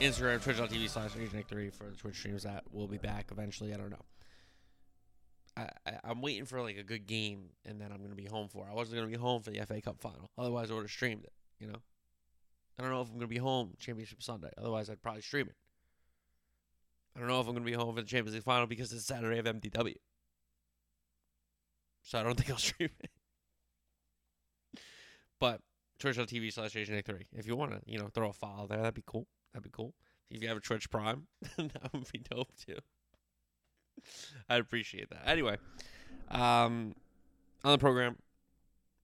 Instagram, 0.00 0.42
twitch.tv 0.42 0.88
slash 0.88 1.10
AJ3 1.12 1.72
for 1.72 1.84
the 1.84 1.96
Twitch 1.96 2.16
streams 2.16 2.44
that 2.44 2.62
will 2.72 2.86
be 2.86 2.98
back 2.98 3.26
eventually. 3.32 3.74
I 3.74 3.76
don't 3.76 3.90
know. 3.90 4.04
I, 5.56 5.68
I, 5.86 5.98
I'm 6.04 6.22
waiting 6.22 6.44
for 6.44 6.62
like 6.62 6.76
a 6.76 6.84
good 6.84 7.06
game 7.06 7.50
and 7.64 7.80
then 7.80 7.90
I'm 7.90 7.98
going 7.98 8.10
to 8.10 8.16
be 8.16 8.26
home 8.26 8.48
for. 8.48 8.68
I 8.70 8.74
wasn't 8.74 8.96
going 8.96 9.10
to 9.10 9.16
be 9.16 9.20
home 9.20 9.42
for 9.42 9.50
the 9.50 9.60
FA 9.66 9.80
Cup 9.80 10.00
final. 10.00 10.30
Otherwise, 10.38 10.70
I 10.70 10.74
would 10.74 10.82
have 10.82 10.90
streamed 10.90 11.24
it, 11.24 11.32
you 11.58 11.66
know? 11.66 11.78
I 12.78 12.82
don't 12.82 12.92
know 12.92 13.00
if 13.00 13.08
I'm 13.08 13.14
going 13.14 13.22
to 13.22 13.26
be 13.26 13.38
home 13.38 13.72
Championship 13.80 14.22
Sunday. 14.22 14.50
Otherwise, 14.56 14.88
I'd 14.88 15.02
probably 15.02 15.22
stream 15.22 15.48
it. 15.48 15.56
I 17.16 17.18
don't 17.18 17.28
know 17.28 17.40
if 17.40 17.48
I'm 17.48 17.54
going 17.54 17.64
to 17.64 17.70
be 17.70 17.76
home 17.76 17.96
for 17.96 18.00
the 18.00 18.06
Champions 18.06 18.34
League 18.34 18.44
final 18.44 18.68
because 18.68 18.92
it's 18.92 19.04
Saturday 19.04 19.38
of 19.40 19.46
MDW. 19.46 19.96
So 22.02 22.20
I 22.20 22.22
don't 22.22 22.36
think 22.36 22.50
I'll 22.50 22.56
stream 22.58 22.90
it. 23.00 24.80
But 25.40 25.60
twitch.tv 25.98 26.52
slash 26.52 26.74
AsianX3. 26.74 27.24
If 27.32 27.48
you 27.48 27.56
want 27.56 27.72
to, 27.72 27.80
you 27.84 27.98
know, 27.98 28.08
throw 28.14 28.30
a 28.30 28.32
file 28.32 28.68
there, 28.68 28.78
that'd 28.78 28.94
be 28.94 29.02
cool. 29.04 29.26
That'd 29.58 29.72
be 29.72 29.76
cool. 29.76 29.92
If 30.30 30.40
you 30.40 30.46
have 30.46 30.56
a 30.56 30.60
Twitch 30.60 30.88
Prime, 30.88 31.26
that 31.56 31.92
would 31.92 32.12
be 32.12 32.20
dope 32.20 32.52
too. 32.64 32.78
I'd 34.48 34.60
appreciate 34.60 35.10
that. 35.10 35.26
Anyway, 35.26 35.56
um, 36.30 36.94
on 37.64 37.72
the 37.72 37.78
program, 37.78 38.18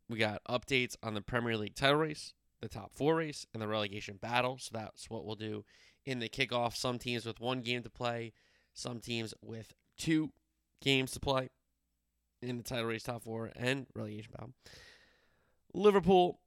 we 0.09 0.17
got 0.17 0.43
updates 0.49 0.95
on 1.03 1.15
the 1.15 1.21
Premier 1.21 1.57
League 1.57 1.75
title 1.75 1.97
race, 1.97 2.35
the 2.61 2.69
top 2.69 2.93
four 2.95 3.17
race, 3.17 3.49
and 3.53 3.61
the 3.61 3.67
relegation 3.67 4.17
battle. 4.23 4.59
So 4.61 4.71
that's 4.75 5.11
what 5.11 5.25
we'll 5.25 5.35
do 5.35 5.65
in 6.07 6.21
the 6.21 6.29
kickoff. 6.29 6.77
Some 6.77 7.01
teams 7.01 7.27
with 7.27 7.41
one 7.41 7.61
game 7.63 7.83
to 7.83 7.91
play, 7.91 8.33
some 8.75 9.01
teams 9.01 9.35
with 9.43 9.75
two 9.99 10.31
games 10.81 11.11
to 11.13 11.21
play 11.21 11.49
in 12.43 12.59
the 12.59 12.63
title 12.63 12.85
race, 12.85 13.03
top 13.03 13.25
four, 13.25 13.51
and 13.57 13.87
relegation 13.93 14.31
battle. 14.31 14.53
Liverpool 15.73 16.39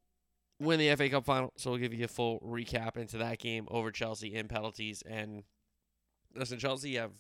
win 0.60 0.80
the 0.80 0.96
FA 0.96 1.10
Cup 1.10 1.26
final, 1.26 1.54
so 1.58 1.72
we'll 1.72 1.80
give 1.80 1.94
you 1.94 2.06
a 2.06 2.10
full 2.10 2.40
recap 2.40 2.98
into 2.98 3.18
that 3.18 3.40
game 3.40 3.68
over 3.70 3.92
Chelsea 3.92 4.34
in 4.34 4.48
penalties. 4.48 5.04
And 5.06 5.44
listen, 6.36 6.60
Chelsea 6.60 6.96
have 6.96 7.12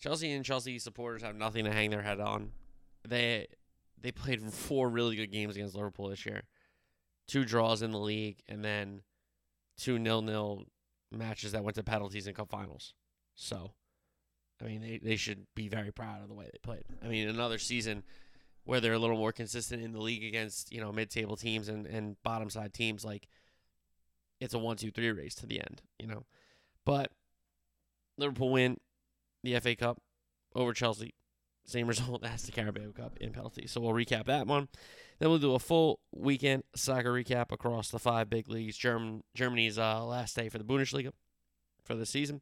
Chelsea 0.00 0.30
and 0.32 0.44
Chelsea 0.44 0.78
supporters 0.78 1.22
have 1.22 1.36
nothing 1.36 1.64
to 1.64 1.72
hang 1.72 1.90
their 1.90 2.02
head 2.02 2.20
on. 2.20 2.52
They 3.06 3.46
they 4.00 4.12
played 4.12 4.42
four 4.52 4.88
really 4.88 5.16
good 5.16 5.30
games 5.30 5.56
against 5.56 5.74
Liverpool 5.74 6.08
this 6.08 6.24
year, 6.24 6.42
two 7.28 7.44
draws 7.44 7.82
in 7.82 7.92
the 7.92 7.98
league, 7.98 8.42
and 8.48 8.64
then 8.64 9.02
two 9.78 9.98
nil 9.98 10.22
nil 10.22 10.64
matches 11.10 11.52
that 11.52 11.64
went 11.64 11.74
to 11.76 11.82
penalties 11.82 12.26
in 12.26 12.34
cup 12.34 12.50
finals. 12.50 12.94
So, 13.34 13.72
I 14.60 14.64
mean, 14.64 14.80
they, 14.80 15.00
they 15.02 15.16
should 15.16 15.46
be 15.54 15.68
very 15.68 15.92
proud 15.92 16.22
of 16.22 16.28
the 16.28 16.34
way 16.34 16.48
they 16.52 16.58
played. 16.62 16.84
I 17.02 17.08
mean, 17.08 17.28
another 17.28 17.58
season 17.58 18.02
where 18.64 18.80
they're 18.80 18.92
a 18.92 18.98
little 18.98 19.16
more 19.16 19.32
consistent 19.32 19.82
in 19.82 19.92
the 19.92 20.00
league 20.00 20.24
against 20.24 20.72
you 20.72 20.80
know 20.80 20.92
mid-table 20.92 21.36
teams 21.36 21.68
and, 21.68 21.86
and 21.86 22.22
bottom 22.22 22.50
side 22.50 22.72
teams 22.72 23.04
like 23.04 23.28
it's 24.40 24.54
a 24.54 24.58
one 24.58 24.76
two 24.76 24.90
three 24.90 25.10
race 25.10 25.34
to 25.34 25.46
the 25.46 25.60
end 25.60 25.82
you 25.98 26.06
know? 26.06 26.24
But 26.84 27.10
liverpool 28.16 28.50
win 28.50 28.78
the 29.42 29.58
fa 29.60 29.74
cup 29.76 30.00
over 30.54 30.72
chelsea. 30.72 31.14
Same 31.64 31.86
result 31.88 32.24
as 32.24 32.42
the 32.42 32.52
carabao 32.52 32.92
cup 32.92 33.16
in 33.20 33.32
penalties. 33.32 33.70
So 33.70 33.80
we'll 33.80 33.92
recap 33.92 34.26
that 34.26 34.46
one. 34.46 34.68
Then 35.18 35.28
we'll 35.28 35.38
do 35.38 35.54
a 35.54 35.58
full 35.58 36.00
weekend 36.12 36.64
soccer 36.74 37.12
recap 37.12 37.52
across 37.52 37.90
the 37.90 37.98
five 37.98 38.30
big 38.30 38.48
leagues. 38.48 38.76
German, 38.76 39.22
germany's 39.34 39.78
uh, 39.78 40.04
last 40.04 40.34
day 40.34 40.48
for 40.48 40.58
the 40.58 40.64
bundesliga 40.64 41.12
for 41.84 41.94
the 41.94 42.06
season. 42.06 42.40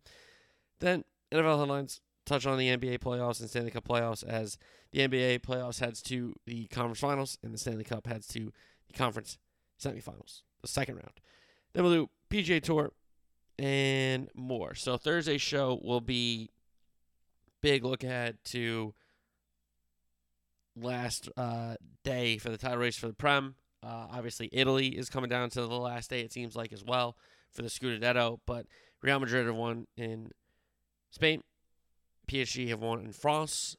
Then 0.78 1.04
nfl 1.32 1.58
headlines 1.58 2.00
touch 2.28 2.46
on 2.46 2.58
the 2.58 2.68
NBA 2.68 2.98
playoffs 2.98 3.40
and 3.40 3.48
Stanley 3.48 3.70
Cup 3.70 3.86
playoffs 3.86 4.24
as 4.24 4.58
the 4.92 5.00
NBA 5.00 5.40
playoffs 5.40 5.80
heads 5.80 6.02
to 6.02 6.34
the 6.46 6.66
conference 6.66 7.00
finals 7.00 7.38
and 7.42 7.52
the 7.52 7.58
Stanley 7.58 7.84
Cup 7.84 8.06
heads 8.06 8.26
to 8.28 8.52
the 8.86 8.92
conference 8.92 9.38
semifinals, 9.80 10.42
the 10.62 10.68
second 10.68 10.96
round. 10.96 11.20
Then 11.72 11.84
we'll 11.84 11.92
do 11.92 12.10
PGA 12.30 12.62
Tour 12.62 12.92
and 13.58 14.28
more. 14.34 14.74
So 14.74 14.96
Thursday's 14.96 15.42
show 15.42 15.80
will 15.82 16.00
be 16.00 16.50
big 17.60 17.84
look 17.84 18.04
ahead 18.04 18.38
to 18.44 18.94
last 20.76 21.28
uh, 21.36 21.74
day 22.04 22.38
for 22.38 22.50
the 22.50 22.58
title 22.58 22.78
race 22.78 22.96
for 22.96 23.08
the 23.08 23.14
Prem. 23.14 23.54
Uh, 23.82 24.06
obviously, 24.10 24.48
Italy 24.52 24.88
is 24.88 25.08
coming 25.08 25.30
down 25.30 25.50
to 25.50 25.60
the 25.60 25.66
last 25.66 26.10
day, 26.10 26.20
it 26.20 26.32
seems 26.32 26.56
like, 26.56 26.72
as 26.72 26.84
well 26.84 27.16
for 27.52 27.62
the 27.62 27.68
Scudetto. 27.68 28.40
But 28.46 28.66
Real 29.02 29.20
Madrid 29.20 29.46
have 29.46 29.54
won 29.54 29.86
in 29.96 30.30
Spain. 31.10 31.42
PSG 32.28 32.68
have 32.68 32.80
won 32.80 33.00
in 33.00 33.12
France. 33.12 33.76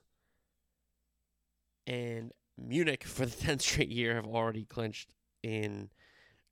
And 1.87 2.31
Munich, 2.57 3.03
for 3.03 3.25
the 3.25 3.35
10th 3.45 3.61
straight 3.61 3.89
year, 3.89 4.15
have 4.15 4.27
already 4.27 4.65
clinched 4.65 5.13
in 5.43 5.89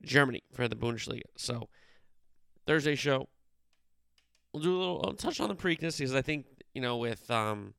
Germany 0.04 0.44
for 0.54 0.68
the 0.68 0.76
Bundesliga. 0.76 1.24
So, 1.36 1.70
Thursday 2.66 2.96
show, 2.96 3.28
we'll 4.54 4.64
do 4.64 4.76
a 4.76 4.80
little 4.80 5.02
I'll 5.04 5.14
touch 5.14 5.40
on 5.40 5.50
the 5.50 5.56
Preakness 5.56 5.98
because 5.98 6.16
I 6.16 6.22
think, 6.22 6.46
you 6.74 6.82
know, 6.82 6.98
with 6.98 7.30
um, 7.32 7.74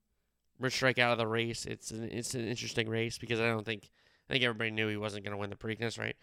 Rich 0.58 0.74
Strike 0.74 0.98
out 0.98 1.12
of 1.12 1.18
the 1.18 1.26
race, 1.26 1.66
it's 1.66 1.90
an, 1.90 2.08
it's 2.10 2.34
an 2.34 2.46
interesting 2.46 2.88
race 2.88 3.18
because 3.18 3.40
I 3.40 3.46
don't 3.46 3.64
think, 3.64 3.90
I 4.28 4.32
think 4.32 4.44
everybody 4.44 4.70
knew 4.70 4.88
he 4.88 4.96
wasn't 4.96 5.24
going 5.24 5.32
to 5.32 5.38
win 5.38 5.50
the 5.50 5.56
Preakness, 5.56 5.98
right? 5.98 6.16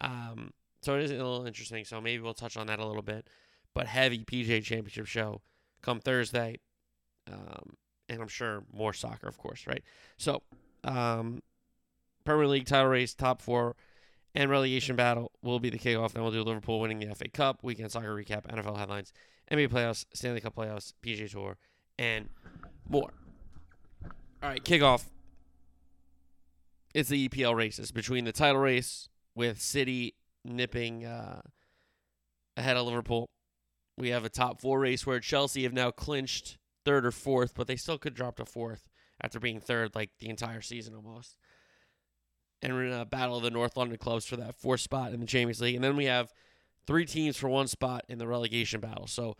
Um, 0.00 0.52
so 0.82 0.96
it 0.96 1.02
is 1.02 1.10
a 1.10 1.14
little 1.14 1.46
interesting. 1.46 1.84
So 1.84 2.00
maybe 2.00 2.22
we'll 2.22 2.34
touch 2.34 2.56
on 2.56 2.66
that 2.66 2.78
a 2.78 2.86
little 2.86 3.02
bit. 3.02 3.28
But 3.74 3.86
heavy 3.86 4.24
PGA 4.24 4.62
Championship 4.62 5.06
show 5.06 5.42
come 5.82 6.00
Thursday. 6.00 6.58
Um, 7.30 7.74
and 8.08 8.22
I'm 8.22 8.28
sure 8.28 8.64
more 8.72 8.92
soccer, 8.92 9.26
of 9.26 9.38
course, 9.38 9.66
right? 9.66 9.82
So, 10.16 10.42
um, 10.84 11.42
Premier 12.24 12.46
League 12.46 12.66
title 12.66 12.88
race, 12.88 13.14
top 13.14 13.40
four, 13.40 13.76
and 14.34 14.50
relegation 14.50 14.96
battle 14.96 15.32
will 15.42 15.58
be 15.58 15.70
the 15.70 15.78
kickoff. 15.78 16.12
Then 16.12 16.22
we'll 16.22 16.32
do 16.32 16.42
Liverpool 16.42 16.80
winning 16.80 16.98
the 16.98 17.14
FA 17.14 17.28
Cup, 17.28 17.62
weekend 17.62 17.90
soccer 17.90 18.14
recap, 18.14 18.46
NFL 18.46 18.76
headlines, 18.76 19.12
NBA 19.50 19.68
playoffs, 19.68 20.04
Stanley 20.12 20.40
Cup 20.40 20.54
playoffs, 20.54 20.92
PGA 21.02 21.30
Tour, 21.30 21.56
and 21.98 22.28
more. 22.88 23.12
All 24.42 24.50
right, 24.50 24.62
kickoff. 24.62 25.06
It's 26.94 27.08
the 27.08 27.28
EPL 27.28 27.54
races 27.54 27.90
between 27.90 28.24
the 28.24 28.32
title 28.32 28.60
race 28.60 29.08
with 29.34 29.60
City 29.60 30.14
nipping 30.44 31.04
uh, 31.04 31.42
ahead 32.56 32.76
of 32.76 32.86
Liverpool. 32.86 33.28
We 33.98 34.10
have 34.10 34.24
a 34.24 34.28
top 34.28 34.60
four 34.60 34.80
race 34.80 35.06
where 35.06 35.20
Chelsea 35.20 35.62
have 35.64 35.72
now 35.72 35.90
clinched 35.90 36.58
third 36.86 37.04
or 37.04 37.10
fourth, 37.10 37.54
but 37.54 37.66
they 37.66 37.76
still 37.76 37.98
could 37.98 38.14
drop 38.14 38.36
to 38.36 38.46
fourth 38.46 38.88
after 39.20 39.40
being 39.40 39.60
third 39.60 39.94
like 39.94 40.10
the 40.20 40.28
entire 40.28 40.62
season 40.62 40.94
almost. 40.94 41.36
And 42.62 42.72
we're 42.72 42.86
in 42.86 42.92
a 42.92 43.04
battle 43.04 43.36
of 43.36 43.42
the 43.42 43.50
North 43.50 43.76
London 43.76 43.98
clubs 43.98 44.24
for 44.24 44.36
that 44.36 44.54
fourth 44.54 44.80
spot 44.80 45.12
in 45.12 45.20
the 45.20 45.26
Champions 45.26 45.60
League. 45.60 45.74
And 45.74 45.84
then 45.84 45.96
we 45.96 46.06
have 46.06 46.32
three 46.86 47.04
teams 47.04 47.36
for 47.36 47.48
one 47.48 47.66
spot 47.66 48.04
in 48.08 48.18
the 48.18 48.26
relegation 48.26 48.80
battle. 48.80 49.08
So 49.08 49.36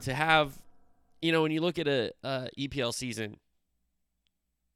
to 0.00 0.14
have, 0.14 0.62
you 1.20 1.32
know, 1.32 1.42
when 1.42 1.52
you 1.52 1.60
look 1.60 1.78
at 1.78 1.86
a, 1.86 2.12
a 2.24 2.48
EPL 2.58 2.94
season, 2.94 3.36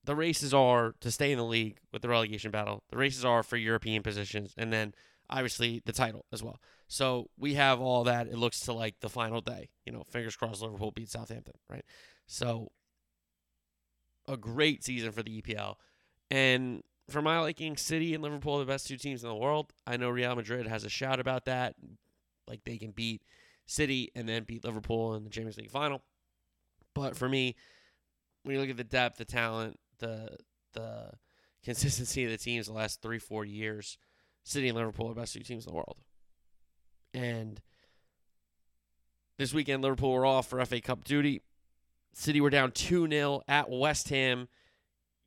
the 0.04 0.14
races 0.14 0.52
are 0.52 0.94
to 1.00 1.10
stay 1.10 1.32
in 1.32 1.38
the 1.38 1.44
league 1.44 1.78
with 1.90 2.02
the 2.02 2.08
relegation 2.08 2.50
battle. 2.50 2.84
The 2.90 2.98
races 2.98 3.24
are 3.24 3.42
for 3.42 3.56
European 3.56 4.02
positions, 4.02 4.54
and 4.56 4.72
then 4.72 4.94
obviously 5.28 5.82
the 5.84 5.92
title 5.92 6.26
as 6.32 6.42
well. 6.42 6.60
So 6.88 7.28
we 7.38 7.54
have 7.54 7.80
all 7.80 8.04
that. 8.04 8.26
It 8.28 8.38
looks 8.38 8.60
to 8.60 8.72
like 8.72 9.00
the 9.00 9.10
final 9.10 9.42
day. 9.42 9.68
You 9.84 9.92
know, 9.92 10.04
fingers 10.10 10.36
crossed 10.36 10.62
Liverpool 10.62 10.90
beat 10.90 11.10
Southampton, 11.10 11.54
right? 11.68 11.84
So 12.26 12.72
a 14.26 14.36
great 14.36 14.82
season 14.82 15.12
for 15.12 15.22
the 15.22 15.42
EPL. 15.42 15.74
And 16.30 16.82
for 17.08 17.22
my 17.22 17.38
liking, 17.40 17.76
City 17.76 18.14
and 18.14 18.22
Liverpool 18.22 18.56
are 18.56 18.60
the 18.60 18.64
best 18.64 18.86
two 18.86 18.96
teams 18.96 19.22
in 19.22 19.28
the 19.28 19.34
world. 19.34 19.72
I 19.86 19.98
know 19.98 20.08
Real 20.08 20.34
Madrid 20.34 20.66
has 20.66 20.84
a 20.84 20.88
shout 20.88 21.20
about 21.20 21.44
that. 21.44 21.74
Like 22.46 22.64
they 22.64 22.78
can 22.78 22.90
beat 22.90 23.22
City 23.66 24.10
and 24.14 24.26
then 24.26 24.44
beat 24.44 24.64
Liverpool 24.64 25.14
in 25.14 25.24
the 25.24 25.30
Champions 25.30 25.58
League 25.58 25.70
final. 25.70 26.02
But 26.94 27.16
for 27.16 27.28
me, 27.28 27.54
when 28.42 28.54
you 28.54 28.60
look 28.60 28.70
at 28.70 28.78
the 28.78 28.84
depth, 28.84 29.18
the 29.18 29.24
talent, 29.26 29.78
the 29.98 30.36
the 30.72 31.10
consistency 31.62 32.24
of 32.24 32.30
the 32.30 32.38
teams 32.38 32.66
the 32.66 32.72
last 32.72 33.02
three, 33.02 33.18
four 33.18 33.44
years, 33.44 33.98
City 34.42 34.68
and 34.68 34.76
Liverpool 34.76 35.06
are 35.06 35.14
the 35.14 35.20
best 35.20 35.34
two 35.34 35.40
teams 35.40 35.66
in 35.66 35.72
the 35.72 35.76
world. 35.76 35.98
And 37.14 37.60
this 39.38 39.54
weekend, 39.54 39.82
Liverpool 39.82 40.12
were 40.12 40.26
off 40.26 40.48
for 40.48 40.64
FA 40.64 40.80
Cup 40.80 41.04
duty. 41.04 41.42
City 42.12 42.40
were 42.40 42.50
down 42.50 42.72
2 42.72 43.08
0 43.08 43.42
at 43.46 43.70
West 43.70 44.08
Ham, 44.08 44.48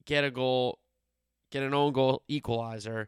get 0.06 0.24
a 0.24 0.32
goal, 0.32 0.80
get 1.52 1.64
an 1.64 1.74
own 1.74 1.94
goal 1.94 2.24
equalizer. 2.28 3.08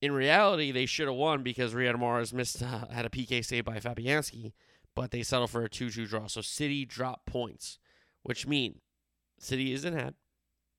In 0.00 0.12
reality, 0.12 0.70
they 0.70 0.86
should 0.86 1.08
have 1.08 1.16
won 1.16 1.42
because 1.42 1.74
Riyad 1.74 1.96
Mahrez 1.96 2.32
missed 2.32 2.62
uh, 2.62 2.86
had 2.88 3.04
a 3.04 3.10
PK 3.10 3.44
save 3.44 3.64
by 3.64 3.80
Fabianski, 3.80 4.52
but 4.94 5.10
they 5.10 5.24
settled 5.24 5.50
for 5.50 5.64
a 5.64 5.68
2 5.68 5.90
2 5.90 6.06
draw. 6.06 6.26
So 6.28 6.40
City 6.40 6.84
dropped 6.84 7.26
points, 7.26 7.78
which 8.22 8.46
mean 8.46 8.80
City 9.38 9.72
is 9.72 9.84
in 9.84 9.94
head, 9.94 10.14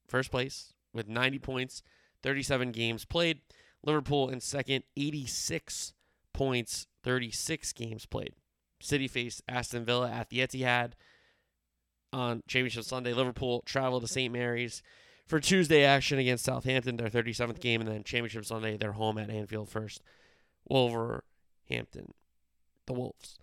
first 0.07 0.31
place 0.31 0.73
with 0.93 1.07
90 1.07 1.39
points, 1.39 1.83
37 2.23 2.71
games 2.71 3.05
played. 3.05 3.41
Liverpool 3.83 4.29
in 4.29 4.41
second, 4.41 4.83
86 4.97 5.93
points, 6.33 6.87
36 7.03 7.73
games 7.73 8.05
played. 8.05 8.33
City 8.81 9.07
faced 9.07 9.41
Aston 9.47 9.85
Villa 9.85 10.09
at 10.09 10.29
the 10.29 10.39
Etihad 10.39 10.93
on 12.13 12.41
Championship 12.47 12.83
Sunday. 12.83 13.13
Liverpool 13.13 13.61
travel 13.65 13.99
to 13.99 14.07
St. 14.07 14.31
Mary's 14.31 14.81
for 15.29 15.39
Tuesday 15.39 15.83
action 15.83 16.17
against 16.17 16.43
Southampton, 16.43 16.97
their 16.97 17.09
37th 17.09 17.59
game, 17.59 17.81
and 17.81 17.89
then 17.89 18.03
Championship 18.03 18.45
Sunday, 18.45 18.77
they're 18.77 18.93
home 18.93 19.19
at 19.19 19.29
Anfield 19.29 19.69
first. 19.69 20.01
Wolverhampton, 20.67 22.13
the 22.87 22.93
Wolves. 22.93 23.37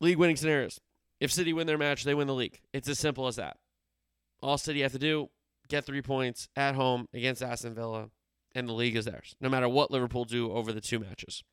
League 0.00 0.18
winning 0.18 0.36
scenarios. 0.36 0.80
If 1.20 1.30
City 1.30 1.52
win 1.52 1.68
their 1.68 1.78
match, 1.78 2.02
they 2.02 2.14
win 2.14 2.26
the 2.26 2.34
league. 2.34 2.60
It's 2.72 2.88
as 2.88 2.98
simple 2.98 3.28
as 3.28 3.36
that. 3.36 3.58
All 4.42 4.58
City 4.58 4.82
have 4.82 4.90
to 4.90 4.98
do, 4.98 5.30
get 5.68 5.84
three 5.84 6.02
points 6.02 6.48
at 6.56 6.74
home 6.74 7.06
against 7.14 7.40
Aston 7.40 7.74
Villa, 7.74 8.10
and 8.56 8.68
the 8.68 8.72
league 8.72 8.96
is 8.96 9.04
theirs, 9.04 9.36
no 9.40 9.48
matter 9.48 9.68
what 9.68 9.92
Liverpool 9.92 10.24
do 10.24 10.50
over 10.50 10.72
the 10.72 10.80
two 10.80 10.98
matches. 10.98 11.44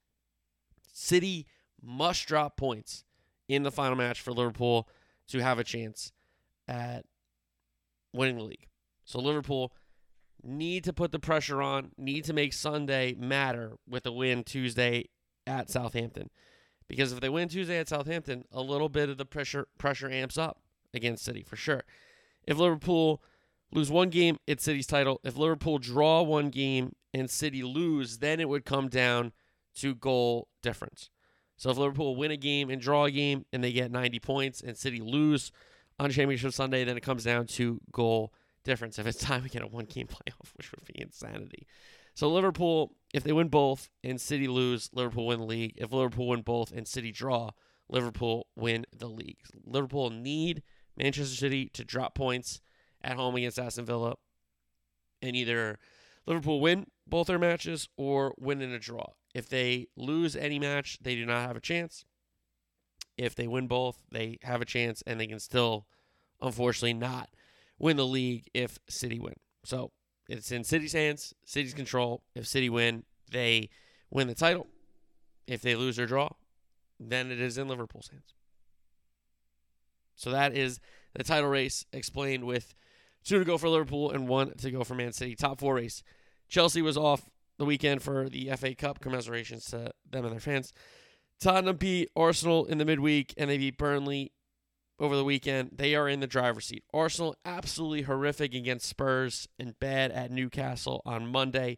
City 0.91 1.47
must 1.81 2.27
drop 2.27 2.57
points 2.57 3.03
in 3.47 3.63
the 3.63 3.71
final 3.71 3.95
match 3.95 4.21
for 4.21 4.31
Liverpool 4.31 4.87
to 5.27 5.39
have 5.39 5.59
a 5.59 5.63
chance 5.63 6.11
at 6.67 7.05
winning 8.13 8.37
the 8.37 8.43
league. 8.43 8.67
So 9.05 9.19
Liverpool 9.19 9.73
need 10.43 10.83
to 10.85 10.93
put 10.93 11.11
the 11.11 11.19
pressure 11.19 11.61
on, 11.61 11.91
need 11.97 12.23
to 12.25 12.33
make 12.33 12.53
Sunday 12.53 13.15
matter 13.17 13.77
with 13.87 14.05
a 14.05 14.11
win 14.11 14.43
Tuesday 14.43 15.05
at 15.45 15.69
Southampton. 15.69 16.29
Because 16.87 17.11
if 17.11 17.19
they 17.19 17.29
win 17.29 17.49
Tuesday 17.49 17.77
at 17.77 17.89
Southampton, 17.89 18.45
a 18.51 18.61
little 18.61 18.89
bit 18.89 19.09
of 19.09 19.17
the 19.17 19.25
pressure 19.25 19.67
pressure 19.77 20.09
amps 20.09 20.37
up 20.37 20.61
against 20.93 21.23
City 21.23 21.43
for 21.43 21.55
sure. 21.55 21.83
If 22.47 22.57
Liverpool 22.57 23.21
lose 23.71 23.91
one 23.91 24.09
game, 24.09 24.37
it's 24.47 24.63
City's 24.63 24.87
title. 24.87 25.19
If 25.23 25.37
Liverpool 25.37 25.77
draw 25.77 26.23
one 26.23 26.49
game 26.49 26.93
and 27.13 27.29
City 27.29 27.61
lose, 27.61 28.19
then 28.19 28.39
it 28.39 28.49
would 28.49 28.65
come 28.65 28.87
down 28.87 29.33
to 29.79 29.95
goal 29.95 30.47
difference. 30.61 31.09
So 31.57 31.69
if 31.69 31.77
Liverpool 31.77 32.15
win 32.15 32.31
a 32.31 32.37
game 32.37 32.69
and 32.69 32.81
draw 32.81 33.05
a 33.05 33.11
game 33.11 33.45
and 33.51 33.63
they 33.63 33.73
get 33.73 33.91
90 33.91 34.19
points 34.19 34.61
and 34.61 34.77
City 34.77 35.01
lose 35.01 35.51
on 35.99 36.09
Championship 36.09 36.53
Sunday, 36.53 36.85
then 36.85 36.95
it 36.95 37.03
comes 37.03 37.25
down 37.25 37.47
to 37.47 37.81
goal 37.91 38.33
difference. 38.63 38.97
If 38.97 39.07
it's 39.07 39.19
time, 39.19 39.43
we 39.43 39.49
get 39.49 39.61
a 39.61 39.67
one 39.67 39.85
game 39.85 40.07
playoff, 40.07 40.55
which 40.55 40.71
would 40.71 40.85
be 40.85 41.01
insanity. 41.01 41.67
So 42.13 42.29
Liverpool, 42.29 42.95
if 43.13 43.23
they 43.23 43.33
win 43.33 43.49
both 43.49 43.89
and 44.03 44.19
City 44.19 44.47
lose, 44.47 44.89
Liverpool 44.93 45.27
win 45.27 45.39
the 45.39 45.45
league. 45.45 45.73
If 45.77 45.91
Liverpool 45.91 46.27
win 46.29 46.41
both 46.41 46.71
and 46.71 46.87
City 46.87 47.11
draw, 47.11 47.51
Liverpool 47.89 48.47
win 48.55 48.85
the 48.97 49.07
league. 49.07 49.39
Liverpool 49.65 50.09
need 50.09 50.63
Manchester 50.97 51.35
City 51.35 51.69
to 51.73 51.83
drop 51.83 52.15
points 52.15 52.61
at 53.03 53.15
home 53.15 53.35
against 53.35 53.59
Aston 53.59 53.85
Villa 53.85 54.15
and 55.21 55.35
either 55.35 55.79
Liverpool 56.25 56.61
win 56.61 56.85
both 57.07 57.27
their 57.27 57.39
matches 57.39 57.89
or 57.97 58.33
win 58.37 58.61
in 58.61 58.71
a 58.71 58.79
draw. 58.79 59.11
If 59.33 59.49
they 59.49 59.87
lose 59.95 60.35
any 60.35 60.59
match, 60.59 60.97
they 61.01 61.15
do 61.15 61.25
not 61.25 61.47
have 61.47 61.55
a 61.55 61.61
chance. 61.61 62.05
If 63.17 63.35
they 63.35 63.47
win 63.47 63.67
both, 63.67 63.97
they 64.11 64.39
have 64.43 64.61
a 64.61 64.65
chance 64.65 65.03
and 65.05 65.19
they 65.19 65.27
can 65.27 65.39
still, 65.39 65.85
unfortunately, 66.41 66.93
not 66.93 67.29
win 67.77 67.97
the 67.97 68.05
league 68.05 68.49
if 68.53 68.79
City 68.89 69.19
win. 69.19 69.35
So 69.63 69.91
it's 70.27 70.51
in 70.51 70.63
City's 70.63 70.93
hands, 70.93 71.33
City's 71.45 71.73
control. 71.73 72.23
If 72.35 72.47
City 72.47 72.69
win, 72.69 73.03
they 73.31 73.69
win 74.09 74.27
the 74.27 74.35
title. 74.35 74.67
If 75.47 75.61
they 75.61 75.75
lose 75.75 75.99
or 75.99 76.05
draw, 76.05 76.29
then 76.99 77.31
it 77.31 77.39
is 77.39 77.57
in 77.57 77.67
Liverpool's 77.67 78.09
hands. 78.09 78.33
So 80.15 80.31
that 80.31 80.55
is 80.55 80.79
the 81.15 81.23
title 81.23 81.49
race 81.49 81.85
explained 81.93 82.43
with 82.43 82.73
two 83.23 83.39
to 83.39 83.45
go 83.45 83.57
for 83.57 83.69
Liverpool 83.69 84.11
and 84.11 84.27
one 84.27 84.55
to 84.57 84.71
go 84.71 84.83
for 84.83 84.95
Man 84.95 85.13
City. 85.13 85.35
Top 85.35 85.59
four 85.59 85.75
race. 85.75 86.03
Chelsea 86.47 86.81
was 86.81 86.97
off 86.97 87.29
the 87.59 87.65
weekend 87.65 88.01
for 88.01 88.27
the 88.27 88.49
FA 88.57 88.73
Cup. 88.73 88.99
Commiserations 88.99 89.65
to 89.65 89.91
them 90.09 90.25
and 90.25 90.33
their 90.33 90.39
fans. 90.39 90.73
Tottenham 91.39 91.75
beat 91.75 92.09
Arsenal 92.15 92.65
in 92.65 92.79
the 92.79 92.85
midweek, 92.85 93.33
and 93.37 93.49
they 93.49 93.57
beat 93.57 93.77
Burnley 93.77 94.31
over 94.97 95.15
the 95.15 95.23
weekend. 95.23 95.71
They 95.73 95.95
are 95.95 96.09
in 96.09 96.19
the 96.19 96.27
driver's 96.27 96.65
seat. 96.65 96.83
Arsenal 96.93 97.35
absolutely 97.45 98.01
horrific 98.03 98.53
against 98.53 98.89
Spurs 98.89 99.47
and 99.57 99.79
bad 99.79 100.11
at 100.11 100.31
Newcastle 100.31 101.01
on 101.05 101.27
Monday. 101.27 101.77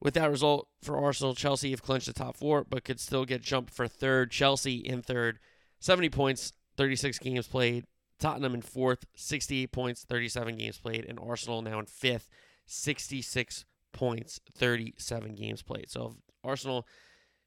With 0.00 0.14
that 0.14 0.30
result 0.30 0.68
for 0.82 0.98
Arsenal, 0.98 1.34
Chelsea 1.34 1.70
have 1.70 1.82
clinched 1.82 2.06
the 2.06 2.12
top 2.12 2.36
four, 2.36 2.64
but 2.64 2.84
could 2.84 3.00
still 3.00 3.24
get 3.24 3.42
jumped 3.42 3.72
for 3.72 3.88
third. 3.88 4.30
Chelsea 4.30 4.76
in 4.76 5.02
third, 5.02 5.38
70 5.80 6.10
points, 6.10 6.52
36 6.76 7.18
games 7.18 7.46
played. 7.46 7.84
Tottenham 8.18 8.54
in 8.54 8.62
fourth, 8.62 9.04
68 9.14 9.72
points, 9.72 10.04
37 10.04 10.56
games 10.56 10.78
played. 10.78 11.04
And 11.06 11.18
Arsenal 11.18 11.62
now 11.62 11.78
in 11.78 11.86
fifth, 11.86 12.28
66 12.66 13.64
points, 13.96 14.40
37 14.56 15.34
games 15.34 15.62
played. 15.62 15.90
So 15.90 16.06
if 16.06 16.12
Arsenal 16.44 16.86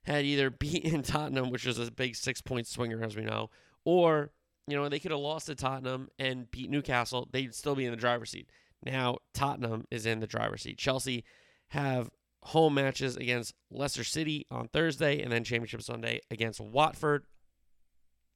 had 0.04 0.25
either 0.25 0.50
beaten 0.50 1.04
Tottenham, 1.04 1.50
which 1.50 1.66
was 1.66 1.80
a 1.80 1.92
big 1.92 2.16
six 2.16 2.42
point 2.42 2.68
swinger, 2.68 3.01
as 3.04 3.16
we 3.16 3.24
know, 3.24 3.50
or, 3.86 4.31
you 4.68 4.75
know, 4.75 4.90
they 4.90 5.00
could 5.00 5.12
have 5.12 5.19
lost 5.19 5.46
to 5.46 5.56
Tottenham 5.56 6.10
and 6.19 6.50
beat 6.51 6.69
Newcastle, 6.69 7.30
they'd 7.31 7.56
still 7.56 7.75
be 7.75 7.86
in 7.86 7.92
the 7.92 7.98
driver's 7.98 8.31
seat. 8.31 8.50
Now, 8.84 9.18
Tottenham 9.34 9.86
is 9.92 10.06
in 10.06 10.19
the 10.19 10.28
driver's 10.28 10.63
seat. 10.63 10.78
Chelsea 10.78 11.24
have 11.69 12.10
home 12.44 12.74
matches 12.74 13.16
against 13.18 13.54
Leicester 13.69 14.04
City 14.04 14.46
on 14.50 14.68
Thursday 14.69 15.22
and 15.22 15.31
then 15.31 15.44
Championship 15.44 15.81
Sunday 15.81 16.22
against 16.31 16.60
Watford. 16.60 17.25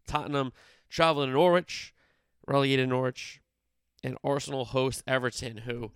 Tottenham 0.06 0.51
traveling 0.89 1.30
to 1.30 1.33
Norwich, 1.33 1.94
relegated 2.45 2.89
Norwich, 2.89 3.42
and 4.04 4.18
Arsenal 4.24 4.65
host 4.65 5.01
Everton, 5.07 5.57
who 5.60 5.92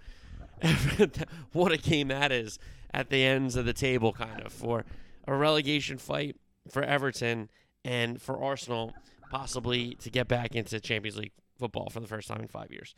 what 1.54 1.72
a 1.72 1.78
game 1.78 2.08
that 2.10 2.32
is 2.32 2.60
at 2.94 3.10
the 3.10 3.24
ends 3.24 3.56
of 3.56 3.66
the 3.66 3.74
table, 3.74 4.14
kind 4.14 4.42
of 4.42 4.52
for 4.52 4.86
a 5.28 5.36
relegation 5.36 5.98
fight 5.98 6.36
for 6.70 6.84
Everton 6.84 7.50
and 7.84 8.22
for 8.22 8.42
Arsenal, 8.42 8.94
possibly 9.30 9.96
to 9.96 10.10
get 10.10 10.28
back 10.28 10.56
into 10.56 10.80
Champions 10.80 11.18
League 11.18 11.32
football 11.58 11.90
for 11.90 12.00
the 12.00 12.08
first 12.08 12.28
time 12.28 12.42
in 12.42 12.48
five 12.48 12.72
years. 12.72 12.94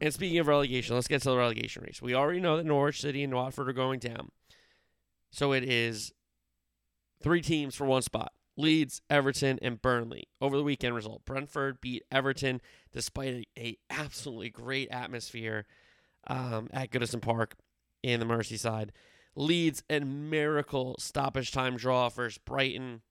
And 0.00 0.12
speaking 0.12 0.38
of 0.38 0.46
relegation, 0.46 0.94
let's 0.94 1.08
get 1.08 1.22
to 1.22 1.30
the 1.30 1.36
relegation 1.36 1.82
race. 1.82 2.00
We 2.00 2.14
already 2.14 2.40
know 2.40 2.56
that 2.56 2.66
Norwich 2.66 3.00
City 3.00 3.22
and 3.22 3.34
Watford 3.34 3.68
are 3.68 3.74
going 3.74 3.98
down. 3.98 4.30
So 5.30 5.52
it 5.52 5.62
is 5.62 6.12
three 7.22 7.42
teams 7.42 7.74
for 7.74 7.84
one 7.84 8.02
spot. 8.02 8.32
Leeds, 8.56 9.00
Everton, 9.08 9.58
and 9.62 9.80
Burnley. 9.80 10.24
Over 10.40 10.56
the 10.56 10.62
weekend 10.62 10.94
result, 10.94 11.24
Brentford 11.24 11.80
beat 11.80 12.02
Everton 12.10 12.60
despite 12.92 13.34
a, 13.34 13.60
a 13.60 13.78
absolutely 13.90 14.50
great 14.50 14.88
atmosphere 14.90 15.66
um, 16.26 16.68
at 16.72 16.90
Goodison 16.90 17.20
Park 17.20 17.56
in 18.02 18.20
the 18.20 18.26
Merseyside. 18.26 18.90
Leeds 19.36 19.82
and 19.88 20.30
miracle 20.30 20.96
stoppage 20.98 21.52
time 21.52 21.76
draw 21.76 22.08
versus 22.08 22.38
Brighton. 22.38 23.02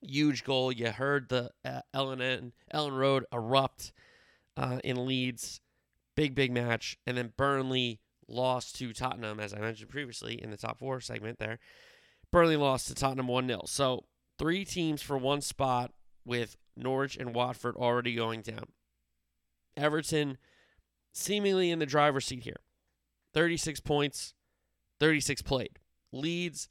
Huge 0.00 0.44
goal. 0.44 0.72
You 0.72 0.90
heard 0.90 1.28
the 1.28 1.50
uh, 1.64 1.82
Ellen 1.94 2.52
Elland 2.74 2.96
Road 2.96 3.24
erupt 3.32 3.92
uh, 4.56 4.80
in 4.82 5.06
Leeds. 5.06 5.60
Big 6.14 6.34
big 6.34 6.52
match, 6.52 6.98
and 7.06 7.16
then 7.16 7.32
Burnley 7.36 8.00
lost 8.28 8.76
to 8.76 8.92
Tottenham, 8.92 9.40
as 9.40 9.54
I 9.54 9.58
mentioned 9.58 9.88
previously 9.88 10.42
in 10.42 10.50
the 10.50 10.58
top 10.58 10.78
four 10.78 11.00
segment. 11.00 11.38
There, 11.38 11.58
Burnley 12.30 12.56
lost 12.56 12.88
to 12.88 12.94
Tottenham 12.94 13.28
one 13.28 13.46
0 13.46 13.62
So 13.66 14.04
three 14.38 14.64
teams 14.64 15.00
for 15.00 15.16
one 15.16 15.40
spot 15.40 15.92
with 16.24 16.56
Norwich 16.76 17.16
and 17.16 17.34
Watford 17.34 17.76
already 17.76 18.14
going 18.14 18.42
down. 18.42 18.66
Everton 19.76 20.36
seemingly 21.12 21.70
in 21.70 21.78
the 21.78 21.86
driver's 21.86 22.26
seat 22.26 22.42
here. 22.42 22.60
36 23.34 23.80
points, 23.80 24.34
36 25.00 25.42
played. 25.42 25.78
Leeds 26.12 26.68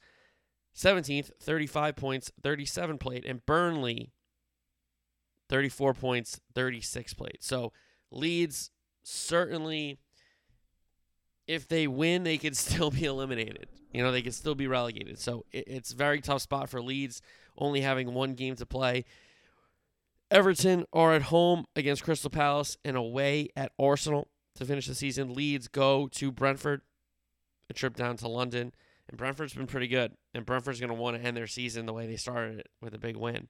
17th, 0.74 1.32
35 1.40 1.96
points, 1.96 2.32
37 2.42 2.98
played. 2.98 3.24
And 3.24 3.44
Burnley 3.44 4.12
34 5.48 5.92
points, 5.94 6.40
36 6.54 7.12
played. 7.14 7.38
So 7.40 7.72
Leeds 8.10 8.70
certainly, 9.02 9.98
if 11.46 11.68
they 11.68 11.86
win, 11.86 12.22
they 12.22 12.38
could 12.38 12.56
still 12.56 12.90
be 12.90 13.04
eliminated. 13.04 13.68
You 13.92 14.02
know, 14.02 14.12
they 14.12 14.22
could 14.22 14.34
still 14.34 14.54
be 14.54 14.66
relegated. 14.66 15.18
So 15.18 15.44
it's 15.52 15.92
very 15.92 16.22
tough 16.22 16.40
spot 16.40 16.70
for 16.70 16.80
Leeds, 16.80 17.20
only 17.58 17.82
having 17.82 18.14
one 18.14 18.32
game 18.32 18.56
to 18.56 18.64
play. 18.64 19.04
Everton 20.30 20.86
are 20.94 21.12
at 21.12 21.22
home 21.22 21.66
against 21.76 22.04
Crystal 22.04 22.30
Palace 22.30 22.78
and 22.86 22.96
away 22.96 23.50
at 23.54 23.72
Arsenal 23.78 24.28
to 24.56 24.64
finish 24.64 24.86
the 24.86 24.94
season. 24.94 25.34
Leeds 25.34 25.68
go 25.68 26.08
to 26.08 26.30
Brentford, 26.32 26.82
a 27.70 27.72
trip 27.72 27.96
down 27.96 28.16
to 28.18 28.28
London. 28.28 28.72
And 29.08 29.18
Brentford's 29.18 29.54
been 29.54 29.66
pretty 29.66 29.88
good. 29.88 30.12
And 30.34 30.46
Brentford's 30.46 30.80
going 30.80 30.90
to 30.90 30.94
want 30.94 31.16
to 31.16 31.22
end 31.22 31.36
their 31.36 31.46
season 31.46 31.86
the 31.86 31.92
way 31.92 32.06
they 32.06 32.16
started 32.16 32.60
it 32.60 32.68
with 32.80 32.94
a 32.94 32.98
big 32.98 33.16
win. 33.16 33.48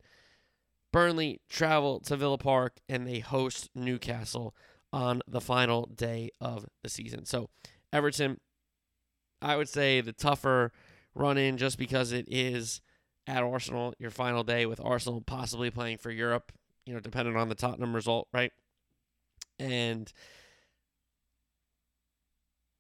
Burnley 0.93 1.41
travel 1.49 2.01
to 2.01 2.17
Villa 2.17 2.39
Park 2.39 2.79
and 2.89 3.07
they 3.07 3.21
host 3.21 3.71
Newcastle 3.75 4.55
on 4.93 5.23
the 5.27 5.41
final 5.41 5.87
day 5.87 6.31
of 6.41 6.67
the 6.83 6.89
season. 6.91 7.25
So, 7.25 7.49
Everton, 7.93 8.41
I 9.41 9.57
would 9.57 9.69
say 9.69 10.01
the 10.01 10.13
tougher 10.13 10.73
run 11.15 11.39
in 11.39 11.57
just 11.57 11.79
because 11.79 12.13
it 12.13 12.27
is 12.29 12.83
at 13.27 13.43
Arsenal, 13.43 13.95
your 13.99 14.11
final 14.11 14.45
day 14.45 14.67
with 14.67 14.81
Arsenal 14.85 15.23
possibly 15.23 15.71
playing 15.71 15.99
for 15.99 16.11
Europe 16.11 16.53
you 16.85 16.95
know, 16.95 17.01
depending 17.01 17.37
on 17.37 17.49
the 17.49 17.55
Tottenham 17.55 17.95
result, 17.95 18.29
right? 18.33 18.53
And 19.59 20.13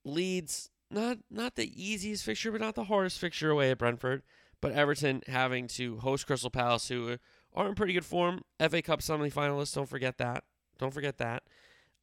Leeds, 0.05 0.71
not 0.91 1.19
not 1.31 1.57
the 1.57 1.73
easiest 1.75 2.25
fixture, 2.25 2.53
but 2.53 2.61
not 2.61 2.75
the 2.75 2.85
hardest 2.85 3.19
fixture 3.19 3.51
away 3.51 3.71
at 3.71 3.79
Brentford. 3.79 4.23
But 4.61 4.73
Everton 4.73 5.23
having 5.27 5.67
to 5.69 5.99
host 5.99 6.27
Crystal 6.27 6.51
Palace, 6.51 6.89
who 6.89 7.17
are 7.55 7.69
in 7.69 7.75
pretty 7.75 7.93
good 7.93 8.05
form. 8.05 8.43
FA 8.61 8.81
Cup 8.81 9.03
semi-finalists, 9.03 9.75
don't 9.75 9.89
forget 9.89 10.19
that. 10.19 10.45
Don't 10.79 10.95
forget 10.95 11.19
that. 11.19 11.43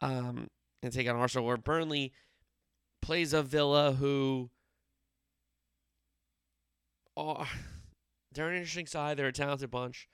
Um, 0.02 0.50
and 0.84 0.92
take 0.92 1.10
on 1.10 1.16
Arsenal, 1.16 1.48
where 1.48 1.58
Burnley 1.58 2.12
plays 3.02 3.34
a 3.34 3.42
Villa 3.42 3.94
who 3.94 4.50
are 7.16 7.48
they're 8.34 8.50
an 8.50 8.56
interesting 8.56 8.88
side. 8.88 9.18
They're 9.18 9.28
a 9.28 9.34
talented 9.34 9.72
bunch. 9.72 10.08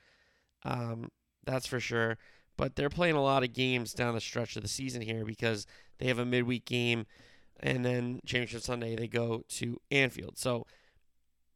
Um, 0.63 1.09
that's 1.45 1.67
for 1.67 1.79
sure. 1.79 2.17
But 2.57 2.75
they're 2.75 2.89
playing 2.89 3.15
a 3.15 3.23
lot 3.23 3.43
of 3.43 3.53
games 3.53 3.93
down 3.93 4.15
the 4.15 4.21
stretch 4.21 4.55
of 4.55 4.61
the 4.61 4.67
season 4.67 5.01
here 5.01 5.25
because 5.25 5.67
they 5.97 6.07
have 6.07 6.19
a 6.19 6.25
midweek 6.25 6.65
game 6.65 7.05
and 7.59 7.85
then 7.85 8.21
Championship 8.25 8.61
Sunday 8.61 8.95
they 8.95 9.07
go 9.07 9.43
to 9.49 9.79
Anfield. 9.91 10.37
So 10.37 10.65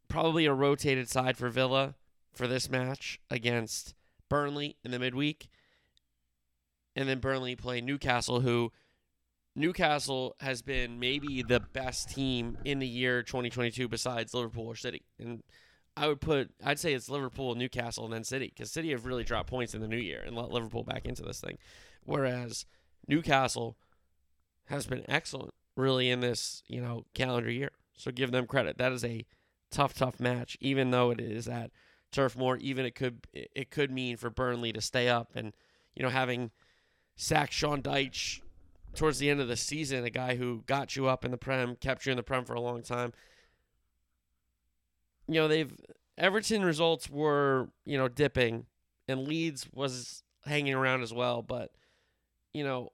probably 0.08 0.46
a 0.46 0.54
rotated 0.54 1.10
side 1.10 1.38
for 1.38 1.50
Villa 1.50 1.96
for 2.34 2.48
this 2.48 2.70
match 2.70 3.20
against 3.30 3.94
Burnley 4.30 4.78
in 4.84 4.92
the 4.92 5.00
midweek. 5.00 5.50
And 6.96 7.08
then 7.08 7.20
Burnley 7.20 7.56
play 7.56 7.82
Newcastle, 7.82 8.42
who 8.42 8.72
Newcastle 9.56 10.36
has 10.40 10.62
been 10.62 11.00
maybe 11.00 11.44
the 11.44 11.60
best 11.60 12.10
team 12.10 12.58
in 12.66 12.80
the 12.80 12.88
year 12.88 13.24
2022 13.24 13.88
besides 13.88 14.34
Liverpool 14.34 14.66
or 14.68 14.76
City. 14.76 15.04
And 15.20 15.44
I 15.96 16.08
would 16.08 16.22
put, 16.22 16.52
I'd 16.64 16.80
say 16.80 16.94
it's 16.94 17.10
Liverpool, 17.10 17.56
Newcastle, 17.56 18.06
and 18.06 18.14
then 18.14 18.24
City 18.24 18.52
because 18.54 18.72
City 18.72 18.92
have 18.92 19.06
really 19.06 19.24
dropped 19.24 19.50
points 19.50 19.74
in 19.74 19.82
the 19.82 19.88
new 19.88 19.98
year 19.98 20.24
and 20.26 20.36
let 20.36 20.52
Liverpool 20.52 20.84
back 20.84 21.06
into 21.06 21.24
this 21.24 21.42
thing. 21.42 21.58
Whereas 22.04 22.66
Newcastle 23.08 23.78
has 24.66 24.86
been 24.86 25.04
excellent 25.10 25.54
really 25.80 26.10
in 26.10 26.20
this, 26.20 26.64
you 26.68 26.82
know, 26.82 27.06
calendar 27.14 27.50
year. 27.50 27.72
So 27.96 28.12
give 28.12 28.32
them 28.32 28.46
credit. 28.46 28.78
That 28.78 28.92
is 28.92 29.04
a 29.04 29.26
tough, 29.72 29.94
tough 29.94 30.20
match, 30.20 30.58
even 30.60 30.92
though 30.92 31.10
it 31.10 31.20
is 31.20 31.48
at 31.48 31.72
Turf 32.12 32.38
Moor. 32.38 32.58
Even 32.58 32.86
it 32.86 32.96
could 32.96 33.26
it 33.34 33.72
could 33.72 33.92
mean 33.92 34.18
for 34.18 34.30
Burnley 34.30 34.72
to 34.74 34.82
stay 34.82 35.08
up 35.08 35.32
and 35.36 35.54
you 35.96 36.04
know 36.04 36.10
having 36.10 36.52
sacked 37.16 37.54
Sean 37.54 37.82
Dyche 37.82 38.42
towards 38.96 39.20
the 39.20 39.30
end 39.30 39.40
of 39.40 39.48
the 39.48 39.56
season, 39.56 40.04
a 40.04 40.10
guy 40.10 40.36
who 40.36 40.64
got 40.66 40.96
you 40.96 41.08
up 41.08 41.24
in 41.24 41.32
the 41.32 41.38
Prem, 41.38 41.76
kept 41.76 42.06
you 42.06 42.12
in 42.12 42.18
the 42.18 42.24
Prem 42.24 42.46
for 42.46 42.54
a 42.54 42.62
long 42.62 42.82
time. 42.82 43.14
You 45.28 45.36
know 45.36 45.48
they've 45.48 45.74
Everton 46.18 46.64
results 46.64 47.10
were 47.10 47.70
you 47.86 47.98
know 47.98 48.08
dipping, 48.08 48.66
and 49.08 49.28
Leeds 49.28 49.68
was 49.74 50.24
hanging 50.46 50.74
around 50.74 51.04
as 51.04 51.14
well, 51.14 51.42
but 51.42 51.72
you 52.54 52.64
know 52.64 52.92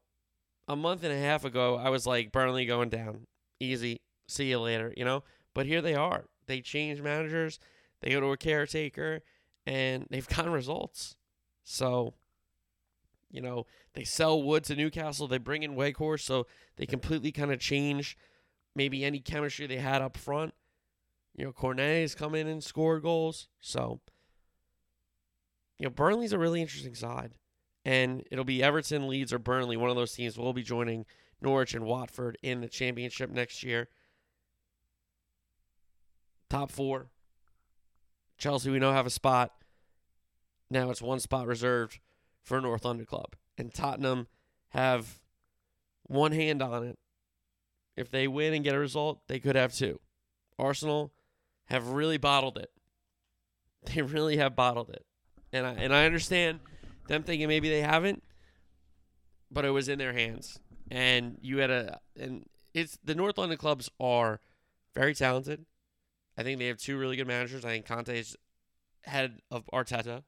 a 0.67 0.75
month 0.75 1.03
and 1.03 1.13
a 1.13 1.19
half 1.19 1.45
ago, 1.45 1.77
I 1.77 1.89
was 1.89 2.05
like, 2.07 2.31
Burnley 2.31 2.65
going 2.65 2.89
down. 2.89 3.27
Easy. 3.59 3.97
See 4.27 4.49
you 4.49 4.59
later, 4.59 4.93
you 4.97 5.05
know? 5.05 5.23
But 5.53 5.65
here 5.65 5.81
they 5.81 5.95
are. 5.95 6.25
They 6.47 6.61
change 6.61 7.01
managers, 7.01 7.59
they 8.01 8.11
go 8.11 8.19
to 8.19 8.31
a 8.31 8.37
caretaker, 8.37 9.21
and 9.65 10.05
they've 10.09 10.27
gotten 10.35 10.51
results. 10.51 11.15
So, 11.63 12.13
you 13.31 13.41
know, 13.41 13.65
they 13.93 14.03
sell 14.03 14.41
Wood 14.41 14.63
to 14.65 14.75
Newcastle, 14.75 15.27
they 15.27 15.37
bring 15.37 15.63
in 15.63 15.75
Weghorst, 15.75 16.21
so 16.21 16.47
they 16.77 16.85
completely 16.85 17.31
kind 17.31 17.51
of 17.51 17.59
change 17.59 18.17
maybe 18.75 19.03
any 19.05 19.19
chemistry 19.19 19.67
they 19.67 19.77
had 19.77 20.01
up 20.01 20.17
front. 20.17 20.53
You 21.35 21.45
know, 21.45 21.51
Cornet's 21.51 22.15
come 22.15 22.35
in 22.35 22.47
and 22.47 22.63
scored 22.63 23.01
goals. 23.03 23.47
So, 23.59 23.99
you 25.79 25.85
know, 25.85 25.89
Burnley's 25.89 26.33
a 26.33 26.39
really 26.39 26.61
interesting 26.61 26.95
side 26.95 27.33
and 27.85 28.23
it'll 28.31 28.43
be 28.43 28.63
Everton, 28.63 29.07
Leeds, 29.07 29.31
or 29.31 29.39
Burnley. 29.39 29.77
One 29.77 29.91
of 29.91 29.95
those 29.95 30.13
teams 30.13 30.37
will 30.37 30.53
be 30.53 30.63
joining 30.63 31.05
Norwich 31.39 31.75
and 31.75 31.85
Watford 31.85 32.37
in 32.41 32.61
the 32.61 32.67
championship 32.67 33.29
next 33.29 33.63
year. 33.63 33.87
Top 36.49 36.71
four. 36.71 37.07
Chelsea, 38.37 38.71
we 38.71 38.79
know 38.79 38.91
have 38.91 39.05
a 39.05 39.11
spot. 39.11 39.51
Now 40.69 40.89
it's 40.89 41.01
one 41.01 41.19
spot 41.19 41.47
reserved 41.47 41.99
for 42.41 42.59
North 42.59 42.83
London 42.83 43.05
Club. 43.05 43.35
And 43.57 43.73
Tottenham 43.73 44.27
have 44.69 45.19
one 46.03 46.31
hand 46.31 46.61
on 46.61 46.83
it. 46.83 46.97
If 47.95 48.09
they 48.09 48.27
win 48.27 48.53
and 48.53 48.63
get 48.63 48.75
a 48.75 48.79
result, 48.79 49.21
they 49.27 49.39
could 49.39 49.55
have 49.55 49.73
two. 49.73 49.99
Arsenal 50.57 51.13
have 51.65 51.89
really 51.89 52.17
bottled 52.17 52.57
it. 52.57 52.71
They 53.93 54.01
really 54.01 54.37
have 54.37 54.55
bottled 54.55 54.89
it. 54.89 55.05
And 55.53 55.67
I 55.67 55.73
and 55.73 55.93
I 55.93 56.07
understand 56.07 56.59
them 57.07 57.23
thinking 57.23 57.47
maybe 57.47 57.69
they 57.69 57.81
haven't, 57.81 58.23
but 59.51 59.65
it 59.65 59.71
was 59.71 59.89
in 59.89 59.99
their 59.99 60.13
hands. 60.13 60.59
And 60.91 61.37
you 61.41 61.57
had 61.59 61.71
a 61.71 61.99
and 62.19 62.45
it's 62.73 62.97
the 63.03 63.15
North 63.15 63.37
London 63.37 63.57
clubs 63.57 63.89
are 63.99 64.39
very 64.93 65.15
talented. 65.15 65.65
I 66.37 66.43
think 66.43 66.59
they 66.59 66.67
have 66.67 66.77
two 66.77 66.97
really 66.97 67.15
good 67.15 67.27
managers. 67.27 67.63
I 67.63 67.69
think 67.69 67.85
Conte 67.85 68.19
is 68.19 68.35
head 69.03 69.39
of 69.49 69.65
Arteta. 69.73 70.23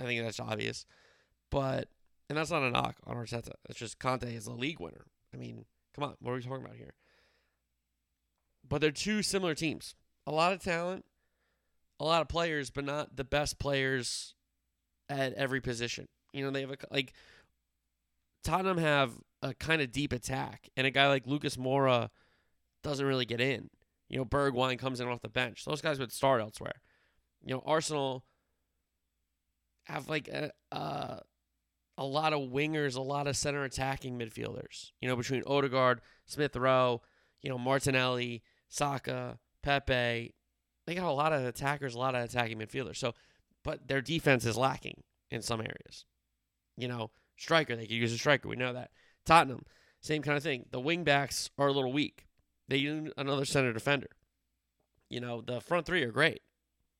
I 0.00 0.04
think 0.04 0.22
that's 0.22 0.40
obvious. 0.40 0.86
But 1.50 1.88
and 2.28 2.38
that's 2.38 2.50
not 2.50 2.62
a 2.62 2.70
knock 2.70 2.96
on 3.06 3.16
Arteta. 3.16 3.52
It's 3.68 3.78
just 3.78 3.98
Conte 3.98 4.32
is 4.32 4.46
a 4.46 4.52
league 4.52 4.80
winner. 4.80 5.06
I 5.34 5.36
mean, 5.36 5.64
come 5.94 6.04
on, 6.04 6.14
what 6.20 6.32
are 6.32 6.36
we 6.36 6.42
talking 6.42 6.64
about 6.64 6.76
here? 6.76 6.94
But 8.66 8.80
they're 8.80 8.90
two 8.90 9.22
similar 9.22 9.54
teams. 9.54 9.94
A 10.26 10.32
lot 10.32 10.52
of 10.52 10.62
talent, 10.62 11.04
a 11.98 12.04
lot 12.04 12.20
of 12.20 12.28
players, 12.28 12.70
but 12.70 12.84
not 12.84 13.16
the 13.16 13.24
best 13.24 13.58
players 13.58 14.34
at 15.08 15.32
every 15.34 15.60
position. 15.60 16.06
You 16.32 16.44
know, 16.44 16.50
they 16.50 16.60
have 16.60 16.70
a 16.70 16.76
like 16.90 17.12
Tottenham 18.44 18.78
have 18.78 19.12
a 19.42 19.54
kind 19.54 19.82
of 19.82 19.92
deep 19.92 20.12
attack, 20.12 20.68
and 20.76 20.86
a 20.86 20.90
guy 20.90 21.08
like 21.08 21.26
Lucas 21.26 21.56
Moura 21.56 22.10
doesn't 22.82 23.04
really 23.04 23.24
get 23.24 23.40
in. 23.40 23.70
You 24.08 24.18
know, 24.18 24.24
Bergwijn 24.24 24.78
comes 24.78 25.00
in 25.00 25.08
off 25.08 25.20
the 25.20 25.28
bench. 25.28 25.64
Those 25.64 25.82
guys 25.82 25.98
would 25.98 26.12
start 26.12 26.40
elsewhere. 26.40 26.80
You 27.44 27.54
know, 27.54 27.62
Arsenal 27.64 28.24
have 29.84 30.08
like 30.08 30.28
a 30.28 30.50
a, 30.72 31.20
a 31.96 32.04
lot 32.04 32.32
of 32.32 32.50
wingers, 32.50 32.96
a 32.96 33.00
lot 33.00 33.26
of 33.26 33.36
center 33.36 33.64
attacking 33.64 34.18
midfielders. 34.18 34.92
You 35.00 35.08
know, 35.08 35.16
between 35.16 35.42
Odegaard, 35.46 36.00
Smith 36.26 36.56
Rowe, 36.56 37.02
you 37.42 37.50
know, 37.50 37.58
Martinelli, 37.58 38.42
Saka, 38.68 39.38
Pepe. 39.62 40.34
They 40.86 40.94
got 40.94 41.04
a 41.04 41.12
lot 41.12 41.32
of 41.34 41.44
attackers, 41.44 41.94
a 41.94 41.98
lot 41.98 42.14
of 42.14 42.24
attacking 42.24 42.58
midfielders. 42.58 42.96
So 42.96 43.14
but 43.68 43.86
their 43.86 44.00
defense 44.00 44.46
is 44.46 44.56
lacking 44.56 45.02
in 45.30 45.42
some 45.42 45.60
areas. 45.60 46.06
You 46.78 46.88
know, 46.88 47.10
striker, 47.36 47.76
they 47.76 47.82
could 47.82 47.96
use 47.96 48.14
a 48.14 48.16
striker. 48.16 48.48
We 48.48 48.56
know 48.56 48.72
that. 48.72 48.92
Tottenham, 49.26 49.66
same 50.00 50.22
kind 50.22 50.38
of 50.38 50.42
thing. 50.42 50.64
The 50.70 50.80
wingbacks 50.80 51.50
are 51.58 51.68
a 51.68 51.72
little 51.72 51.92
weak. 51.92 52.24
They 52.66 52.80
need 52.80 53.12
another 53.18 53.44
center 53.44 53.74
defender. 53.74 54.08
You 55.10 55.20
know, 55.20 55.42
the 55.42 55.60
front 55.60 55.84
three 55.84 56.02
are 56.02 56.10
great. 56.10 56.40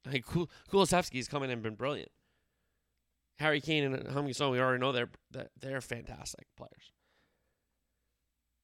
I 0.06 0.10
think 0.10 0.26
Kul- 0.26 0.50
come 0.70 1.42
in 1.42 1.48
and 1.48 1.62
been 1.62 1.74
brilliant. 1.74 2.10
Harry 3.38 3.62
Kane 3.62 3.84
and 3.84 4.04
Heung 4.04 4.36
Son, 4.36 4.50
we 4.50 4.60
already 4.60 4.82
know 4.82 4.92
they're 4.92 5.08
they're 5.58 5.80
fantastic 5.80 6.48
players. 6.54 6.92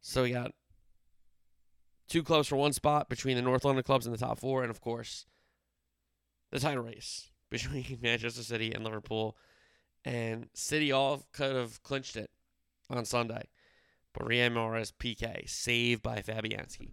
So 0.03 0.25
we 0.25 0.33
got 0.33 0.53
two 2.07 2.23
clubs 2.23 2.49
for 2.49 2.57
one 2.57 2.75
spot 2.75 3.09
between 3.09 3.37
the 3.37 3.43
North 3.43 3.65
London 3.65 3.83
clubs 3.83 4.05
in 4.05 4.13
the 4.13 4.19
top 4.19 4.39
four, 4.39 4.61
and 4.61 4.71
of 4.71 4.83
course, 4.83 5.25
the 6.53 6.61
title 6.61 6.83
race 6.83 7.31
between 7.55 7.99
Manchester 8.03 8.43
City 8.43 8.73
and 8.73 8.85
Liverpool. 8.85 9.37
And 10.05 10.49
City 10.53 10.93
all 10.93 11.23
could 11.33 11.55
have 11.55 11.83
clinched 11.83 12.17
it 12.17 12.31
on 12.91 13.05
Sunday. 13.05 13.49
But 14.13 14.27
Riyad 14.27 14.53
Mahrez 14.53 14.93
PK, 14.93 15.49
saved 15.49 16.03
by 16.03 16.19
Fabianski. 16.19 16.91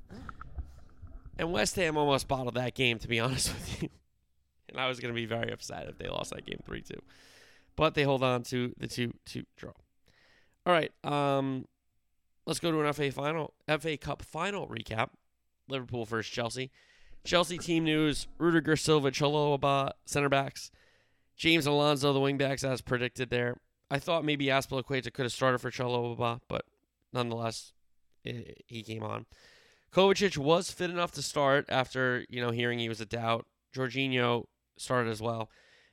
And 1.38 1.52
West 1.52 1.76
Ham 1.76 1.98
almost 1.98 2.28
bottled 2.28 2.56
that 2.56 2.76
game, 2.76 3.00
to 3.00 3.08
be 3.08 3.20
honest 3.26 3.50
with 3.54 3.84
you. 3.84 3.90
And 4.70 4.80
I 4.80 4.88
was 4.88 5.00
going 5.00 5.14
to 5.14 5.20
be 5.20 5.26
very 5.26 5.52
upset 5.52 5.88
if 5.90 5.98
they 5.98 6.08
lost 6.08 6.32
that 6.32 6.46
game 6.46 6.60
3 6.66 6.82
2. 6.82 6.94
But 7.76 7.96
they 7.96 8.04
hold 8.04 8.24
on 8.24 8.44
to 8.44 8.74
the 8.78 8.88
2 8.88 9.14
2 9.26 9.44
draw. 9.58 9.72
All 10.66 10.74
right. 10.74 10.92
Um, 11.04 11.66
let's 12.46 12.60
go 12.60 12.72
to 12.72 12.82
an 12.82 12.94
FA 12.94 13.12
final, 13.12 13.54
FA 13.80 13.98
Cup 13.98 14.22
final 14.22 14.68
recap. 14.68 15.10
Liverpool 15.68 16.06
versus 16.06 16.32
Chelsea. 16.32 16.72
Chelsea 17.24 17.58
team 17.58 17.84
news: 17.84 18.28
Rudiger, 18.38 18.76
Silva, 18.76 19.12
Chalobah, 19.12 19.92
center 20.06 20.30
backs. 20.30 20.72
James 21.36 21.66
Alonso, 21.66 22.14
the 22.14 22.20
wingbacks, 22.20 22.64
as 22.64 22.82
predicted 22.82 23.30
there. 23.30 23.58
I 23.90 24.00
thought 24.00 24.24
maybe 24.24 24.46
Azpilicueta 24.46 25.12
could 25.12 25.26
have 25.26 25.32
started 25.32 25.60
for 25.60 25.72
Chalobah, 25.72 26.42
but 26.48 26.66
nonetheless, 27.12 27.74
it, 28.24 28.64
he 28.68 28.84
came 28.84 29.04
on. 29.04 29.26
Kovacic 29.94 30.38
was 30.38 30.72
fit 30.72 30.90
enough 30.90 31.12
to 31.14 31.22
start 31.22 31.66
after 31.68 32.26
you 32.30 32.42
know 32.42 32.52
hearing 32.52 32.80
he 32.80 32.90
was 32.90 33.02
a 33.02 33.06
doubt. 33.06 33.46
Jorginho 33.76 34.46
started 34.78 35.10
as 35.10 35.22
well. 35.22 35.50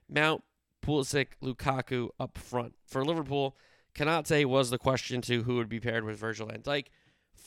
Mount, 0.09 0.43
Pulisic, 0.83 1.29
Lukaku 1.43 2.11
up 2.19 2.39
front 2.39 2.75
for 2.87 3.05
Liverpool. 3.05 3.57
Konate 3.95 4.45
was 4.47 4.71
the 4.71 4.79
question 4.79 5.21
to 5.23 5.43
who 5.43 5.57
would 5.57 5.69
be 5.69 5.81
paired 5.81 6.05
with 6.05 6.19
Virgil 6.19 6.47
van 6.47 6.63
Dijk 6.63 6.87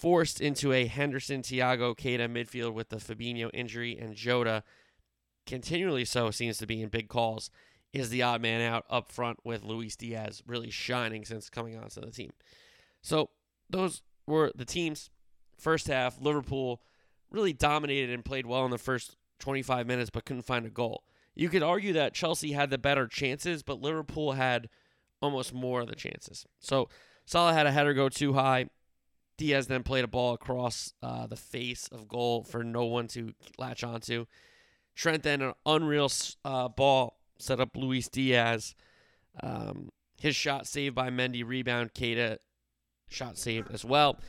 forced 0.01 0.41
into 0.41 0.73
a 0.73 0.87
Henderson, 0.87 1.43
Thiago, 1.43 1.95
Keita 1.95 2.27
midfield 2.27 2.73
with 2.73 2.89
the 2.89 2.95
Fabinho 2.97 3.51
injury, 3.53 3.95
and 3.99 4.15
Jota 4.15 4.63
continually 5.45 6.05
so 6.05 6.31
seems 6.31 6.57
to 6.57 6.65
be 6.65 6.81
in 6.81 6.89
big 6.89 7.07
calls 7.07 7.51
is 7.93 8.09
the 8.09 8.23
odd 8.23 8.41
man 8.41 8.61
out 8.61 8.83
up 8.89 9.11
front 9.11 9.37
with 9.43 9.63
Luis 9.63 9.95
Diaz 9.95 10.41
really 10.47 10.71
shining 10.71 11.23
since 11.23 11.51
coming 11.51 11.77
onto 11.77 12.01
the 12.01 12.09
team. 12.09 12.31
So 13.03 13.29
those 13.69 14.01
were 14.25 14.51
the 14.55 14.65
teams. 14.65 15.11
First 15.59 15.87
half, 15.87 16.19
Liverpool 16.19 16.81
really 17.29 17.53
dominated 17.53 18.09
and 18.11 18.25
played 18.25 18.47
well 18.47 18.65
in 18.65 18.71
the 18.71 18.79
first 18.79 19.17
25 19.39 19.85
minutes, 19.85 20.09
but 20.09 20.25
couldn't 20.25 20.43
find 20.43 20.65
a 20.65 20.71
goal. 20.71 21.03
You 21.35 21.47
could 21.49 21.63
argue 21.63 21.93
that 21.93 22.15
Chelsea 22.15 22.53
had 22.53 22.71
the 22.71 22.79
better 22.79 23.07
chances, 23.07 23.61
but 23.61 23.81
Liverpool 23.81 24.31
had 24.31 24.67
almost 25.21 25.53
more 25.53 25.81
of 25.81 25.87
the 25.87 25.95
chances. 25.95 26.45
So 26.59 26.89
Salah 27.25 27.53
had 27.53 27.67
a 27.67 27.71
header 27.71 27.93
go 27.93 28.09
too 28.09 28.33
high. 28.33 28.69
Diaz 29.41 29.65
then 29.65 29.81
played 29.81 30.03
a 30.03 30.07
ball 30.07 30.35
across 30.35 30.93
uh, 31.01 31.25
the 31.25 31.35
face 31.35 31.89
of 31.91 32.07
goal 32.07 32.43
for 32.43 32.63
no 32.63 32.85
one 32.85 33.07
to 33.07 33.33
latch 33.57 33.83
onto. 33.83 34.27
Trent 34.93 35.23
then 35.23 35.41
an 35.41 35.53
unreal 35.65 36.11
uh, 36.45 36.67
ball 36.67 37.17
set 37.39 37.59
up 37.59 37.75
Luis 37.75 38.07
Diaz. 38.07 38.75
Um, 39.41 39.89
his 40.19 40.35
shot 40.35 40.67
saved 40.67 40.93
by 40.93 41.09
Mendy, 41.09 41.43
rebound 41.43 41.95
Keita, 41.95 42.37
shot 43.09 43.35
saved 43.35 43.71
as 43.71 43.83
well. 43.83 44.19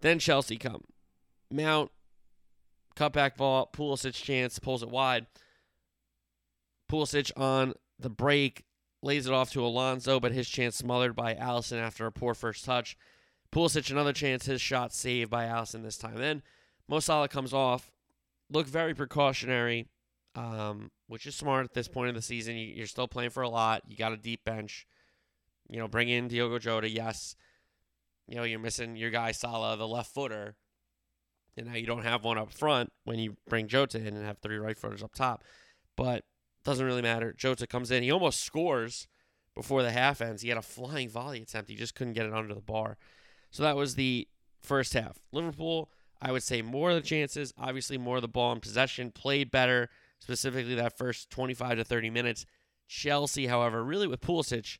Then 0.00 0.18
Chelsea 0.18 0.56
come. 0.56 0.84
Mount, 1.50 1.90
cutback 2.96 3.36
ball, 3.36 3.68
Pulisic 3.70 4.14
chance, 4.14 4.58
pulls 4.58 4.82
it 4.82 4.88
wide. 4.88 5.26
Pulisic 6.90 7.30
on 7.36 7.74
the 7.98 8.08
break, 8.08 8.64
lays 9.02 9.26
it 9.26 9.34
off 9.34 9.50
to 9.50 9.66
Alonso, 9.66 10.18
but 10.18 10.32
his 10.32 10.48
chance 10.48 10.76
smothered 10.76 11.14
by 11.14 11.34
Alisson 11.34 11.78
after 11.78 12.06
a 12.06 12.12
poor 12.12 12.32
first 12.32 12.64
touch. 12.64 12.96
Pulisic 13.52 13.90
another 13.90 14.12
chance, 14.12 14.46
his 14.46 14.60
shot 14.60 14.92
saved 14.92 15.30
by 15.30 15.44
Alisson 15.44 15.82
this 15.82 15.98
time. 15.98 16.16
Then 16.16 16.42
Mo 16.88 17.00
Salah 17.00 17.28
comes 17.28 17.52
off, 17.52 17.90
look 18.50 18.66
very 18.66 18.94
precautionary, 18.94 19.88
um, 20.34 20.90
which 21.06 21.26
is 21.26 21.34
smart 21.34 21.64
at 21.64 21.74
this 21.74 21.88
point 21.88 22.08
of 22.08 22.14
the 22.14 22.22
season. 22.22 22.56
You, 22.56 22.82
are 22.82 22.86
still 22.86 23.08
playing 23.08 23.30
for 23.30 23.42
a 23.42 23.48
lot. 23.48 23.82
You 23.86 23.96
got 23.96 24.12
a 24.12 24.16
deep 24.16 24.44
bench. 24.44 24.86
You 25.68 25.78
know, 25.78 25.88
bring 25.88 26.08
in 26.08 26.28
Diogo 26.28 26.58
Jota. 26.58 26.88
Yes, 26.88 27.36
you 28.26 28.36
know 28.36 28.42
you're 28.42 28.58
missing 28.58 28.96
your 28.96 29.10
guy 29.10 29.32
Salah, 29.32 29.76
the 29.76 29.86
left 29.86 30.14
footer, 30.14 30.56
and 31.56 31.66
now 31.66 31.74
you 31.74 31.86
don't 31.86 32.04
have 32.04 32.24
one 32.24 32.38
up 32.38 32.52
front 32.52 32.90
when 33.04 33.18
you 33.18 33.36
bring 33.48 33.68
Jota 33.68 33.98
in 33.98 34.16
and 34.16 34.24
have 34.24 34.38
three 34.38 34.58
right 34.58 34.76
footers 34.76 35.02
up 35.02 35.14
top. 35.14 35.44
But 35.96 36.24
doesn't 36.64 36.84
really 36.84 37.02
matter. 37.02 37.32
Jota 37.32 37.66
comes 37.66 37.90
in. 37.90 38.02
He 38.02 38.10
almost 38.10 38.40
scores 38.40 39.08
before 39.54 39.82
the 39.82 39.90
half 39.90 40.20
ends. 40.20 40.42
He 40.42 40.48
had 40.48 40.58
a 40.58 40.62
flying 40.62 41.08
volley 41.08 41.42
attempt. 41.42 41.68
He 41.68 41.76
just 41.76 41.94
couldn't 41.94 42.14
get 42.14 42.26
it 42.26 42.32
under 42.32 42.54
the 42.54 42.60
bar. 42.60 42.96
So 43.52 43.62
that 43.62 43.76
was 43.76 43.94
the 43.94 44.26
first 44.60 44.94
half. 44.94 45.18
Liverpool, 45.30 45.90
I 46.20 46.32
would 46.32 46.42
say 46.42 46.62
more 46.62 46.90
of 46.90 46.96
the 46.96 47.02
chances, 47.02 47.52
obviously 47.56 47.98
more 47.98 48.16
of 48.16 48.22
the 48.22 48.28
ball 48.28 48.52
in 48.52 48.60
possession, 48.60 49.12
played 49.12 49.50
better, 49.50 49.90
specifically 50.18 50.74
that 50.74 50.98
first 50.98 51.30
25 51.30 51.76
to 51.76 51.84
30 51.84 52.10
minutes. 52.10 52.46
Chelsea, 52.88 53.46
however, 53.46 53.84
really 53.84 54.06
with 54.06 54.20
Pulisic, 54.20 54.78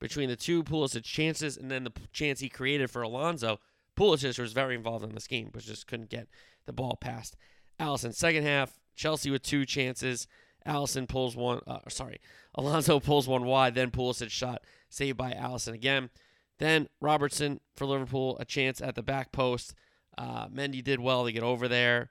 between 0.00 0.28
the 0.28 0.36
two 0.36 0.64
Pulisic 0.64 1.04
chances 1.04 1.56
and 1.56 1.70
then 1.70 1.84
the 1.84 1.92
chance 2.12 2.40
he 2.40 2.48
created 2.48 2.90
for 2.90 3.02
Alonso, 3.02 3.60
Pulisic 3.96 4.38
was 4.38 4.52
very 4.52 4.74
involved 4.74 5.04
in 5.04 5.14
this 5.14 5.26
game, 5.26 5.50
but 5.52 5.62
just 5.62 5.86
couldn't 5.86 6.10
get 6.10 6.28
the 6.66 6.72
ball 6.72 6.96
past 7.00 7.36
Alisson. 7.78 8.14
Second 8.14 8.44
half, 8.44 8.80
Chelsea 8.94 9.30
with 9.30 9.42
two 9.42 9.64
chances. 9.64 10.26
Alisson 10.66 11.06
pulls 11.06 11.36
one, 11.36 11.60
uh, 11.66 11.80
sorry, 11.88 12.20
Alonso 12.54 12.98
pulls 13.00 13.28
one 13.28 13.44
wide, 13.44 13.74
then 13.74 13.90
Pulisic 13.90 14.30
shot 14.30 14.62
saved 14.88 15.18
by 15.18 15.32
Alisson 15.32 15.74
again. 15.74 16.10
Then 16.58 16.88
Robertson 17.00 17.60
for 17.76 17.86
Liverpool, 17.86 18.36
a 18.38 18.44
chance 18.44 18.80
at 18.80 18.94
the 18.94 19.02
back 19.02 19.32
post. 19.32 19.74
Uh, 20.16 20.48
Mendy 20.48 20.82
did 20.82 21.00
well 21.00 21.24
to 21.24 21.32
get 21.32 21.42
over 21.42 21.66
there. 21.66 22.10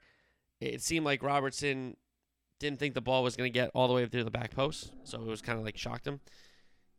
It 0.60 0.82
seemed 0.82 1.04
like 1.04 1.22
Robertson 1.22 1.96
didn't 2.60 2.78
think 2.78 2.94
the 2.94 3.00
ball 3.00 3.22
was 3.22 3.36
going 3.36 3.50
to 3.50 3.58
get 3.58 3.70
all 3.74 3.88
the 3.88 3.94
way 3.94 4.04
up 4.04 4.10
through 4.10 4.24
the 4.24 4.30
back 4.30 4.54
post, 4.54 4.92
so 5.04 5.20
it 5.20 5.26
was 5.26 5.42
kind 5.42 5.58
of 5.58 5.64
like 5.64 5.76
shocked 5.76 6.06
him. 6.06 6.20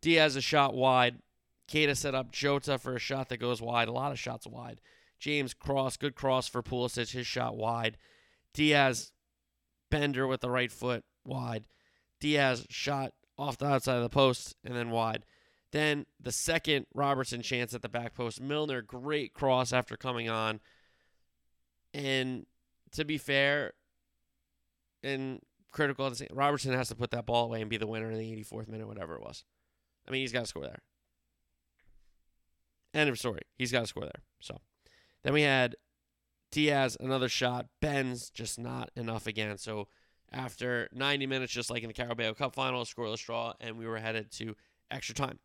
Diaz 0.02 0.36
a 0.36 0.42
shot 0.42 0.76
wide. 0.76 1.20
Keita 1.68 1.98
set 1.98 2.14
up 2.14 2.32
Jota 2.32 2.78
for 2.78 2.96
a 2.96 3.00
shot 3.00 3.30
that 3.30 3.38
goes 3.38 3.62
wide. 3.62 3.88
A 3.88 3.92
lot 3.92 4.12
of 4.12 4.20
shots 4.20 4.46
wide. 4.46 4.82
James 5.20 5.54
cross, 5.54 5.98
good 5.98 6.16
cross 6.16 6.48
for 6.48 6.62
Pulisic, 6.62 7.12
his 7.12 7.26
shot 7.26 7.56
wide. 7.56 7.98
Diaz 8.54 9.12
bender 9.90 10.28
with 10.28 10.42
the 10.42 10.50
right 10.50 10.72
foot 10.72 11.04
wide. 11.26 11.66
Diaz 12.20 12.66
shot 12.70 13.14
off 13.38 13.58
the 13.58 13.66
outside 13.66 13.98
of 13.98 14.04
the 14.04 14.10
post 14.10 14.56
and 14.64 14.76
then 14.76 14.92
wide. 14.92 15.26
Then 15.76 16.06
the 16.22 16.32
second 16.32 16.86
Robertson 16.94 17.42
chance 17.42 17.74
at 17.74 17.82
the 17.82 17.90
back 17.90 18.14
post. 18.14 18.40
Milner, 18.40 18.82
great 18.82 19.34
cross 19.34 19.74
after 19.74 19.98
coming 19.98 20.30
on. 20.30 20.62
And 21.94 22.46
to 22.94 23.04
be 23.04 23.18
fair 23.18 23.74
and 25.04 25.42
critical, 25.74 26.10
Robertson 26.32 26.72
has 26.72 26.88
to 26.88 26.96
put 26.96 27.12
that 27.12 27.26
ball 27.26 27.48
away 27.48 27.60
and 27.60 27.70
be 27.70 27.76
the 27.76 27.88
winner 27.88 28.10
in 28.10 28.18
the 28.18 28.38
84th 28.38 28.70
minute, 28.70 28.88
whatever 28.88 29.16
it 29.16 29.22
was. 29.22 29.44
I 30.08 30.12
mean, 30.12 30.22
he's 30.22 30.32
got 30.32 30.40
to 30.42 30.46
score 30.46 30.64
there. 30.64 30.80
End 32.94 33.10
of 33.10 33.20
story. 33.20 33.42
He's 33.58 33.74
got 33.74 33.82
to 33.82 33.88
score 33.88 34.04
there. 34.04 34.24
So 34.40 34.62
then 35.24 35.34
we 35.34 35.42
had 35.42 35.76
Diaz, 36.54 36.96
another 37.02 37.28
shot. 37.28 37.66
Ben's 37.82 38.30
just 38.30 38.58
not 38.58 38.92
enough 38.96 39.28
again. 39.28 39.58
So 39.58 39.90
after 40.32 40.88
90 40.94 41.28
minutes, 41.28 41.52
just 41.52 41.70
like 41.70 41.84
in 41.84 41.90
the 41.90 41.94
Carabao 41.94 42.32
Cup 42.32 42.56
final, 42.56 42.86
scoreless 42.86 43.26
draw, 43.26 43.52
and 43.60 43.78
we 43.78 43.86
were 43.86 43.98
headed 43.98 44.32
to 44.38 44.56
extra 44.90 45.14
time. 45.14 45.40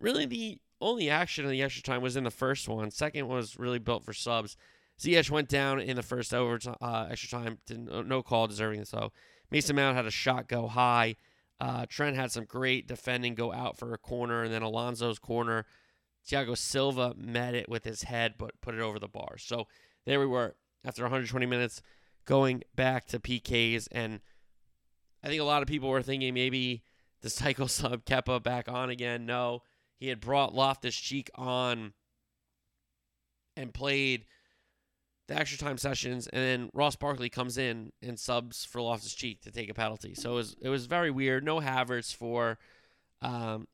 Really, 0.00 0.26
the 0.26 0.58
only 0.80 1.10
action 1.10 1.44
in 1.44 1.50
the 1.50 1.62
extra 1.62 1.82
time 1.82 2.02
was 2.02 2.16
in 2.16 2.24
the 2.24 2.30
first 2.30 2.68
one. 2.68 2.90
Second 2.90 3.28
was 3.28 3.58
really 3.58 3.78
built 3.78 4.04
for 4.04 4.12
subs. 4.12 4.56
Ziyech 5.00 5.30
went 5.30 5.48
down 5.48 5.80
in 5.80 5.96
the 5.96 6.02
first 6.02 6.34
overtime, 6.34 6.76
uh, 6.80 7.06
extra 7.10 7.28
time. 7.28 7.58
Didn't, 7.66 8.08
no 8.08 8.22
call 8.22 8.46
deserving 8.46 8.84
so. 8.84 9.12
Mason 9.50 9.76
Mount 9.76 9.96
had 9.96 10.06
a 10.06 10.10
shot 10.10 10.48
go 10.48 10.66
high. 10.66 11.16
Uh, 11.60 11.86
Trent 11.88 12.16
had 12.16 12.30
some 12.30 12.44
great 12.44 12.86
defending 12.86 13.34
go 13.34 13.52
out 13.52 13.76
for 13.76 13.92
a 13.92 13.98
corner, 13.98 14.42
and 14.42 14.52
then 14.52 14.62
Alonso's 14.62 15.18
corner. 15.18 15.66
Thiago 16.28 16.56
Silva 16.56 17.14
met 17.16 17.54
it 17.54 17.68
with 17.68 17.84
his 17.84 18.02
head, 18.02 18.34
but 18.38 18.60
put 18.60 18.74
it 18.74 18.80
over 18.80 18.98
the 18.98 19.08
bar. 19.08 19.38
So 19.38 19.66
there 20.04 20.20
we 20.20 20.26
were 20.26 20.54
after 20.84 21.02
120 21.02 21.46
minutes 21.46 21.80
going 22.24 22.62
back 22.76 23.06
to 23.06 23.18
PKs. 23.18 23.88
And 23.90 24.20
I 25.22 25.28
think 25.28 25.40
a 25.40 25.44
lot 25.44 25.62
of 25.62 25.68
people 25.68 25.88
were 25.88 26.02
thinking 26.02 26.34
maybe 26.34 26.82
the 27.22 27.30
cycle 27.30 27.68
sub 27.68 28.04
Kepa 28.04 28.42
back 28.42 28.68
on 28.68 28.90
again. 28.90 29.26
No, 29.26 29.62
he 29.98 30.08
had 30.08 30.20
brought 30.20 30.54
Loftus 30.54 30.96
Cheek 30.96 31.30
on 31.34 31.92
and 33.56 33.74
played 33.74 34.24
the 35.26 35.36
extra 35.36 35.58
time 35.58 35.76
sessions, 35.76 36.26
and 36.28 36.42
then 36.42 36.70
Ross 36.72 36.96
Barkley 36.96 37.28
comes 37.28 37.58
in 37.58 37.92
and 38.02 38.18
subs 38.18 38.64
for 38.64 38.80
Loftus 38.80 39.14
Cheek 39.14 39.42
to 39.42 39.50
take 39.50 39.68
a 39.68 39.74
penalty. 39.74 40.14
So 40.14 40.32
it 40.32 40.34
was 40.34 40.56
it 40.62 40.68
was 40.68 40.86
very 40.86 41.10
weird. 41.10 41.44
No 41.44 41.60
Havertz 41.60 42.14
for 42.14 42.58
um. 43.20 43.66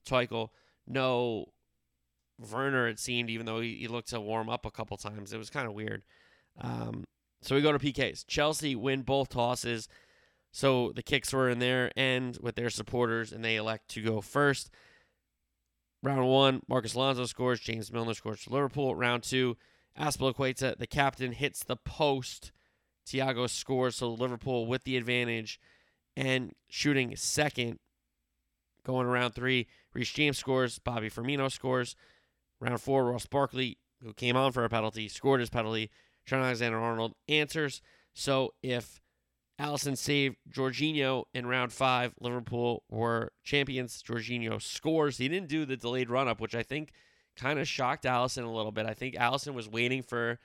No 0.86 1.46
Werner. 2.50 2.88
It 2.88 2.98
seemed, 2.98 3.30
even 3.30 3.46
though 3.46 3.60
he, 3.60 3.76
he 3.76 3.88
looked 3.88 4.08
to 4.08 4.20
warm 4.20 4.48
up 4.48 4.66
a 4.66 4.70
couple 4.70 4.96
times, 4.96 5.32
it 5.32 5.38
was 5.38 5.50
kind 5.50 5.66
of 5.66 5.74
weird. 5.74 6.02
Um, 6.60 7.04
so 7.40 7.54
we 7.54 7.62
go 7.62 7.72
to 7.72 7.78
PKs. 7.78 8.26
Chelsea 8.26 8.74
win 8.74 9.02
both 9.02 9.28
tosses. 9.28 9.88
So 10.50 10.92
the 10.94 11.02
kicks 11.02 11.32
were 11.32 11.48
in 11.48 11.58
their 11.58 11.90
end 11.96 12.38
with 12.40 12.54
their 12.54 12.70
supporters, 12.70 13.32
and 13.32 13.44
they 13.44 13.56
elect 13.56 13.88
to 13.90 14.02
go 14.02 14.20
first. 14.20 14.70
Round 16.04 16.28
one, 16.28 16.60
Marcos 16.68 16.94
Alonso 16.94 17.24
scores. 17.24 17.60
James 17.60 17.90
Milner 17.90 18.12
scores 18.12 18.42
for 18.42 18.50
Liverpool. 18.50 18.94
Round 18.94 19.22
two, 19.22 19.56
Azpilicueta, 19.98 20.76
the 20.76 20.86
captain, 20.86 21.32
hits 21.32 21.64
the 21.64 21.76
post. 21.76 22.52
Thiago 23.06 23.48
scores, 23.48 23.96
so 23.96 24.10
Liverpool 24.10 24.66
with 24.66 24.84
the 24.84 24.98
advantage 24.98 25.58
and 26.14 26.52
shooting 26.68 27.16
second. 27.16 27.78
Going 28.84 29.06
around 29.06 29.32
three, 29.32 29.66
Reece 29.94 30.12
James 30.12 30.36
scores. 30.36 30.78
Bobby 30.78 31.08
Firmino 31.08 31.50
scores. 31.50 31.96
Round 32.60 32.82
four, 32.82 33.06
Ross 33.06 33.24
Barkley, 33.24 33.78
who 34.02 34.12
came 34.12 34.36
on 34.36 34.52
for 34.52 34.62
a 34.62 34.68
penalty, 34.68 35.08
scored 35.08 35.40
his 35.40 35.48
penalty. 35.48 35.90
Trent 36.26 36.44
Alexander 36.44 36.78
Arnold 36.78 37.14
answers. 37.28 37.80
So 38.12 38.52
if 38.62 39.00
Alisson 39.60 39.96
saved 39.96 40.36
Jorginho 40.50 41.24
in 41.32 41.46
round 41.46 41.72
five, 41.72 42.14
Liverpool 42.20 42.82
were 42.90 43.32
champions. 43.44 44.02
Jorginho 44.02 44.60
scores. 44.60 45.18
He 45.18 45.28
didn't 45.28 45.48
do 45.48 45.64
the 45.64 45.76
delayed 45.76 46.10
run 46.10 46.26
up, 46.26 46.40
which 46.40 46.56
I 46.56 46.62
think 46.62 46.92
kind 47.36 47.58
of 47.58 47.68
shocked 47.68 48.04
Alisson 48.04 48.44
a 48.44 48.50
little 48.50 48.72
bit. 48.72 48.86
I 48.86 48.94
think 48.94 49.14
Alisson 49.14 49.54
was 49.54 49.68
waiting 49.68 50.02
for 50.02 50.40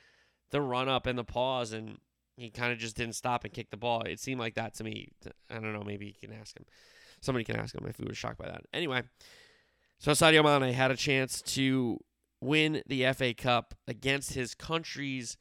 the 0.52 0.62
run 0.62 0.88
up 0.88 1.08
and 1.08 1.18
the 1.18 1.24
pause, 1.24 1.72
and 1.72 1.98
he 2.38 2.52
kind 2.52 2.72
of 2.72 2.78
just 2.78 2.96
didn't 2.96 3.16
stop 3.16 3.44
and 3.44 3.54
kick 3.54 3.72
the 3.72 3.78
ball. 3.78 4.02
It 4.02 4.20
seemed 4.20 4.40
like 4.40 4.56
that 4.56 4.76
to 4.76 4.84
me. 4.84 5.10
I 5.50 5.56
don't 5.56 5.74
know. 5.74 5.84
Maybe 5.84 6.06
you 6.06 6.14
can 6.14 6.38
ask 6.38 6.56
him. 6.56 6.66
Somebody 7.22 7.46
can 7.46 7.58
ask 7.58 7.76
him 7.76 7.86
if 7.88 7.98
he 7.98 8.06
was 8.06 8.18
shocked 8.18 8.38
by 8.38 8.46
that. 8.46 8.62
Anyway, 8.74 9.04
so 9.98 10.12
Sadio 10.12 10.44
Mane 10.44 10.74
had 10.74 10.92
a 10.92 10.96
chance 10.96 11.42
to 11.42 12.00
win 12.42 12.84
the 12.86 13.12
FA 13.14 13.34
Cup 13.34 13.74
against 13.88 14.34
his 14.34 14.54
country's 14.54 15.36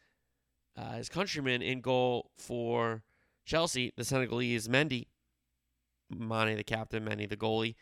uh, 0.77 0.93
his 0.93 1.09
countrymen 1.09 1.61
in 1.61 1.81
goal 1.81 2.31
for 2.39 3.03
Chelsea, 3.49 3.95
the 3.97 4.05
Senegalese 4.05 4.69
Mendy, 4.69 5.07
Mane 6.11 6.55
the 6.55 6.63
captain, 6.63 7.03
Mendy 7.03 7.27
the 7.27 7.37
goalie, 7.37 7.77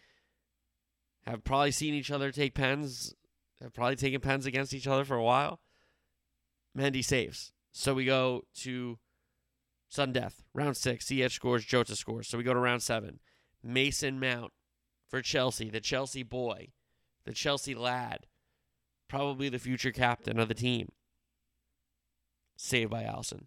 have 1.26 1.42
probably 1.42 1.72
seen 1.72 1.92
each 1.92 2.12
other 2.12 2.30
take 2.30 2.54
pens, 2.54 3.16
have 3.60 3.74
probably 3.74 3.96
taken 3.96 4.20
pens 4.20 4.46
against 4.46 4.72
each 4.72 4.86
other 4.86 5.04
for 5.04 5.16
a 5.16 5.24
while. 5.24 5.60
Mendy 6.78 7.04
saves. 7.04 7.52
So 7.72 7.94
we 7.94 8.04
go 8.04 8.42
to 8.58 9.00
sudden 9.88 10.12
death. 10.12 10.44
Round 10.54 10.76
six, 10.76 11.06
Ziyech 11.06 11.32
scores, 11.32 11.64
Jota 11.64 11.96
scores. 11.96 12.28
So 12.28 12.38
we 12.38 12.44
go 12.44 12.54
to 12.54 12.60
round 12.60 12.82
seven. 12.82 13.18
Mason 13.60 14.20
Mount 14.20 14.52
for 15.08 15.20
Chelsea, 15.20 15.68
the 15.68 15.80
Chelsea 15.80 16.22
boy, 16.22 16.68
the 17.24 17.32
Chelsea 17.32 17.74
lad, 17.74 18.28
probably 19.08 19.48
the 19.48 19.58
future 19.58 19.90
captain 19.90 20.38
of 20.38 20.46
the 20.46 20.54
team. 20.54 20.92
Saved 22.56 22.90
by 22.92 23.02
Alisson. 23.02 23.46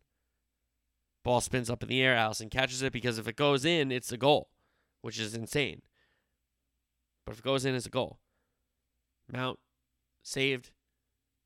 Ball 1.30 1.42
spins 1.42 1.70
up 1.70 1.84
in 1.84 1.90
the 1.90 2.02
air. 2.02 2.16
Alisson 2.16 2.50
catches 2.50 2.82
it 2.82 2.92
because 2.92 3.20
if 3.20 3.28
it 3.28 3.36
goes 3.36 3.64
in, 3.64 3.92
it's 3.92 4.12
a 4.12 4.18
goal, 4.18 4.50
which 5.04 5.20
is 5.20 5.36
insane. 5.36 5.84
But 7.24 7.34
if 7.34 7.40
it 7.42 7.46
goes 7.46 7.66
in, 7.66 7.76
it's 7.76 7.86
a 7.86 7.92
goal. 7.92 8.18
Mount 9.32 9.60
saved. 10.24 10.72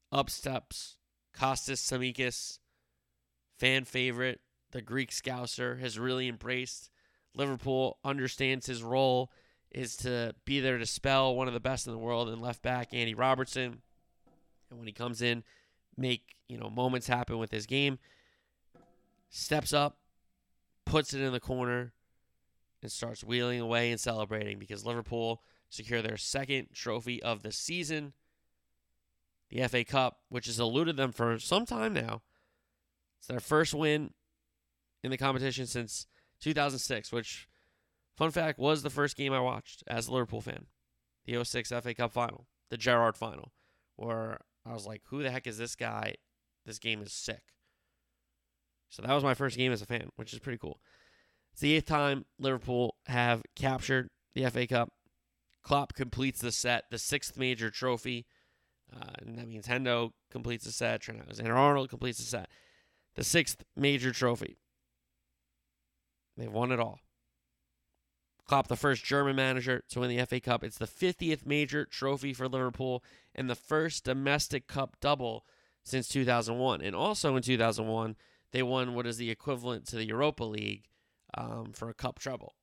Up 0.10 0.30
steps 0.30 0.96
Kostas 1.38 1.82
Tsimikas, 1.82 2.60
fan 3.60 3.84
favorite, 3.84 4.40
the 4.72 4.82
Greek 4.82 5.12
Scouser, 5.12 5.82
has 5.82 6.00
really 6.00 6.30
embraced 6.30 6.90
Liverpool, 7.36 7.98
understands 8.06 8.68
his 8.68 8.82
role 8.82 9.34
is 9.70 9.98
to 9.98 10.34
be 10.46 10.62
there 10.62 10.78
to 10.78 10.86
spell 10.86 11.36
one 11.36 11.50
of 11.50 11.54
the 11.54 11.60
best 11.60 11.88
in 11.88 11.92
the 11.92 12.00
world 12.00 12.30
in 12.30 12.40
left 12.40 12.62
back, 12.62 12.94
Andy 12.94 13.16
Robertson. 13.16 13.82
And 14.70 14.80
when 14.80 14.88
he 14.88 14.94
comes 14.94 15.22
in, 15.22 15.44
make, 15.98 16.38
you 16.48 16.58
know, 16.58 16.70
moments 16.70 17.08
happen 17.08 17.38
with 17.38 17.52
his 17.52 17.66
game. 17.66 18.00
Steps 19.36 19.74
up, 19.74 19.98
puts 20.86 21.12
it 21.12 21.20
in 21.20 21.34
the 21.34 21.40
corner, 21.40 21.92
and 22.84 22.92
starts 22.92 23.24
wheeling 23.24 23.60
away 23.60 23.90
and 23.90 24.00
celebrating 24.00 24.60
because 24.60 24.86
Liverpool 24.86 25.42
secure 25.72 26.04
their 26.04 26.18
second 26.18 26.68
trophy 26.72 27.22
of 27.24 27.42
the 27.42 27.52
season. 27.52 28.14
The 29.50 29.68
FA 29.68 29.84
Cup, 29.84 30.20
which 30.30 30.46
has 30.46 30.60
eluded 30.60 30.98
them 30.98 31.12
for 31.12 31.40
some 31.40 31.66
time 31.66 31.94
now. 31.94 32.22
It's 33.18 33.26
their 33.26 33.40
first 33.40 33.74
win 33.74 34.14
in 35.04 35.10
the 35.10 35.18
competition 35.18 35.66
since 35.66 36.06
2006, 36.40 37.12
which, 37.12 37.50
fun 38.16 38.30
fact, 38.30 38.60
was 38.60 38.84
the 38.84 38.92
first 38.92 39.18
game 39.18 39.34
I 39.34 39.40
watched 39.40 39.84
as 39.88 40.08
a 40.08 40.14
Liverpool 40.14 40.42
fan. 40.42 40.68
The 41.26 41.44
06 41.44 41.70
FA 41.70 41.96
Cup 41.96 42.12
final, 42.12 42.46
the 42.70 42.78
Gerrard 42.78 43.18
final, 43.18 43.52
where 43.96 44.42
I 44.64 44.74
was 44.74 44.86
like, 44.86 45.02
who 45.06 45.24
the 45.24 45.32
heck 45.32 45.48
is 45.48 45.58
this 45.58 45.76
guy? 45.76 46.18
This 46.68 46.78
game 46.78 47.02
is 47.02 47.12
sick. 47.12 47.53
So 48.94 49.02
that 49.02 49.14
was 49.14 49.24
my 49.24 49.34
first 49.34 49.58
game 49.58 49.72
as 49.72 49.82
a 49.82 49.88
fan, 49.88 50.10
which 50.18 50.34
is 50.34 50.40
pretty 50.40 50.60
cool. 50.60 50.80
It's 51.52 51.62
the 51.62 51.74
eighth 51.74 51.88
time 51.88 52.26
Liverpool 52.38 52.96
have 53.08 53.42
captured 53.56 54.12
the 54.36 54.48
FA 54.52 54.68
Cup. 54.68 54.94
Klopp 55.64 55.96
completes 55.96 56.42
the 56.42 56.52
set, 56.52 56.84
the 56.92 57.00
sixth 57.00 57.36
major 57.36 57.72
trophy. 57.72 58.28
Uh, 58.96 59.14
and 59.26 59.40
that 59.40 59.48
means 59.48 59.66
Hendo 59.66 60.12
completes 60.30 60.66
the 60.66 60.72
set. 60.72 61.02
Trent 61.02 61.22
Alexander-Arnold 61.22 61.90
completes 61.90 62.20
the 62.20 62.26
set. 62.26 62.50
The 63.16 63.24
sixth 63.24 63.64
major 63.76 64.12
trophy. 64.12 64.58
They've 66.38 66.52
won 66.52 66.72
it 66.72 66.80
all. 66.80 67.00
Klopp, 68.46 68.68
the 68.68 68.76
first 68.76 69.04
German 69.04 69.36
manager 69.36 69.84
to 69.90 70.02
win 70.02 70.16
the 70.16 70.24
FA 70.26 70.40
Cup. 70.40 70.64
It's 70.64 70.78
the 70.78 70.86
50th 70.86 71.48
major 71.48 71.86
trophy 71.86 72.32
for 72.32 72.48
Liverpool 72.48 73.04
and 73.34 73.50
the 73.50 73.56
first 73.56 74.04
domestic 74.04 74.68
cup 74.68 74.98
double 75.02 75.48
since 75.84 76.08
2001. 76.10 76.82
And 76.82 76.96
also 76.96 77.36
in 77.36 77.42
2001, 77.42 78.16
they 78.54 78.64
won 78.64 78.94
what 78.94 79.08
is 79.08 79.18
the 79.18 79.32
equivalent 79.32 79.88
to 79.88 79.98
the 79.98 80.06
Europa 80.06 80.44
League 80.44 80.86
um, 81.34 81.74
for 81.74 81.90
a 81.90 81.94
cup 81.94 82.20
treble. 82.20 82.56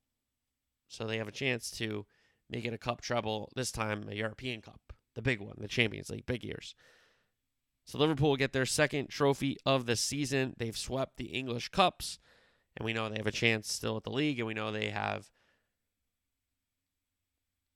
So 0.88 1.06
they 1.06 1.18
have 1.18 1.28
a 1.28 1.32
chance 1.32 1.70
to 1.72 2.06
make 2.48 2.64
it 2.64 2.72
a 2.72 2.78
cup 2.78 3.00
treble, 3.00 3.50
this 3.54 3.70
time 3.70 4.06
a 4.08 4.14
European 4.14 4.62
Cup, 4.62 4.92
the 5.14 5.22
big 5.22 5.40
one, 5.40 5.56
the 5.58 5.68
Champions 5.68 6.08
League, 6.08 6.26
big 6.26 6.42
years. 6.42 6.74
So 7.84 7.98
Liverpool 7.98 8.36
get 8.36 8.52
their 8.52 8.66
second 8.66 9.08
trophy 9.08 9.56
of 9.66 9.86
the 9.86 9.96
season. 9.96 10.54
They've 10.56 10.76
swept 10.76 11.16
the 11.16 11.26
English 11.26 11.70
Cups, 11.70 12.18
and 12.76 12.84
we 12.84 12.92
know 12.92 13.08
they 13.08 13.18
have 13.18 13.26
a 13.26 13.32
chance 13.32 13.72
still 13.72 13.96
at 13.96 14.04
the 14.04 14.10
league, 14.10 14.38
and 14.38 14.46
we 14.46 14.54
know 14.54 14.70
they 14.70 14.90
have 14.90 15.28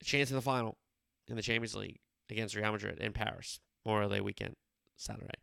a 0.01 0.05
chance 0.05 0.31
in 0.31 0.37
the 0.37 0.43
final 0.43 0.79
in 1.27 1.37
the 1.37 1.43
Champions 1.43 1.75
League 1.75 2.01
against 2.31 2.55
Real 2.55 2.71
Madrid 2.71 2.99
in 2.99 3.13
Paris, 3.13 3.59
Memorial 3.85 4.11
Day 4.11 4.21
weekend, 4.21 4.55
Saturday. 4.97 5.35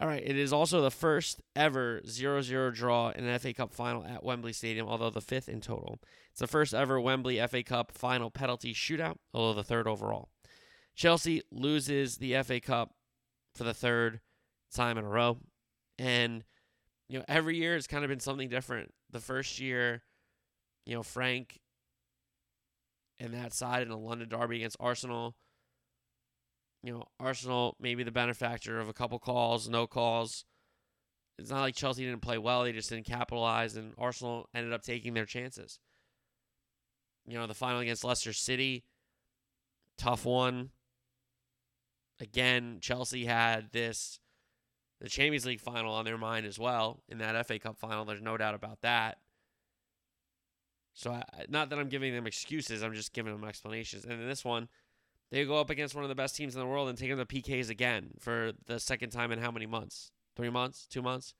All 0.00 0.08
right, 0.08 0.22
it 0.24 0.38
is 0.38 0.50
also 0.50 0.80
the 0.80 0.90
first 0.90 1.42
ever 1.54 2.00
0 2.06 2.40
0 2.40 2.70
draw 2.70 3.10
in 3.10 3.26
an 3.26 3.38
FA 3.38 3.52
Cup 3.52 3.74
final 3.74 4.02
at 4.02 4.24
Wembley 4.24 4.54
Stadium, 4.54 4.88
although 4.88 5.10
the 5.10 5.20
fifth 5.20 5.46
in 5.46 5.60
total. 5.60 5.98
It's 6.30 6.40
the 6.40 6.46
first 6.46 6.72
ever 6.72 6.98
Wembley 6.98 7.38
FA 7.46 7.62
Cup 7.62 7.92
final 7.92 8.30
penalty 8.30 8.72
shootout, 8.72 9.16
although 9.34 9.52
the 9.52 9.64
third 9.64 9.86
overall. 9.86 10.30
Chelsea 10.94 11.42
loses 11.52 12.16
the 12.16 12.42
FA 12.42 12.60
Cup 12.60 12.94
for 13.54 13.64
the 13.64 13.74
third 13.74 14.20
time 14.74 14.96
in 14.96 15.04
a 15.04 15.08
row. 15.08 15.36
And, 15.98 16.44
you 17.10 17.18
know, 17.18 17.24
every 17.28 17.58
year 17.58 17.76
it's 17.76 17.86
kind 17.86 18.02
of 18.02 18.08
been 18.08 18.20
something 18.20 18.48
different. 18.48 18.94
The 19.10 19.20
first 19.20 19.60
year, 19.60 20.02
you 20.86 20.94
know, 20.94 21.02
Frank 21.02 21.60
and 23.18 23.34
that 23.34 23.52
side 23.52 23.82
in 23.82 23.90
a 23.90 23.98
London 23.98 24.30
derby 24.30 24.56
against 24.56 24.78
Arsenal 24.80 25.36
you 26.82 26.92
know, 26.92 27.04
Arsenal 27.18 27.76
maybe 27.80 28.02
the 28.02 28.10
benefactor 28.10 28.80
of 28.80 28.88
a 28.88 28.92
couple 28.92 29.18
calls, 29.18 29.68
no 29.68 29.86
calls. 29.86 30.44
It's 31.38 31.50
not 31.50 31.60
like 31.60 31.74
Chelsea 31.74 32.04
didn't 32.04 32.22
play 32.22 32.38
well; 32.38 32.64
they 32.64 32.72
just 32.72 32.90
didn't 32.90 33.06
capitalize, 33.06 33.76
and 33.76 33.92
Arsenal 33.98 34.48
ended 34.54 34.72
up 34.72 34.82
taking 34.82 35.14
their 35.14 35.26
chances. 35.26 35.78
You 37.26 37.38
know, 37.38 37.46
the 37.46 37.54
final 37.54 37.80
against 37.80 38.04
Leicester 38.04 38.32
City, 38.32 38.84
tough 39.96 40.24
one. 40.24 40.70
Again, 42.20 42.78
Chelsea 42.80 43.24
had 43.24 43.70
this 43.72 44.20
the 45.00 45.08
Champions 45.08 45.46
League 45.46 45.60
final 45.60 45.94
on 45.94 46.04
their 46.04 46.18
mind 46.18 46.44
as 46.44 46.58
well 46.58 47.02
in 47.08 47.18
that 47.18 47.46
FA 47.46 47.58
Cup 47.58 47.78
final. 47.78 48.04
There's 48.04 48.20
no 48.20 48.36
doubt 48.36 48.54
about 48.54 48.82
that. 48.82 49.18
So, 50.92 51.12
I, 51.12 51.24
not 51.48 51.70
that 51.70 51.78
I'm 51.78 51.88
giving 51.88 52.12
them 52.12 52.26
excuses, 52.26 52.82
I'm 52.82 52.94
just 52.94 53.12
giving 53.12 53.32
them 53.32 53.48
explanations. 53.48 54.04
And 54.04 54.20
in 54.20 54.28
this 54.28 54.44
one, 54.44 54.68
they 55.30 55.44
go 55.44 55.60
up 55.60 55.70
against 55.70 55.94
one 55.94 56.04
of 56.04 56.08
the 56.08 56.14
best 56.14 56.36
teams 56.36 56.54
in 56.54 56.60
the 56.60 56.66
world 56.66 56.88
and 56.88 56.98
take 56.98 57.10
them 57.10 57.18
to 57.18 57.24
PKs 57.24 57.70
again 57.70 58.10
for 58.18 58.52
the 58.66 58.80
second 58.80 59.10
time 59.10 59.30
in 59.30 59.38
how 59.38 59.50
many 59.50 59.66
months? 59.66 60.10
Three 60.36 60.50
months? 60.50 60.86
Two 60.90 61.02
months? 61.02 61.34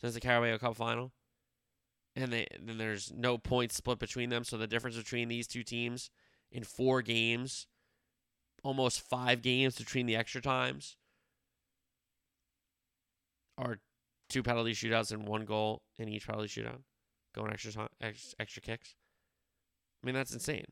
Since 0.00 0.14
the 0.14 0.20
Carabao 0.20 0.58
Cup 0.58 0.76
final? 0.76 1.12
And 2.14 2.32
they, 2.32 2.46
then 2.60 2.78
there's 2.78 3.12
no 3.14 3.38
points 3.38 3.76
split 3.76 3.98
between 3.98 4.30
them. 4.30 4.44
So 4.44 4.56
the 4.56 4.66
difference 4.66 4.96
between 4.96 5.28
these 5.28 5.46
two 5.46 5.62
teams 5.62 6.10
in 6.50 6.64
four 6.64 7.02
games, 7.02 7.66
almost 8.62 9.00
five 9.00 9.42
games 9.42 9.78
between 9.78 10.06
the 10.06 10.16
extra 10.16 10.40
times, 10.40 10.96
are 13.58 13.78
two 14.28 14.42
penalty 14.42 14.72
shootouts 14.72 15.12
and 15.12 15.26
one 15.26 15.44
goal 15.44 15.82
in 15.98 16.08
each 16.08 16.26
penalty 16.26 16.48
shootout, 16.48 16.80
going 17.34 17.52
extra 17.52 17.72
time, 17.72 17.88
extra 18.00 18.62
kicks. 18.62 18.94
I 20.02 20.06
mean, 20.06 20.14
that's 20.14 20.32
insane. 20.32 20.66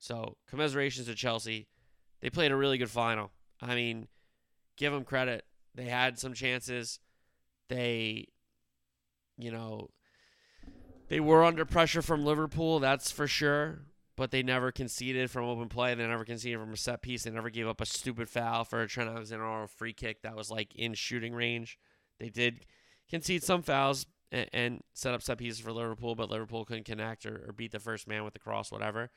So, 0.00 0.38
commiserations 0.48 1.06
to 1.06 1.14
Chelsea. 1.14 1.68
They 2.20 2.30
played 2.30 2.50
a 2.50 2.56
really 2.56 2.78
good 2.78 2.90
final. 2.90 3.30
I 3.60 3.74
mean, 3.74 4.08
give 4.76 4.92
them 4.92 5.04
credit. 5.04 5.44
They 5.74 5.84
had 5.84 6.18
some 6.18 6.32
chances. 6.32 6.98
They, 7.68 8.28
you 9.36 9.52
know, 9.52 9.90
they 11.08 11.20
were 11.20 11.44
under 11.44 11.64
pressure 11.64 12.02
from 12.02 12.24
Liverpool, 12.24 12.80
that's 12.80 13.10
for 13.10 13.26
sure. 13.26 13.80
But 14.16 14.30
they 14.30 14.42
never 14.42 14.72
conceded 14.72 15.30
from 15.30 15.44
open 15.44 15.68
play. 15.68 15.94
They 15.94 16.06
never 16.06 16.24
conceded 16.24 16.60
from 16.60 16.72
a 16.72 16.76
set 16.76 17.02
piece. 17.02 17.24
They 17.24 17.30
never 17.30 17.50
gave 17.50 17.68
up 17.68 17.80
a 17.80 17.86
stupid 17.86 18.28
foul 18.28 18.64
for 18.64 18.82
a 18.82 18.88
Trent 18.88 19.10
Alexander 19.10 19.66
free 19.66 19.92
kick 19.92 20.22
that 20.22 20.36
was 20.36 20.50
like 20.50 20.74
in 20.74 20.94
shooting 20.94 21.34
range. 21.34 21.78
They 22.18 22.28
did 22.28 22.66
concede 23.08 23.42
some 23.42 23.62
fouls 23.62 24.06
and, 24.32 24.48
and 24.52 24.80
set 24.92 25.14
up 25.14 25.22
set 25.22 25.38
pieces 25.38 25.60
for 25.60 25.72
Liverpool, 25.72 26.14
but 26.14 26.30
Liverpool 26.30 26.64
couldn't 26.64 26.84
connect 26.84 27.24
or, 27.26 27.46
or 27.48 27.52
beat 27.52 27.72
the 27.72 27.80
first 27.80 28.06
man 28.06 28.24
with 28.24 28.34
the 28.34 28.38
cross, 28.38 28.70
whatever. 28.70 29.10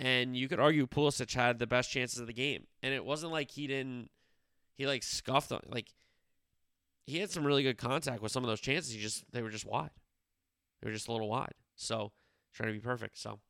And 0.00 0.36
you 0.36 0.48
could 0.48 0.60
argue 0.60 0.86
Pulisic 0.86 1.32
had 1.34 1.58
the 1.58 1.66
best 1.66 1.90
chances 1.90 2.18
of 2.18 2.26
the 2.26 2.32
game. 2.32 2.66
And 2.82 2.92
it 2.92 3.04
wasn't 3.04 3.32
like 3.32 3.50
he 3.50 3.66
didn't 3.66 4.10
he 4.74 4.86
like 4.86 5.02
scuffed 5.02 5.52
on 5.52 5.60
like 5.68 5.88
he 7.06 7.18
had 7.18 7.30
some 7.30 7.44
really 7.44 7.62
good 7.62 7.78
contact 7.78 8.22
with 8.22 8.32
some 8.32 8.42
of 8.42 8.48
those 8.48 8.60
chances. 8.60 8.92
He 8.92 9.00
just 9.00 9.24
they 9.32 9.42
were 9.42 9.50
just 9.50 9.66
wide. 9.66 9.90
They 10.80 10.88
were 10.88 10.94
just 10.94 11.08
a 11.08 11.12
little 11.12 11.28
wide. 11.28 11.54
So 11.76 12.12
trying 12.52 12.68
to 12.68 12.74
be 12.74 12.80
perfect. 12.80 13.18
So 13.18 13.40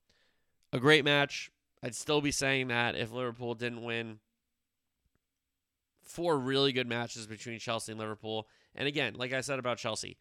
a 0.72 0.78
great 0.78 1.04
match. 1.04 1.50
I'd 1.82 1.94
still 1.94 2.20
be 2.20 2.30
saying 2.30 2.68
that 2.68 2.96
if 2.96 3.12
Liverpool 3.12 3.54
didn't 3.54 3.82
win. 3.82 4.20
Four 6.04 6.38
really 6.38 6.72
good 6.72 6.88
matches 6.88 7.26
between 7.26 7.58
Chelsea 7.58 7.92
and 7.92 8.00
Liverpool. 8.00 8.48
And 8.74 8.88
again, 8.88 9.14
like 9.14 9.32
I 9.32 9.40
said 9.40 9.58
about 9.58 9.78
Chelsea, 9.78 10.18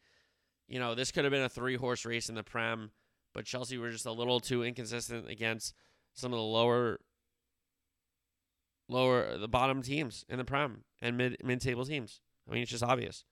you 0.68 0.78
know, 0.78 0.94
this 0.94 1.10
could 1.10 1.24
have 1.24 1.32
been 1.32 1.42
a 1.42 1.48
three 1.48 1.76
horse 1.76 2.04
race 2.04 2.28
in 2.28 2.34
the 2.34 2.42
Prem, 2.42 2.90
but 3.34 3.44
Chelsea 3.44 3.78
were 3.78 3.90
just 3.90 4.06
a 4.06 4.12
little 4.12 4.40
too 4.40 4.62
inconsistent 4.62 5.28
against 5.28 5.74
some 6.14 6.32
of 6.32 6.38
the 6.38 6.44
lower 6.44 6.98
lower 8.88 9.38
the 9.38 9.48
bottom 9.48 9.82
teams 9.82 10.24
in 10.28 10.38
the 10.38 10.44
prem 10.44 10.84
and 11.00 11.16
mid 11.16 11.36
mid 11.42 11.60
table 11.60 11.84
teams. 11.84 12.20
I 12.48 12.52
mean, 12.52 12.62
it's 12.62 12.70
just 12.70 12.82
obvious. 12.82 13.24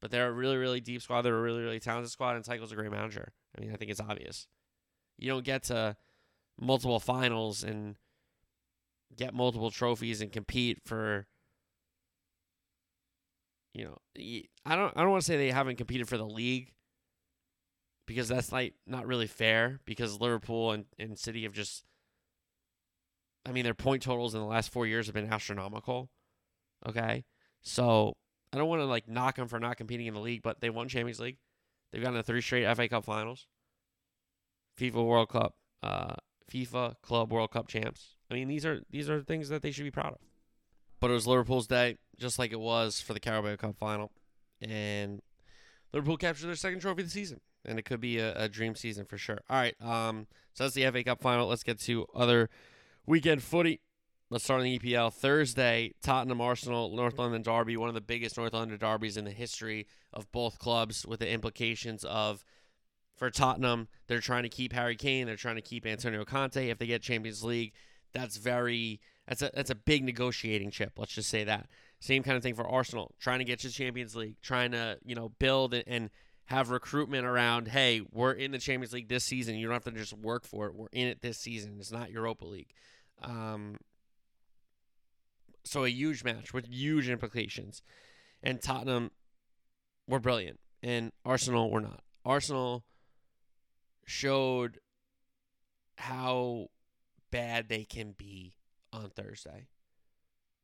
But 0.00 0.10
they're 0.10 0.28
a 0.28 0.32
really, 0.32 0.56
really 0.56 0.80
deep 0.80 1.02
squad. 1.02 1.22
They're 1.22 1.36
a 1.36 1.42
really, 1.42 1.60
really 1.60 1.80
talented 1.80 2.10
squad, 2.10 2.34
and 2.34 2.44
Tuchel's 2.44 2.72
a 2.72 2.74
great 2.74 2.90
manager. 2.90 3.32
I 3.56 3.60
mean, 3.60 3.70
I 3.72 3.76
think 3.76 3.90
it's 3.90 4.00
obvious. 4.00 4.46
You 5.18 5.30
don't 5.30 5.44
get 5.44 5.64
to 5.64 5.96
multiple 6.58 7.00
finals 7.00 7.62
and 7.62 7.96
get 9.14 9.34
multiple 9.34 9.70
trophies 9.70 10.20
and 10.20 10.32
compete 10.32 10.78
for 10.86 11.26
you 13.74 13.84
know, 13.84 13.98
I 14.66 14.76
don't 14.76 14.92
I 14.96 15.02
don't 15.02 15.10
want 15.10 15.22
to 15.22 15.26
say 15.26 15.36
they 15.36 15.50
haven't 15.50 15.76
competed 15.76 16.08
for 16.08 16.16
the 16.16 16.26
league 16.26 16.72
because 18.10 18.26
that's 18.26 18.50
like 18.50 18.74
not 18.88 19.06
really 19.06 19.28
fair 19.28 19.78
because 19.84 20.20
Liverpool 20.20 20.72
and, 20.72 20.84
and 20.98 21.16
City 21.16 21.44
have 21.44 21.52
just 21.52 21.84
I 23.46 23.52
mean 23.52 23.62
their 23.62 23.72
point 23.72 24.02
totals 24.02 24.34
in 24.34 24.40
the 24.40 24.46
last 24.48 24.72
four 24.72 24.84
years 24.84 25.06
have 25.06 25.14
been 25.14 25.32
astronomical. 25.32 26.10
Okay. 26.88 27.24
So 27.62 28.16
I 28.52 28.58
don't 28.58 28.68
want 28.68 28.80
to 28.80 28.86
like 28.86 29.06
knock 29.06 29.36
them 29.36 29.46
for 29.46 29.60
not 29.60 29.76
competing 29.76 30.08
in 30.08 30.14
the 30.14 30.20
league, 30.20 30.42
but 30.42 30.60
they 30.60 30.70
won 30.70 30.88
Champions 30.88 31.20
League. 31.20 31.36
They've 31.92 32.02
gotten 32.02 32.16
the 32.16 32.24
three 32.24 32.40
straight 32.40 32.66
FA 32.74 32.88
Cup 32.88 33.04
finals. 33.04 33.46
FIFA 34.76 35.06
World 35.06 35.28
Cup, 35.28 35.54
uh, 35.84 36.16
FIFA 36.50 36.96
Club 37.02 37.32
World 37.32 37.52
Cup 37.52 37.68
champs. 37.68 38.16
I 38.28 38.34
mean, 38.34 38.48
these 38.48 38.66
are 38.66 38.80
these 38.90 39.08
are 39.08 39.22
things 39.22 39.50
that 39.50 39.62
they 39.62 39.70
should 39.70 39.84
be 39.84 39.92
proud 39.92 40.14
of. 40.14 40.18
But 40.98 41.12
it 41.12 41.14
was 41.14 41.28
Liverpool's 41.28 41.68
day, 41.68 41.98
just 42.18 42.40
like 42.40 42.50
it 42.50 42.58
was 42.58 43.00
for 43.00 43.14
the 43.14 43.20
Carabao 43.20 43.54
Cup 43.54 43.76
final, 43.78 44.10
and 44.60 45.20
Liverpool 45.92 46.16
captured 46.16 46.48
their 46.48 46.56
second 46.56 46.80
trophy 46.80 47.02
of 47.02 47.06
the 47.06 47.12
season, 47.12 47.40
and 47.64 47.78
it 47.78 47.84
could 47.84 48.00
be 48.00 48.18
a, 48.18 48.34
a 48.44 48.48
dream 48.48 48.74
season 48.74 49.04
for 49.04 49.18
sure. 49.18 49.40
All 49.48 49.56
right, 49.56 49.74
um, 49.82 50.26
so 50.54 50.64
that's 50.64 50.74
the 50.74 50.90
FA 50.90 51.04
Cup 51.04 51.20
final. 51.20 51.48
Let's 51.48 51.62
get 51.62 51.78
to 51.80 52.06
other 52.14 52.50
weekend 53.06 53.42
footy. 53.42 53.80
Let's 54.30 54.44
start 54.44 54.60
on 54.60 54.64
the 54.64 54.78
EPL. 54.78 55.12
Thursday, 55.12 55.94
Tottenham 56.02 56.40
Arsenal, 56.40 56.94
North 56.94 57.18
London 57.18 57.42
Derby, 57.42 57.76
one 57.76 57.88
of 57.88 57.96
the 57.96 58.00
biggest 58.00 58.36
North 58.36 58.52
London 58.52 58.78
derbies 58.78 59.16
in 59.16 59.24
the 59.24 59.32
history 59.32 59.88
of 60.12 60.30
both 60.30 60.58
clubs, 60.60 61.04
with 61.04 61.18
the 61.18 61.28
implications 61.28 62.04
of 62.04 62.44
for 63.20 63.30
Tottenham, 63.30 63.88
they're 64.06 64.20
trying 64.20 64.44
to 64.44 64.48
keep 64.48 64.72
Harry 64.72 64.96
Kane, 64.96 65.26
they're 65.26 65.36
trying 65.36 65.56
to 65.56 65.62
keep 65.62 65.84
Antonio 65.84 66.24
Conte. 66.24 66.70
If 66.70 66.78
they 66.78 66.86
get 66.86 67.02
Champions 67.02 67.44
League, 67.44 67.74
that's 68.14 68.38
very 68.38 69.00
that's 69.28 69.42
a 69.42 69.50
that's 69.54 69.70
a 69.70 69.74
big 69.74 70.02
negotiating 70.04 70.70
chip. 70.70 70.92
Let's 70.96 71.12
just 71.12 71.28
say 71.28 71.44
that. 71.44 71.68
Same 72.00 72.22
kind 72.22 72.36
of 72.36 72.42
thing 72.42 72.54
for 72.54 72.66
Arsenal, 72.66 73.14
trying 73.20 73.40
to 73.40 73.44
get 73.44 73.58
to 73.60 73.70
Champions 73.70 74.16
League, 74.16 74.36
trying 74.40 74.72
to 74.72 74.98
you 75.04 75.14
know 75.14 75.28
build 75.38 75.74
and 75.74 76.08
have 76.50 76.70
recruitment 76.70 77.24
around. 77.24 77.68
Hey, 77.68 78.02
we're 78.12 78.32
in 78.32 78.50
the 78.50 78.58
Champions 78.58 78.92
League 78.92 79.08
this 79.08 79.24
season. 79.24 79.54
You 79.54 79.68
don't 79.68 79.74
have 79.74 79.84
to 79.84 79.92
just 79.92 80.12
work 80.12 80.44
for 80.44 80.66
it. 80.66 80.74
We're 80.74 80.88
in 80.90 81.06
it 81.06 81.22
this 81.22 81.38
season. 81.38 81.76
It's 81.78 81.92
not 81.92 82.10
Europa 82.10 82.44
League. 82.44 82.72
Um, 83.22 83.76
so 85.62 85.84
a 85.84 85.88
huge 85.88 86.24
match 86.24 86.52
with 86.52 86.66
huge 86.66 87.08
implications, 87.08 87.82
and 88.42 88.60
Tottenham 88.60 89.12
were 90.08 90.18
brilliant, 90.18 90.58
and 90.82 91.12
Arsenal 91.24 91.70
were 91.70 91.80
not. 91.80 92.02
Arsenal 92.24 92.84
showed 94.04 94.80
how 95.98 96.66
bad 97.30 97.68
they 97.68 97.84
can 97.84 98.12
be 98.18 98.54
on 98.92 99.10
Thursday. 99.10 99.68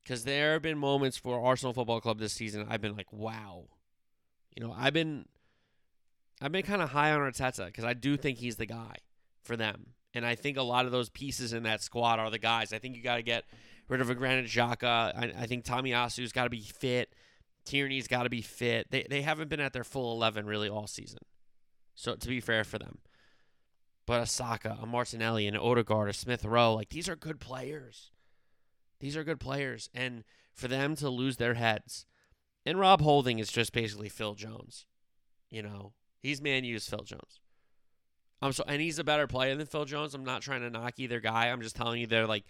Because 0.02 0.24
there 0.24 0.54
have 0.54 0.62
been 0.62 0.78
moments 0.78 1.16
for 1.16 1.44
Arsenal 1.44 1.74
Football 1.74 2.00
Club 2.00 2.18
this 2.18 2.32
season 2.32 2.66
I've 2.68 2.80
been 2.80 2.96
like, 2.96 3.12
wow. 3.12 3.66
You 4.56 4.64
know, 4.64 4.74
I've 4.76 4.92
been 4.92 5.26
I've 6.40 6.52
been 6.52 6.62
kind 6.62 6.82
of 6.82 6.90
high 6.90 7.12
on 7.12 7.20
Arteta 7.20 7.66
because 7.66 7.84
I 7.84 7.94
do 7.94 8.16
think 8.16 8.38
he's 8.38 8.56
the 8.56 8.66
guy 8.66 8.96
for 9.42 9.56
them. 9.56 9.94
And 10.14 10.24
I 10.24 10.34
think 10.34 10.56
a 10.56 10.62
lot 10.62 10.86
of 10.86 10.92
those 10.92 11.08
pieces 11.08 11.52
in 11.52 11.62
that 11.64 11.82
squad 11.82 12.18
are 12.18 12.30
the 12.30 12.38
guys. 12.38 12.72
I 12.72 12.78
think 12.78 12.96
you 12.96 13.02
got 13.02 13.16
to 13.16 13.22
get 13.22 13.44
rid 13.88 14.00
of 14.00 14.10
a 14.10 14.14
Granit 14.14 14.46
Xhaka. 14.46 14.84
I, 14.84 15.32
I 15.38 15.46
think 15.46 15.64
Tomiyasu's 15.64 16.32
got 16.32 16.44
to 16.44 16.50
be 16.50 16.60
fit. 16.60 17.12
Tierney's 17.64 18.08
got 18.08 18.22
to 18.22 18.30
be 18.30 18.42
fit. 18.42 18.90
They, 18.90 19.06
they 19.08 19.22
haven't 19.22 19.48
been 19.48 19.60
at 19.60 19.72
their 19.72 19.84
full 19.84 20.12
11 20.12 20.46
really 20.46 20.68
all 20.68 20.86
season. 20.86 21.20
So 21.94 22.14
to 22.14 22.28
be 22.28 22.40
fair 22.40 22.64
for 22.64 22.78
them. 22.78 22.98
But 24.06 24.22
a 24.22 24.26
Saka, 24.26 24.78
a 24.80 24.86
Martinelli, 24.86 25.48
an 25.48 25.56
Odegaard, 25.56 26.08
a 26.08 26.12
Smith 26.12 26.44
Rowe, 26.44 26.74
like 26.74 26.90
these 26.90 27.08
are 27.08 27.16
good 27.16 27.40
players. 27.40 28.12
These 29.00 29.16
are 29.16 29.24
good 29.24 29.40
players. 29.40 29.90
And 29.92 30.22
for 30.54 30.68
them 30.68 30.94
to 30.96 31.10
lose 31.10 31.38
their 31.38 31.54
heads, 31.54 32.06
and 32.64 32.78
Rob 32.78 33.00
Holding 33.00 33.38
is 33.38 33.50
just 33.50 33.72
basically 33.72 34.08
Phil 34.08 34.34
Jones. 34.34 34.86
You 35.50 35.62
know, 35.62 35.92
he's 36.26 36.42
Man 36.42 36.64
U's 36.64 36.88
Phil 36.88 37.04
Jones. 37.04 37.40
I'm 38.42 38.52
so 38.52 38.64
and 38.66 38.82
he's 38.82 38.98
a 38.98 39.04
better 39.04 39.26
player 39.26 39.54
than 39.54 39.66
Phil 39.66 39.84
Jones. 39.84 40.14
I'm 40.14 40.24
not 40.24 40.42
trying 40.42 40.60
to 40.60 40.70
knock 40.70 40.94
either 40.98 41.20
guy. 41.20 41.48
I'm 41.48 41.62
just 41.62 41.76
telling 41.76 42.00
you 42.00 42.06
they're 42.06 42.26
like 42.26 42.44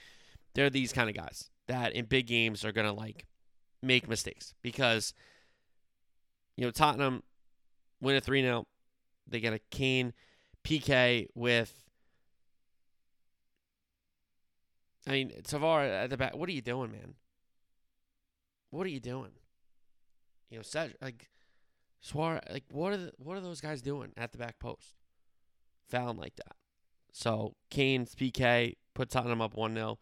they're 0.54 0.70
these 0.70 0.92
kind 0.92 1.08
of 1.08 1.14
guys 1.14 1.50
that 1.68 1.92
in 1.92 2.06
big 2.06 2.26
games 2.26 2.64
are 2.64 2.72
gonna 2.72 2.92
like 2.92 3.26
make 3.82 4.08
mistakes 4.08 4.54
because 4.62 5.14
you 6.56 6.64
know 6.64 6.70
Tottenham 6.70 7.22
win 8.00 8.16
a 8.16 8.20
three 8.20 8.42
0 8.42 8.66
They 9.28 9.40
get 9.40 9.52
a 9.52 9.60
Kane 9.70 10.12
PK 10.64 11.28
with. 11.34 11.74
I 15.08 15.12
mean, 15.12 15.30
Tavar 15.44 15.88
at 15.88 16.10
the 16.10 16.16
back. 16.16 16.36
What 16.36 16.48
are 16.48 16.52
you 16.52 16.62
doing, 16.62 16.90
man? 16.90 17.14
What 18.70 18.86
are 18.86 18.90
you 18.90 18.98
doing? 18.98 19.30
You 20.50 20.58
know, 20.58 20.62
Cedric, 20.62 20.96
like 21.00 21.28
Soares, 22.04 22.40
like 22.50 22.64
what 22.70 22.92
are 22.92 22.96
the, 22.96 23.12
what 23.18 23.36
are 23.36 23.40
those 23.40 23.60
guys 23.60 23.82
doing 23.82 24.12
at 24.16 24.32
the 24.32 24.38
back 24.38 24.58
post? 24.58 24.94
Fouling 25.88 26.18
like 26.18 26.36
that. 26.36 26.56
So 27.12 27.54
Kane's 27.70 28.14
PK 28.14 28.76
put 28.94 29.10
Tottenham 29.10 29.40
up 29.40 29.56
one 29.56 29.74
0 29.74 29.98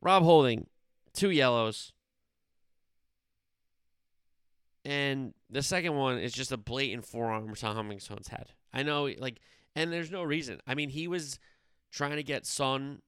Rob 0.00 0.22
Holding, 0.22 0.66
two 1.12 1.30
yellows. 1.30 1.92
And 4.84 5.32
the 5.48 5.62
second 5.62 5.94
one 5.94 6.18
is 6.18 6.32
just 6.32 6.52
a 6.52 6.58
blatant 6.58 7.06
forearm 7.06 7.54
to 7.54 7.66
Heung-min 7.66 8.00
Son's 8.00 8.28
head. 8.28 8.48
I 8.72 8.82
know, 8.82 9.08
like 9.18 9.40
and 9.74 9.92
there's 9.92 10.10
no 10.10 10.22
reason. 10.22 10.60
I 10.66 10.74
mean, 10.74 10.90
he 10.90 11.08
was 11.08 11.38
trying 11.90 12.16
to 12.16 12.22
get 12.22 12.46
Son 12.46 13.00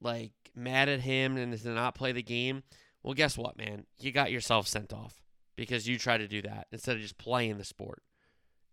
like 0.00 0.32
mad 0.54 0.88
at 0.88 1.00
him 1.00 1.36
and 1.36 1.56
to 1.56 1.68
not 1.68 1.94
play 1.94 2.12
the 2.12 2.22
game. 2.22 2.62
Well, 3.02 3.14
guess 3.14 3.38
what, 3.38 3.56
man? 3.56 3.86
You 3.98 4.12
got 4.12 4.32
yourself 4.32 4.66
sent 4.66 4.92
off 4.92 5.22
because 5.60 5.86
you 5.86 5.98
try 5.98 6.16
to 6.16 6.26
do 6.26 6.40
that 6.40 6.66
instead 6.72 6.96
of 6.96 7.02
just 7.02 7.18
playing 7.18 7.58
the 7.58 7.64
sport. 7.64 8.02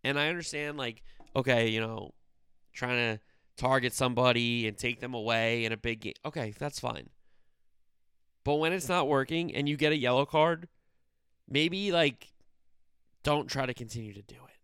And 0.05 0.17
I 0.17 0.29
understand, 0.29 0.77
like, 0.77 1.03
okay, 1.35 1.67
you 1.67 1.81
know, 1.81 2.13
trying 2.71 2.95
to 2.95 3.21
target 3.57 3.91
somebody 3.91 4.69
and 4.69 4.77
take 4.77 5.01
them 5.01 5.13
away 5.13 5.65
in 5.65 5.73
a 5.73 5.77
big 5.77 5.99
game. 5.99 6.13
Okay, 6.25 6.53
that's 6.57 6.79
fine. 6.79 7.09
But 8.45 8.55
when 8.55 8.71
it's 8.71 8.87
not 8.87 9.09
working 9.09 9.53
and 9.53 9.67
you 9.67 9.75
get 9.75 9.91
a 9.91 9.97
yellow 9.97 10.25
card, 10.25 10.69
maybe, 11.49 11.91
like, 11.91 12.31
don't 13.21 13.49
try 13.49 13.65
to 13.65 13.73
continue 13.73 14.13
to 14.13 14.21
do 14.21 14.35
it 14.35 14.59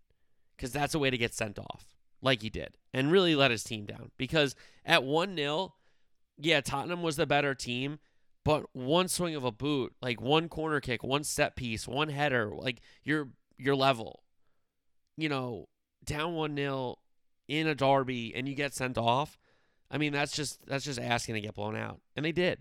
because 0.55 0.71
that's 0.71 0.95
a 0.95 0.99
way 0.99 1.09
to 1.09 1.17
get 1.17 1.33
sent 1.33 1.59
off, 1.59 1.87
like 2.21 2.41
he 2.41 2.49
did, 2.49 2.77
and 2.93 3.11
really 3.11 3.35
let 3.35 3.51
his 3.51 3.65
team 3.65 3.85
down. 3.85 4.11
Because 4.15 4.55
at 4.85 5.03
1 5.03 5.35
0, 5.35 5.73
yeah, 6.37 6.61
Tottenham 6.61 7.03
was 7.03 7.17
the 7.17 7.25
better 7.25 7.53
team, 7.53 7.99
but 8.43 8.65
one 8.73 9.07
swing 9.07 9.35
of 9.35 9.43
a 9.43 9.51
boot, 9.51 9.93
like 10.01 10.21
one 10.21 10.49
corner 10.49 10.79
kick, 10.79 11.03
one 11.03 11.23
set 11.23 11.55
piece, 11.55 11.87
one 11.87 12.09
header, 12.09 12.51
like 12.55 12.81
you're 13.03 13.29
you're 13.57 13.75
level. 13.75 14.23
You 15.15 15.29
know, 15.29 15.67
down 16.03 16.33
1 16.33 16.55
0 16.55 16.95
in 17.47 17.67
a 17.67 17.75
derby 17.75 18.33
and 18.35 18.47
you 18.47 18.55
get 18.55 18.73
sent 18.73 18.97
off. 18.97 19.37
I 19.91 19.97
mean, 19.97 20.11
that's 20.11 20.31
just 20.31 20.65
that's 20.65 20.85
just 20.85 20.99
asking 20.99 21.35
to 21.35 21.41
get 21.41 21.53
blown 21.53 21.75
out. 21.75 22.01
And 22.15 22.25
they 22.25 22.31
did. 22.31 22.59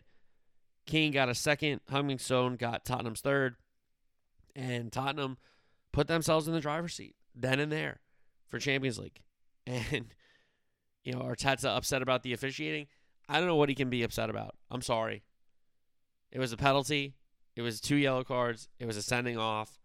King 0.87 1.13
got 1.13 1.29
a 1.29 1.35
second, 1.35 1.81
Heung-min 1.91 2.19
Son 2.19 2.57
got 2.57 2.85
Tottenham's 2.85 3.21
third, 3.21 3.55
and 4.57 4.93
Tottenham 4.93 5.39
put 5.93 6.09
themselves 6.09 6.49
in 6.49 6.55
the 6.55 6.61
driver's 6.61 6.95
seat 6.95 7.15
then 7.35 7.61
and 7.61 7.71
there 7.71 8.01
for 8.49 8.59
Champions 8.59 8.99
League. 8.99 9.21
And, 9.65 10.07
you 11.05 11.13
know, 11.13 11.21
Arteta 11.21 11.77
upset 11.77 12.03
about 12.03 12.25
the 12.25 12.33
officiating. 12.33 12.89
I 13.29 13.39
don't 13.39 13.47
know 13.47 13.55
what 13.55 13.69
he 13.69 13.77
can 13.77 13.91
be 13.91 14.03
upset 14.03 14.29
about. 14.29 14.57
I'm 14.73 14.83
sorry. 14.83 15.23
It 16.33 16.39
was 16.39 16.53
a 16.53 16.57
penalty. 16.57 17.15
It 17.55 17.63
was 17.63 17.81
two 17.81 17.97
yellow 17.97 18.25
cards. 18.25 18.69
It 18.79 18.87
was 18.87 18.97
a 18.97 19.03
sending 19.03 19.39
off. 19.39 19.79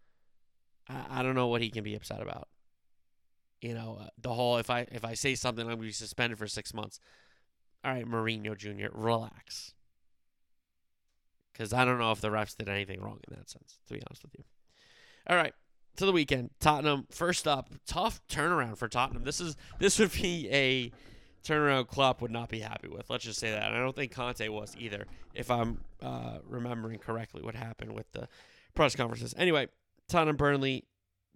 I, 0.88 1.20
I 1.20 1.22
don't 1.22 1.34
know 1.34 1.48
what 1.48 1.60
he 1.60 1.70
can 1.70 1.84
be 1.84 1.94
upset 1.94 2.22
about. 2.22 2.48
You 3.60 3.74
know, 3.74 3.98
uh, 4.00 4.08
the 4.20 4.32
whole 4.32 4.56
if 4.56 4.70
I 4.70 4.86
if 4.90 5.04
I 5.04 5.14
say 5.14 5.34
something, 5.34 5.62
I'm 5.62 5.68
going 5.68 5.78
to 5.78 5.86
be 5.86 5.92
suspended 5.92 6.38
for 6.38 6.46
six 6.46 6.72
months. 6.72 7.00
All 7.84 7.92
right, 7.92 8.06
Mourinho 8.06 8.56
Jr., 8.56 8.88
relax. 8.92 9.74
Because 11.52 11.72
I 11.72 11.84
don't 11.84 11.98
know 11.98 12.12
if 12.12 12.20
the 12.20 12.28
refs 12.28 12.56
did 12.56 12.68
anything 12.68 13.00
wrong 13.00 13.18
in 13.28 13.36
that 13.36 13.50
sense, 13.50 13.78
to 13.88 13.94
be 13.94 14.02
honest 14.08 14.22
with 14.22 14.34
you. 14.38 14.44
All 15.28 15.36
right, 15.36 15.52
to 15.96 16.06
the 16.06 16.12
weekend. 16.12 16.50
Tottenham 16.60 17.06
first 17.10 17.46
up, 17.46 17.70
tough 17.86 18.20
turnaround 18.28 18.78
for 18.78 18.88
Tottenham. 18.88 19.24
This 19.24 19.40
is 19.40 19.56
this 19.78 19.98
would 19.98 20.12
be 20.12 20.48
a 20.50 20.92
turnaround 21.44 21.88
Klopp 21.88 22.20
would 22.20 22.30
not 22.30 22.48
be 22.48 22.60
happy 22.60 22.88
with. 22.88 23.10
Let's 23.10 23.24
just 23.24 23.38
say 23.38 23.50
that. 23.50 23.68
And 23.68 23.76
I 23.76 23.80
don't 23.80 23.94
think 23.94 24.12
Conte 24.12 24.46
was 24.48 24.74
either, 24.78 25.06
if 25.34 25.50
I'm 25.50 25.80
uh, 26.02 26.38
remembering 26.46 26.98
correctly 26.98 27.42
what 27.42 27.54
happened 27.54 27.94
with 27.94 28.10
the 28.12 28.28
press 28.74 28.94
conferences. 28.94 29.34
Anyway, 29.36 29.68
Tottenham 30.08 30.36
Burnley, 30.36 30.84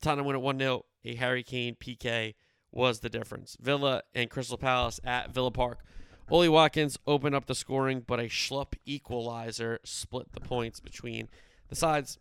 Tottenham 0.00 0.26
win 0.26 0.36
at 0.36 0.42
1 0.42 0.58
0. 0.58 0.84
A 1.04 1.14
Harry 1.16 1.42
Kane 1.42 1.74
PK 1.74 2.34
was 2.70 3.00
the 3.00 3.10
difference. 3.10 3.56
Villa 3.60 4.02
and 4.14 4.30
Crystal 4.30 4.56
Palace 4.56 5.00
at 5.04 5.32
Villa 5.32 5.50
Park. 5.50 5.80
Ollie 6.30 6.48
Watkins 6.48 6.98
opened 7.06 7.34
up 7.34 7.46
the 7.46 7.54
scoring, 7.54 8.02
but 8.06 8.20
a 8.20 8.24
Schlupp 8.24 8.74
equalizer 8.86 9.80
split 9.84 10.32
the 10.32 10.40
points 10.40 10.80
between 10.80 11.28
the 11.68 11.76
sides. 11.76 12.18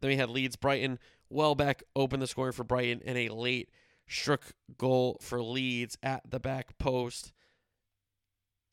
Then 0.00 0.10
we 0.10 0.16
had 0.16 0.30
Leeds 0.30 0.56
Brighton. 0.56 0.98
Welbeck 1.28 1.82
opened 1.96 2.22
the 2.22 2.26
scoring 2.26 2.52
for 2.52 2.64
Brighton 2.64 3.00
in 3.00 3.16
a 3.16 3.28
late 3.30 3.68
Struijk 4.08 4.52
goal 4.76 5.18
for 5.20 5.42
Leeds 5.42 5.98
at 6.02 6.22
the 6.28 6.40
back 6.40 6.78
post. 6.78 7.32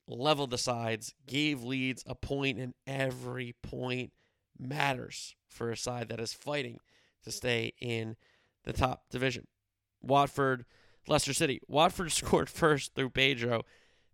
Leveled 0.07 0.51
the 0.51 0.57
sides, 0.57 1.13
gave 1.25 1.63
Leeds 1.63 2.03
a 2.05 2.13
point, 2.13 2.59
and 2.59 2.73
every 2.85 3.55
point 3.63 4.11
matters 4.57 5.35
for 5.49 5.71
a 5.71 5.77
side 5.77 6.09
that 6.09 6.19
is 6.19 6.33
fighting 6.33 6.79
to 7.23 7.31
stay 7.31 7.73
in 7.81 8.15
the 8.63 8.73
top 8.73 9.09
division. 9.09 9.47
Watford 10.01 10.65
Leicester 11.07 11.33
City. 11.33 11.59
Watford 11.67 12.11
scored 12.11 12.49
first 12.49 12.95
through 12.95 13.09
Pedro. 13.11 13.63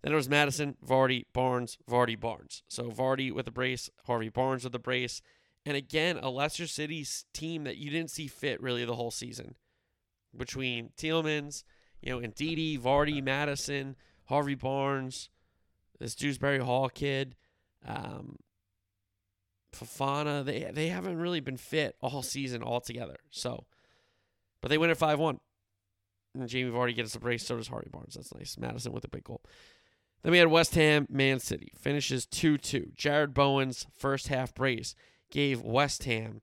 Then 0.02 0.14
it 0.14 0.16
was 0.16 0.30
Maddison, 0.30 0.78
Vardy, 0.86 1.26
Barnes, 1.34 1.78
Vardy, 1.90 2.20
Barnes. 2.20 2.64
So 2.68 2.90
Vardy 2.90 3.32
with 3.32 3.48
a 3.48 3.52
brace, 3.52 3.90
Harvey 4.06 4.30
Barnes 4.30 4.64
with 4.64 4.74
a 4.74 4.80
brace. 4.80 5.22
And 5.66 5.78
again, 5.78 6.18
a 6.18 6.30
Leicester 6.30 6.66
City 6.66 7.06
team 7.34 7.66
that 7.66 7.78
you 7.78 7.92
didn't 7.92 8.10
see 8.10 8.28
fit 8.28 8.62
really 8.62 8.84
the 8.84 8.96
whole 8.96 9.12
season. 9.12 9.56
Between 10.36 10.92
Tielemans, 10.98 11.64
you 12.02 12.12
know, 12.12 12.20
and 12.20 12.34
Ndidi, 12.34 12.80
Vardy, 12.80 13.22
Maddison, 13.22 13.96
Harvey 14.26 14.56
Barnes, 14.56 15.30
this 16.00 16.16
Dewsbury 16.16 16.60
Hall 16.60 16.90
kid, 16.90 17.36
um, 17.86 18.38
Fofana, 19.74 20.44
they 20.44 20.70
they 20.72 20.88
haven't 20.88 21.18
really 21.18 21.40
been 21.40 21.58
fit 21.58 21.96
all 22.02 22.22
season 22.22 22.64
altogether. 22.64 23.18
So, 23.30 23.66
but 24.62 24.70
they 24.70 24.78
win 24.78 24.90
at 24.90 24.98
five 24.98 25.20
one. 25.20 25.40
And 26.34 26.48
Jamie 26.48 26.72
Vardy 26.72 26.96
gets 26.96 27.14
a 27.16 27.20
brace, 27.20 27.46
so 27.46 27.58
does 27.58 27.68
Harvey 27.68 27.90
Barnes. 27.92 28.14
That's 28.16 28.34
nice. 28.34 28.58
Maddison 28.58 28.94
with 28.94 29.04
a 29.04 29.10
big 29.10 29.26
goal. 29.26 29.42
Then 30.24 30.32
we 30.32 30.38
had 30.38 30.48
West 30.48 30.76
Ham, 30.76 31.08
Man 31.10 31.40
City. 31.40 31.72
Finishes 31.78 32.26
2 32.26 32.58
2. 32.58 32.92
Jarrod 32.96 33.34
Bowen's 33.34 33.88
first 33.98 34.28
half 34.28 34.54
brace 34.54 34.96
gave 35.30 35.62
West 35.62 36.04
Ham 36.04 36.42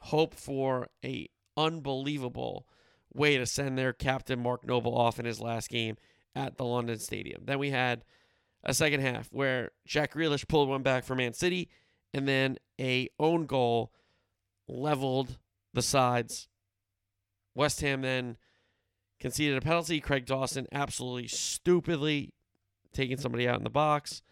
hope 0.00 0.34
for 0.34 0.88
a 1.04 1.28
unbelievable 1.56 2.66
way 3.14 3.38
to 3.38 3.46
send 3.46 3.76
their 3.76 3.92
captain 3.92 4.40
Mark 4.40 4.66
Noble 4.66 4.96
off 4.96 5.18
in 5.18 5.24
his 5.24 5.40
last 5.40 5.68
game 5.68 5.96
at 6.34 6.56
the 6.56 6.64
London 6.64 6.98
Stadium. 6.98 7.42
Then 7.44 7.58
we 7.58 7.70
had 7.70 8.04
a 8.64 8.74
second 8.74 9.00
half 9.00 9.28
where 9.32 9.72
Jack 9.86 10.14
Grealish 10.14 10.48
pulled 10.48 10.68
one 10.68 10.82
back 10.82 11.04
for 11.04 11.14
Man 11.14 11.34
City, 11.34 11.68
and 12.14 12.26
then 12.26 12.58
a 12.80 13.08
own 13.18 13.46
goal 13.46 13.92
leveled 14.68 15.38
the 15.74 15.82
sides. 15.82 16.48
West 17.54 17.80
Ham 17.80 18.02
then 18.02 18.36
conceded 19.20 19.56
a 19.56 19.60
penalty. 19.60 20.00
Craig 20.00 20.26
Dawson 20.26 20.66
absolutely 20.72 21.28
stupidly 21.28 22.32
taking 22.92 23.16
somebody 23.16 23.48
out 23.48 23.58
in 23.58 23.64
the 23.64 23.70
box. 23.70 24.22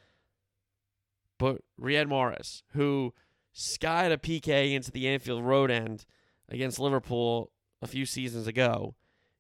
But 1.39 1.63
Riyad 1.81 2.07
Mahrez, 2.07 2.63
who 2.73 3.15
skied 3.53 4.13
a 4.13 4.19
PK 4.19 4.75
into 4.75 4.91
the 4.91 5.09
Anfield 5.09 5.45
Road 5.45 5.71
end 5.71 6.05
against 6.49 6.79
Liverpool 6.79 7.51
a 7.83 7.87
few 7.87 8.07
seasons 8.07 8.47
ago 8.47 8.95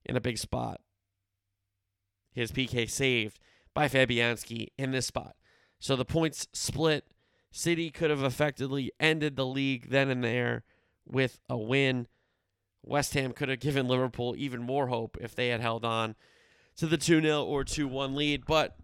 in 0.04 0.16
a 0.16 0.20
big 0.20 0.38
spot, 0.38 0.80
his 2.32 2.52
PK 2.52 2.88
saved 2.88 3.38
by 3.74 3.88
Fabianski 3.88 4.68
in 4.78 4.90
this 4.90 5.06
spot. 5.06 5.36
So 5.78 5.96
the 5.96 6.04
points 6.04 6.48
split. 6.52 7.06
City 7.52 7.90
could 7.90 8.10
have 8.10 8.22
effectively 8.22 8.92
ended 9.00 9.34
the 9.34 9.46
league 9.46 9.90
then 9.90 10.08
and 10.08 10.22
there 10.22 10.62
with 11.04 11.40
a 11.48 11.58
win. 11.58 12.06
West 12.82 13.14
Ham 13.14 13.32
could 13.32 13.48
have 13.48 13.58
given 13.58 13.88
Liverpool 13.88 14.34
even 14.38 14.62
more 14.62 14.86
hope 14.86 15.16
if 15.20 15.34
they 15.34 15.48
had 15.48 15.60
held 15.60 15.84
on 15.84 16.14
to 16.76 16.86
the 16.86 16.96
2 16.96 17.20
0 17.20 17.44
or 17.44 17.64
2 17.64 17.88
1 17.88 18.14
lead, 18.14 18.46
but 18.46 18.76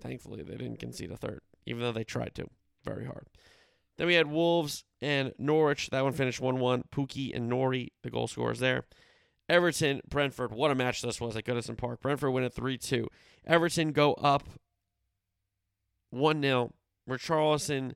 thankfully 0.00 0.42
they 0.42 0.56
didn't 0.56 0.78
concede 0.78 1.10
a 1.10 1.16
third, 1.16 1.42
even 1.66 1.82
though 1.82 1.92
they 1.92 2.04
tried 2.04 2.34
to 2.36 2.48
very 2.84 3.04
hard. 3.04 3.28
Then 3.98 4.06
we 4.06 4.14
had 4.14 4.26
Wolves 4.26 4.84
and 5.00 5.32
Norwich. 5.38 5.90
That 5.90 6.04
one 6.04 6.12
finished 6.12 6.40
1 6.40 6.58
1. 6.58 6.84
Pukki 6.90 7.34
and 7.34 7.50
Nori, 7.50 7.88
the 8.02 8.10
goal 8.10 8.26
scorers 8.26 8.58
there. 8.58 8.84
Everton, 9.48 10.00
Brentford. 10.08 10.52
What 10.52 10.70
a 10.70 10.74
match 10.74 11.02
this 11.02 11.20
was 11.20 11.36
at 11.36 11.44
Goodison 11.44 11.76
Park. 11.76 12.00
Brentford 12.00 12.32
win 12.32 12.44
at 12.44 12.54
3 12.54 12.78
2. 12.78 13.06
Everton 13.46 13.92
go 13.92 14.14
up 14.14 14.44
1 16.10 16.40
0. 16.42 16.72
Richarlison 17.08 17.92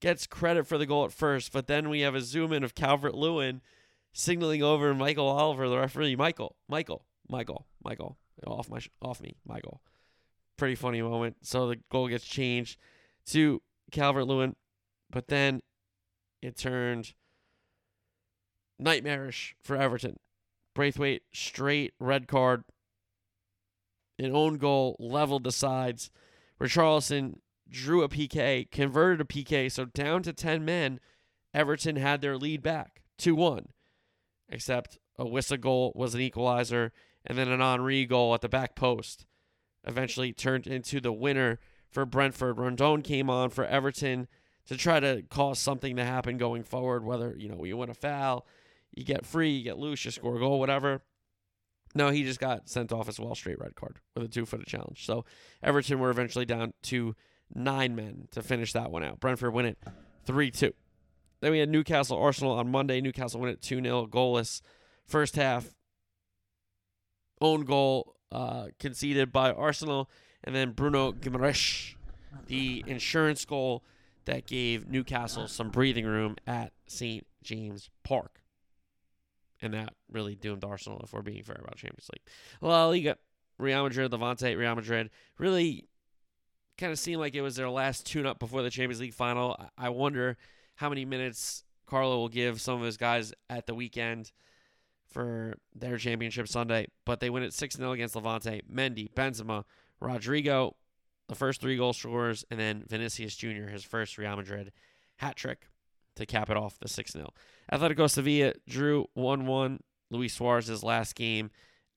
gets 0.00 0.26
credit 0.26 0.66
for 0.66 0.78
the 0.78 0.86
goal 0.86 1.04
at 1.04 1.12
first, 1.12 1.52
but 1.52 1.66
then 1.66 1.88
we 1.88 2.00
have 2.00 2.14
a 2.14 2.20
zoom 2.20 2.52
in 2.52 2.64
of 2.64 2.74
Calvert 2.74 3.14
Lewin 3.14 3.62
signaling 4.12 4.62
over 4.62 4.92
Michael 4.94 5.28
Oliver, 5.28 5.68
the 5.68 5.78
referee. 5.78 6.16
Michael, 6.16 6.56
Michael, 6.68 7.06
Michael, 7.28 7.66
Michael, 7.82 8.18
off 8.46 8.68
my 8.68 8.80
off 9.00 9.20
me, 9.20 9.36
Michael. 9.46 9.80
Pretty 10.56 10.74
funny 10.74 11.00
moment. 11.00 11.36
So 11.42 11.68
the 11.68 11.76
goal 11.90 12.08
gets 12.08 12.24
changed 12.24 12.78
to 13.26 13.62
Calvert 13.90 14.26
Lewin, 14.26 14.56
but 15.12 15.28
then 15.28 15.62
it 16.40 16.56
turned 16.56 17.14
nightmarish 18.80 19.54
for 19.62 19.76
Everton. 19.76 20.16
Braithwaite 20.74 21.22
straight 21.32 21.94
red 22.00 22.26
card. 22.26 22.64
An 24.18 24.34
own 24.34 24.56
goal 24.56 24.96
leveled 24.98 25.44
the 25.44 25.52
sides. 25.52 26.10
Richarlison 26.60 27.38
drew 27.70 28.02
a 28.02 28.08
PK, 28.08 28.70
converted 28.70 29.20
a 29.20 29.24
PK, 29.24 29.70
so 29.70 29.84
down 29.84 30.22
to 30.22 30.32
10 30.32 30.64
men, 30.64 30.98
Everton 31.54 31.96
had 31.96 32.20
their 32.20 32.36
lead 32.36 32.62
back 32.62 33.02
2 33.18 33.34
1. 33.34 33.66
Except 34.48 34.98
a 35.18 35.24
Wissa 35.24 35.60
goal 35.60 35.92
was 35.94 36.14
an 36.14 36.20
equalizer, 36.20 36.92
and 37.24 37.38
then 37.38 37.48
an 37.48 37.60
Henry 37.60 38.06
goal 38.06 38.34
at 38.34 38.40
the 38.40 38.48
back 38.48 38.74
post 38.74 39.26
eventually 39.84 40.32
turned 40.32 40.66
into 40.66 41.00
the 41.00 41.12
winner 41.12 41.58
for 41.90 42.06
Brentford. 42.06 42.58
Rondon 42.58 43.02
came 43.02 43.28
on 43.28 43.50
for 43.50 43.64
Everton 43.64 44.28
to 44.68 44.76
try 44.76 45.00
to 45.00 45.22
cause 45.30 45.58
something 45.58 45.96
to 45.96 46.04
happen 46.04 46.38
going 46.38 46.62
forward, 46.62 47.04
whether, 47.04 47.34
you 47.36 47.48
know, 47.48 47.64
you 47.64 47.76
win 47.76 47.90
a 47.90 47.94
foul, 47.94 48.46
you 48.92 49.04
get 49.04 49.26
free, 49.26 49.50
you 49.50 49.64
get 49.64 49.78
loose, 49.78 50.04
you 50.04 50.10
score 50.10 50.36
a 50.36 50.38
goal, 50.38 50.58
whatever. 50.58 51.02
No, 51.94 52.10
he 52.10 52.24
just 52.24 52.40
got 52.40 52.68
sent 52.68 52.92
off 52.92 53.08
as 53.08 53.20
well, 53.20 53.34
straight 53.34 53.58
red 53.58 53.74
card 53.74 53.98
with 54.14 54.24
a 54.24 54.28
two 54.28 54.46
footed 54.46 54.66
challenge. 54.66 55.04
So 55.04 55.24
Everton 55.62 55.98
were 55.98 56.10
eventually 56.10 56.46
down 56.46 56.72
to 56.84 57.14
nine 57.54 57.94
men 57.94 58.28
to 58.30 58.42
finish 58.42 58.72
that 58.72 58.90
one 58.90 59.04
out. 59.04 59.20
Brentford 59.20 59.52
win 59.52 59.66
it 59.66 59.78
3 60.24 60.50
2. 60.50 60.72
Then 61.40 61.50
we 61.50 61.58
had 61.58 61.68
Newcastle 61.68 62.16
Arsenal 62.16 62.52
on 62.52 62.70
Monday. 62.70 63.00
Newcastle 63.00 63.40
win 63.40 63.50
it 63.50 63.60
2 63.60 63.82
0, 63.82 64.06
goalless. 64.06 64.62
First 65.04 65.36
half, 65.36 65.74
own 67.40 67.64
goal 67.64 68.16
uh, 68.30 68.68
conceded 68.78 69.32
by 69.32 69.52
Arsenal. 69.52 70.08
And 70.44 70.54
then 70.54 70.72
Bruno 70.72 71.12
Guimaraes, 71.12 71.94
the 72.46 72.82
insurance 72.86 73.44
goal 73.44 73.84
that 74.24 74.46
gave 74.46 74.88
Newcastle 74.88 75.48
some 75.48 75.70
breathing 75.70 76.06
room 76.06 76.36
at 76.46 76.72
St. 76.86 77.26
James 77.42 77.90
Park. 78.04 78.40
And 79.60 79.74
that 79.74 79.94
really 80.10 80.34
doomed 80.34 80.64
Arsenal 80.64 81.00
if 81.04 81.12
we're 81.12 81.22
being 81.22 81.42
fair 81.42 81.60
about 81.60 81.76
Champions 81.76 82.10
League. 82.12 82.22
La 82.60 82.86
Liga, 82.86 83.16
Real 83.58 83.84
Madrid, 83.84 84.10
Levante, 84.10 84.56
Real 84.56 84.74
Madrid 84.74 85.10
really 85.38 85.88
kind 86.78 86.92
of 86.92 86.98
seemed 86.98 87.20
like 87.20 87.34
it 87.34 87.42
was 87.42 87.56
their 87.56 87.70
last 87.70 88.06
tune 88.06 88.26
up 88.26 88.38
before 88.38 88.62
the 88.62 88.70
Champions 88.70 89.00
League 89.00 89.14
final. 89.14 89.56
I 89.78 89.90
wonder 89.90 90.36
how 90.76 90.88
many 90.88 91.04
minutes 91.04 91.64
Carlo 91.86 92.18
will 92.18 92.28
give 92.28 92.60
some 92.60 92.80
of 92.80 92.86
his 92.86 92.96
guys 92.96 93.32
at 93.48 93.66
the 93.66 93.74
weekend 93.74 94.32
for 95.12 95.54
their 95.74 95.96
championship 95.98 96.48
Sunday. 96.48 96.88
But 97.04 97.20
they 97.20 97.30
win 97.30 97.42
it 97.42 97.52
6 97.52 97.76
0 97.76 97.92
against 97.92 98.16
Levante. 98.16 98.62
Mendy, 98.72 99.12
Benzema, 99.12 99.64
Rodrygo, 100.02 100.74
the 101.32 101.38
first 101.38 101.62
three 101.62 101.78
goal 101.78 101.94
scorers, 101.94 102.44
and 102.50 102.60
then 102.60 102.84
Vinicius 102.86 103.34
Jr., 103.34 103.70
his 103.70 103.84
first 103.84 104.18
Real 104.18 104.36
Madrid 104.36 104.70
hat 105.16 105.34
trick 105.34 105.68
to 106.16 106.26
cap 106.26 106.50
it 106.50 106.58
off 106.58 106.78
the 106.78 106.88
6 106.88 107.10
0. 107.10 107.30
Atletico 107.72 108.08
Sevilla 108.08 108.52
drew 108.68 109.06
1 109.14 109.46
1. 109.46 109.80
Luis 110.10 110.34
Suarez's 110.34 110.82
last 110.82 111.14
game 111.14 111.50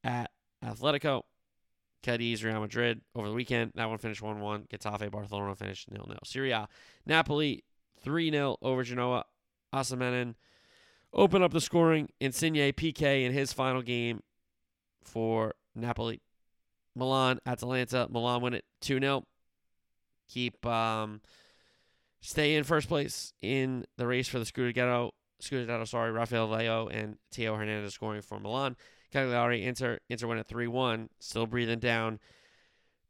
at 0.05 0.31
Atletico. 0.63 1.23
Cadiz, 2.01 2.43
Real 2.45 2.61
Madrid 2.61 3.01
over 3.13 3.27
the 3.27 3.33
weekend. 3.33 3.73
That 3.75 3.89
one 3.89 3.97
finished 3.97 4.21
1 4.21 4.39
1. 4.39 4.67
Getafe, 4.73 5.11
Barcelona 5.11 5.53
finished 5.53 5.89
0 5.89 6.05
0. 6.07 6.17
Serie 6.23 6.51
A, 6.51 6.69
Napoli 7.05 7.65
3 8.03 8.31
0 8.31 8.57
over 8.61 8.83
Genoa. 8.83 9.25
Osimhen 9.73 10.35
open 11.11 11.43
up 11.43 11.51
the 11.51 11.59
scoring. 11.59 12.07
Insigne 12.21 12.71
PK 12.71 13.25
in 13.25 13.33
his 13.33 13.51
final 13.51 13.81
game 13.81 14.23
for 15.03 15.55
Napoli. 15.75 16.21
Milan, 16.95 17.39
Atalanta. 17.45 18.07
Milan 18.09 18.41
win 18.41 18.53
it 18.53 18.65
2 18.81 18.99
0. 18.99 19.23
Keep 20.29 20.65
um, 20.65 21.21
stay 22.21 22.55
in 22.55 22.63
first 22.63 22.87
place 22.87 23.33
in 23.41 23.85
the 23.97 24.07
race 24.07 24.27
for 24.27 24.39
the 24.39 24.45
Scudetto. 24.45 25.11
Scudetto, 25.41 25.87
sorry, 25.87 26.11
Rafael 26.11 26.47
Leão 26.47 26.89
and 26.91 27.17
Theo 27.31 27.55
Hernandez 27.55 27.93
scoring 27.93 28.21
for 28.21 28.39
Milan. 28.39 28.75
Cagliari, 29.11 29.63
Inter, 29.63 29.99
Inter 30.09 30.27
win 30.27 30.37
at 30.37 30.47
3 30.47 30.67
1, 30.67 31.09
still 31.19 31.45
breathing 31.45 31.79
down 31.79 32.19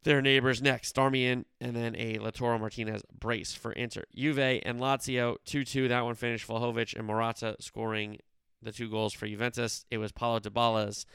their 0.04 0.22
neighbors 0.22 0.62
next. 0.62 0.96
Darmian 0.96 1.46
and 1.60 1.76
then 1.76 1.96
a 1.96 2.18
Lautaro 2.18 2.60
Martinez 2.60 3.02
brace 3.18 3.54
for 3.54 3.72
Inter. 3.74 4.04
Juve 4.16 4.62
and 4.64 4.80
Lazio 4.80 5.36
2 5.46 5.66
2. 5.66 5.88
That 5.88 6.06
one 6.06 6.16
finished. 6.16 6.48
Vlahovic 6.48 6.96
and 6.96 7.08
Morata 7.08 7.56
scoring 7.60 8.20
the 8.62 8.72
two 8.72 8.90
goals 8.90 9.14
for 9.14 9.28
Juventus. 9.28 9.86
It 9.92 9.98
was 9.98 10.12
Paulo 10.12 10.40
Dybala's 10.40 11.06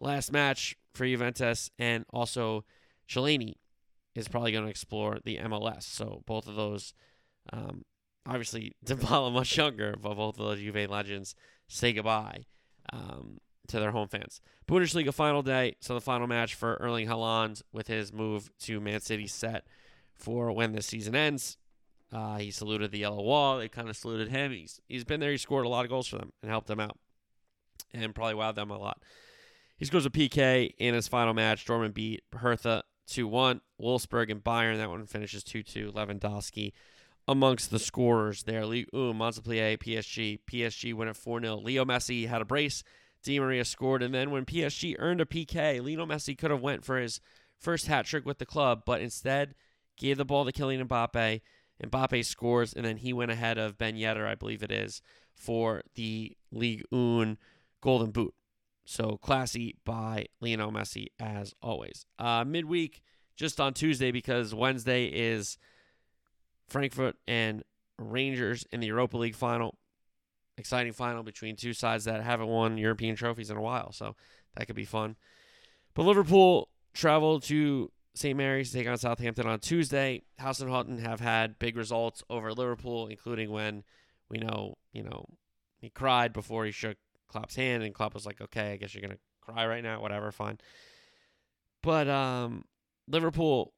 last 0.00 0.32
match 0.32 0.76
for 0.94 1.06
Juventus, 1.06 1.70
and 1.78 2.04
also 2.10 2.64
Chiellini 3.08 3.54
is 4.14 4.28
probably 4.28 4.52
going 4.52 4.64
to 4.64 4.70
explore 4.70 5.18
the 5.24 5.36
MLS. 5.38 5.82
So 5.84 6.22
both 6.26 6.48
of 6.48 6.56
those, 6.56 6.94
um, 7.52 7.84
obviously 8.26 8.72
Dybala 8.84 9.32
much 9.32 9.56
younger, 9.56 9.94
but 10.00 10.14
both 10.14 10.38
of 10.38 10.46
those 10.46 10.60
Juve 10.60 10.90
legends 10.90 11.34
say 11.68 11.92
goodbye. 11.92 12.46
Um, 12.92 13.38
to 13.70 13.80
their 13.80 13.92
home 13.92 14.08
fans. 14.08 14.40
Bundesliga 14.68 15.14
final 15.14 15.42
day, 15.42 15.76
so 15.80 15.94
the 15.94 16.00
final 16.00 16.26
match 16.26 16.54
for 16.54 16.74
Erling 16.80 17.08
Haaland 17.08 17.62
with 17.72 17.86
his 17.86 18.12
move 18.12 18.50
to 18.60 18.80
Man 18.80 19.00
City 19.00 19.26
set 19.26 19.64
for 20.14 20.52
when 20.52 20.72
the 20.72 20.82
season 20.82 21.14
ends. 21.14 21.56
Uh, 22.12 22.38
he 22.38 22.50
saluted 22.50 22.90
the 22.90 22.98
yellow 22.98 23.22
wall. 23.22 23.58
They 23.58 23.68
kind 23.68 23.88
of 23.88 23.96
saluted 23.96 24.28
him. 24.28 24.52
He's 24.52 24.80
he's 24.88 25.04
been 25.04 25.20
there. 25.20 25.30
He 25.30 25.36
scored 25.36 25.64
a 25.64 25.68
lot 25.68 25.84
of 25.84 25.90
goals 25.90 26.08
for 26.08 26.18
them 26.18 26.32
and 26.42 26.50
helped 26.50 26.66
them 26.66 26.80
out, 26.80 26.98
and 27.94 28.14
probably 28.14 28.34
wowed 28.34 28.56
them 28.56 28.70
a 28.70 28.78
lot. 28.78 29.00
He 29.80 29.86
scores 29.86 30.04
a 30.04 30.10
PK 30.10 30.74
in 30.76 30.92
his 30.92 31.08
final 31.08 31.32
match. 31.32 31.64
Dortmund 31.64 31.94
beat 31.94 32.22
Hertha 32.34 32.84
2 33.06 33.26
1. 33.26 33.62
Wolfsburg 33.80 34.30
and 34.30 34.44
Bayern, 34.44 34.76
that 34.76 34.90
one 34.90 35.06
finishes 35.06 35.42
2 35.42 35.62
2. 35.62 35.92
Lewandowski 35.92 36.72
amongst 37.26 37.70
the 37.70 37.78
scorers 37.78 38.42
there. 38.42 38.66
Ligue 38.66 38.88
1, 38.90 39.16
Montpellier, 39.16 39.78
PSG. 39.78 40.40
PSG 40.46 40.92
went 40.92 41.08
at 41.08 41.16
4 41.16 41.40
0. 41.40 41.56
Leo 41.56 41.86
Messi 41.86 42.28
had 42.28 42.42
a 42.42 42.44
brace. 42.44 42.84
Di 43.22 43.40
Maria 43.40 43.64
scored, 43.64 44.02
and 44.02 44.14
then 44.14 44.30
when 44.30 44.44
PSG 44.44 44.96
earned 44.98 45.22
a 45.22 45.26
PK, 45.26 45.82
Lionel 45.82 46.06
Messi 46.06 46.36
could 46.36 46.50
have 46.50 46.60
went 46.60 46.84
for 46.84 46.98
his 46.98 47.20
first 47.58 47.86
hat 47.86 48.04
trick 48.04 48.26
with 48.26 48.38
the 48.38 48.46
club, 48.46 48.82
but 48.84 49.00
instead 49.00 49.54
gave 49.96 50.18
the 50.18 50.24
ball 50.26 50.44
to 50.44 50.52
Kylian 50.52 50.86
Mbappe. 50.86 51.40
Mbappe 51.82 52.24
scores, 52.26 52.74
and 52.74 52.84
then 52.84 52.98
he 52.98 53.14
went 53.14 53.30
ahead 53.30 53.56
of 53.56 53.78
Ben 53.78 53.94
Yedder, 53.94 54.26
I 54.26 54.34
believe 54.34 54.62
it 54.62 54.70
is, 54.70 55.00
for 55.34 55.82
the 55.94 56.36
League 56.52 56.84
1 56.90 57.38
Golden 57.80 58.10
Boot. 58.10 58.34
So 58.84 59.18
classy 59.22 59.76
by 59.84 60.26
Lionel 60.40 60.72
Messi 60.72 61.06
as 61.18 61.54
always. 61.62 62.06
Uh, 62.18 62.44
midweek, 62.44 63.02
just 63.36 63.60
on 63.60 63.74
Tuesday, 63.74 64.10
because 64.10 64.54
Wednesday 64.54 65.06
is 65.06 65.58
Frankfurt 66.68 67.16
and 67.28 67.62
Rangers 67.98 68.64
in 68.72 68.80
the 68.80 68.88
Europa 68.88 69.16
League 69.16 69.34
final. 69.34 69.76
Exciting 70.58 70.92
final 70.92 71.22
between 71.22 71.56
two 71.56 71.72
sides 71.72 72.04
that 72.04 72.22
haven't 72.22 72.48
won 72.48 72.76
European 72.76 73.16
trophies 73.16 73.50
in 73.50 73.56
a 73.56 73.62
while, 73.62 73.92
so 73.92 74.14
that 74.56 74.66
could 74.66 74.76
be 74.76 74.84
fun. 74.84 75.16
But 75.94 76.02
Liverpool 76.02 76.68
traveled 76.92 77.44
to 77.44 77.90
St. 78.14 78.36
Mary's 78.36 78.70
to 78.70 78.78
take 78.78 78.88
on 78.88 78.98
Southampton 78.98 79.46
on 79.46 79.60
Tuesday. 79.60 80.22
Hasenhüttl 80.40 81.00
have 81.00 81.20
had 81.20 81.58
big 81.58 81.76
results 81.76 82.22
over 82.28 82.52
Liverpool, 82.52 83.06
including 83.06 83.50
when 83.50 83.84
we 84.28 84.38
know, 84.38 84.74
you 84.92 85.02
know, 85.02 85.24
he 85.78 85.88
cried 85.90 86.32
before 86.32 86.64
he 86.64 86.72
shook 86.72 86.96
Klopp's 87.30 87.56
hand, 87.56 87.82
and 87.82 87.94
Klopp 87.94 88.14
was 88.14 88.26
like, 88.26 88.40
"Okay, 88.40 88.72
I 88.72 88.76
guess 88.76 88.94
you're 88.94 89.02
gonna 89.02 89.18
cry 89.40 89.66
right 89.66 89.82
now. 89.82 90.00
Whatever, 90.00 90.32
fine." 90.32 90.58
But 91.82 92.08
um, 92.08 92.64
Liverpool 93.08 93.72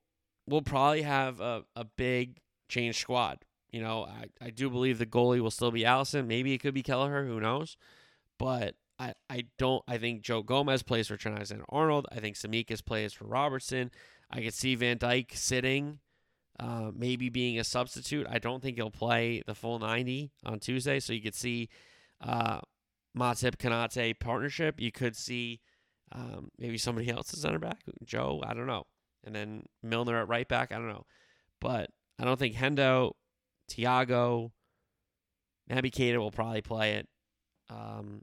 will 0.47 0.63
probably 0.63 1.03
have 1.03 1.41
a, 1.41 1.65
a 1.77 1.85
big 1.85 2.39
change 2.69 2.99
squad. 2.99 3.45
You 3.71 3.81
know, 3.81 4.05
I, 4.05 4.27
I 4.45 4.51
do 4.51 4.69
believe 4.69 4.99
the 4.99 5.07
goalie 5.07 5.41
will 5.41 5.51
still 5.51 5.71
be 5.71 5.83
Alisson. 5.83 6.27
Maybe 6.27 6.53
it 6.53 6.59
could 6.59 6.75
be 6.75 6.83
Kelleher. 6.83 7.25
Who 7.25 7.41
knows? 7.41 7.77
But 8.39 8.75
I, 8.99 9.15
I 9.31 9.45
don't. 9.59 9.83
I 9.89 9.99
think 9.99 10.23
Joe 10.23 10.43
Gomez 10.43 10.83
plays 10.83 11.09
for 11.09 11.17
Trent 11.17 11.51
and 11.51 11.63
Arnold. 11.69 12.07
I 12.13 12.21
think 12.21 12.37
Tsimikas 12.37 12.85
plays 12.85 13.13
for 13.13 13.25
Robertson. 13.25 13.91
I 14.31 14.43
could 14.43 14.55
see 14.55 14.75
Van 14.75 14.99
Dijk 14.99 15.35
sitting, 15.35 15.99
uh, 16.61 16.91
maybe 16.95 17.29
being 17.29 17.59
a 17.59 17.65
substitute. 17.65 18.27
I 18.29 18.39
don't 18.39 18.63
think 18.63 18.77
he'll 18.77 18.91
play 18.91 19.43
the 19.47 19.55
full 19.55 19.79
90 19.79 20.33
on 20.45 20.59
Tuesday. 20.61 21.01
So 21.01 21.13
you 21.13 21.21
could 21.21 21.35
see 21.35 21.69
uh, 22.21 22.61
Matip 23.17 23.57
Konate 23.57 24.19
partnership. 24.19 24.81
You 24.81 24.93
could 24.93 25.17
see 25.17 25.61
um, 26.13 26.51
maybe 26.59 26.79
somebody 26.79 27.11
else 27.11 27.33
is 27.33 27.43
center 27.43 27.59
back. 27.59 27.81
Joe, 28.05 28.43
I 28.47 28.55
don't 28.55 28.67
know. 28.67 28.85
And 29.25 29.35
then 29.35 29.65
Milner 29.83 30.21
at 30.21 30.29
right 30.29 30.49
back. 30.49 30.73
I 30.73 30.77
don't 30.77 30.89
know. 30.89 31.07
But 31.61 31.91
I 32.19 32.25
don't 32.25 32.39
think 32.39 32.55
Hendo, 32.55 33.13
Thiago, 33.71 34.51
Naby 35.71 35.93
Keita 35.93 36.19
will 36.19 36.31
probably 36.31 36.61
play 36.61 36.95
it 36.95 37.09
um, 37.71 38.23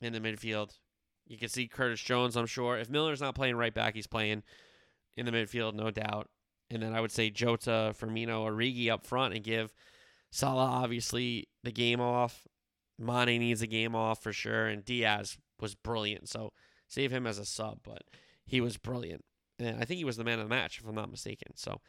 in 0.00 0.12
the 0.12 0.20
midfield. 0.20 0.72
You 1.26 1.38
can 1.38 1.48
see 1.48 1.68
Curtis 1.68 2.00
Jones, 2.00 2.36
I'm 2.36 2.46
sure. 2.46 2.78
If 2.78 2.88
Milner's 2.88 3.20
not 3.20 3.34
playing 3.34 3.56
right 3.56 3.74
back, 3.74 3.94
he's 3.94 4.06
playing 4.06 4.42
in 5.16 5.26
the 5.26 5.32
midfield, 5.32 5.74
no 5.74 5.90
doubt. 5.90 6.28
And 6.70 6.82
then 6.82 6.94
I 6.94 7.00
would 7.00 7.12
say 7.12 7.30
Jota, 7.30 7.94
Firmino, 7.98 8.46
Origi 8.46 8.90
up 8.90 9.06
front 9.06 9.34
and 9.34 9.44
give 9.44 9.72
Salah 10.30 10.64
obviously 10.64 11.48
the 11.62 11.72
game 11.72 12.00
off. 12.00 12.46
Mane 12.98 13.38
needs 13.38 13.62
a 13.62 13.66
game 13.66 13.94
off 13.94 14.22
for 14.22 14.32
sure, 14.32 14.66
and 14.66 14.84
Diaz 14.84 15.38
was 15.60 15.74
brilliant. 15.74 16.28
So 16.28 16.52
save 16.88 17.12
him 17.12 17.26
as 17.26 17.38
a 17.38 17.44
sub, 17.44 17.78
but 17.82 18.02
he 18.44 18.60
was 18.60 18.76
brilliant. 18.76 19.24
And 19.58 19.76
I 19.80 19.84
think 19.84 19.98
he 19.98 20.04
was 20.04 20.16
the 20.16 20.24
man 20.24 20.38
of 20.38 20.48
the 20.48 20.54
match, 20.54 20.78
if 20.78 20.86
I'm 20.86 20.94
not 20.94 21.10
mistaken. 21.10 21.52
So, 21.54 21.80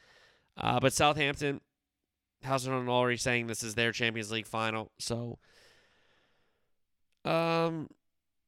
uh, 0.58 0.80
but 0.80 0.94
Southampton, 0.94 1.62
Housen 2.44 2.90
already 2.90 3.18
saying 3.18 3.48
this 3.48 3.64
is 3.64 3.76
their 3.76 3.92
Champions 3.92 4.32
League 4.32 4.48
final. 4.48 4.92
So, 4.98 5.38
um, 7.26 7.90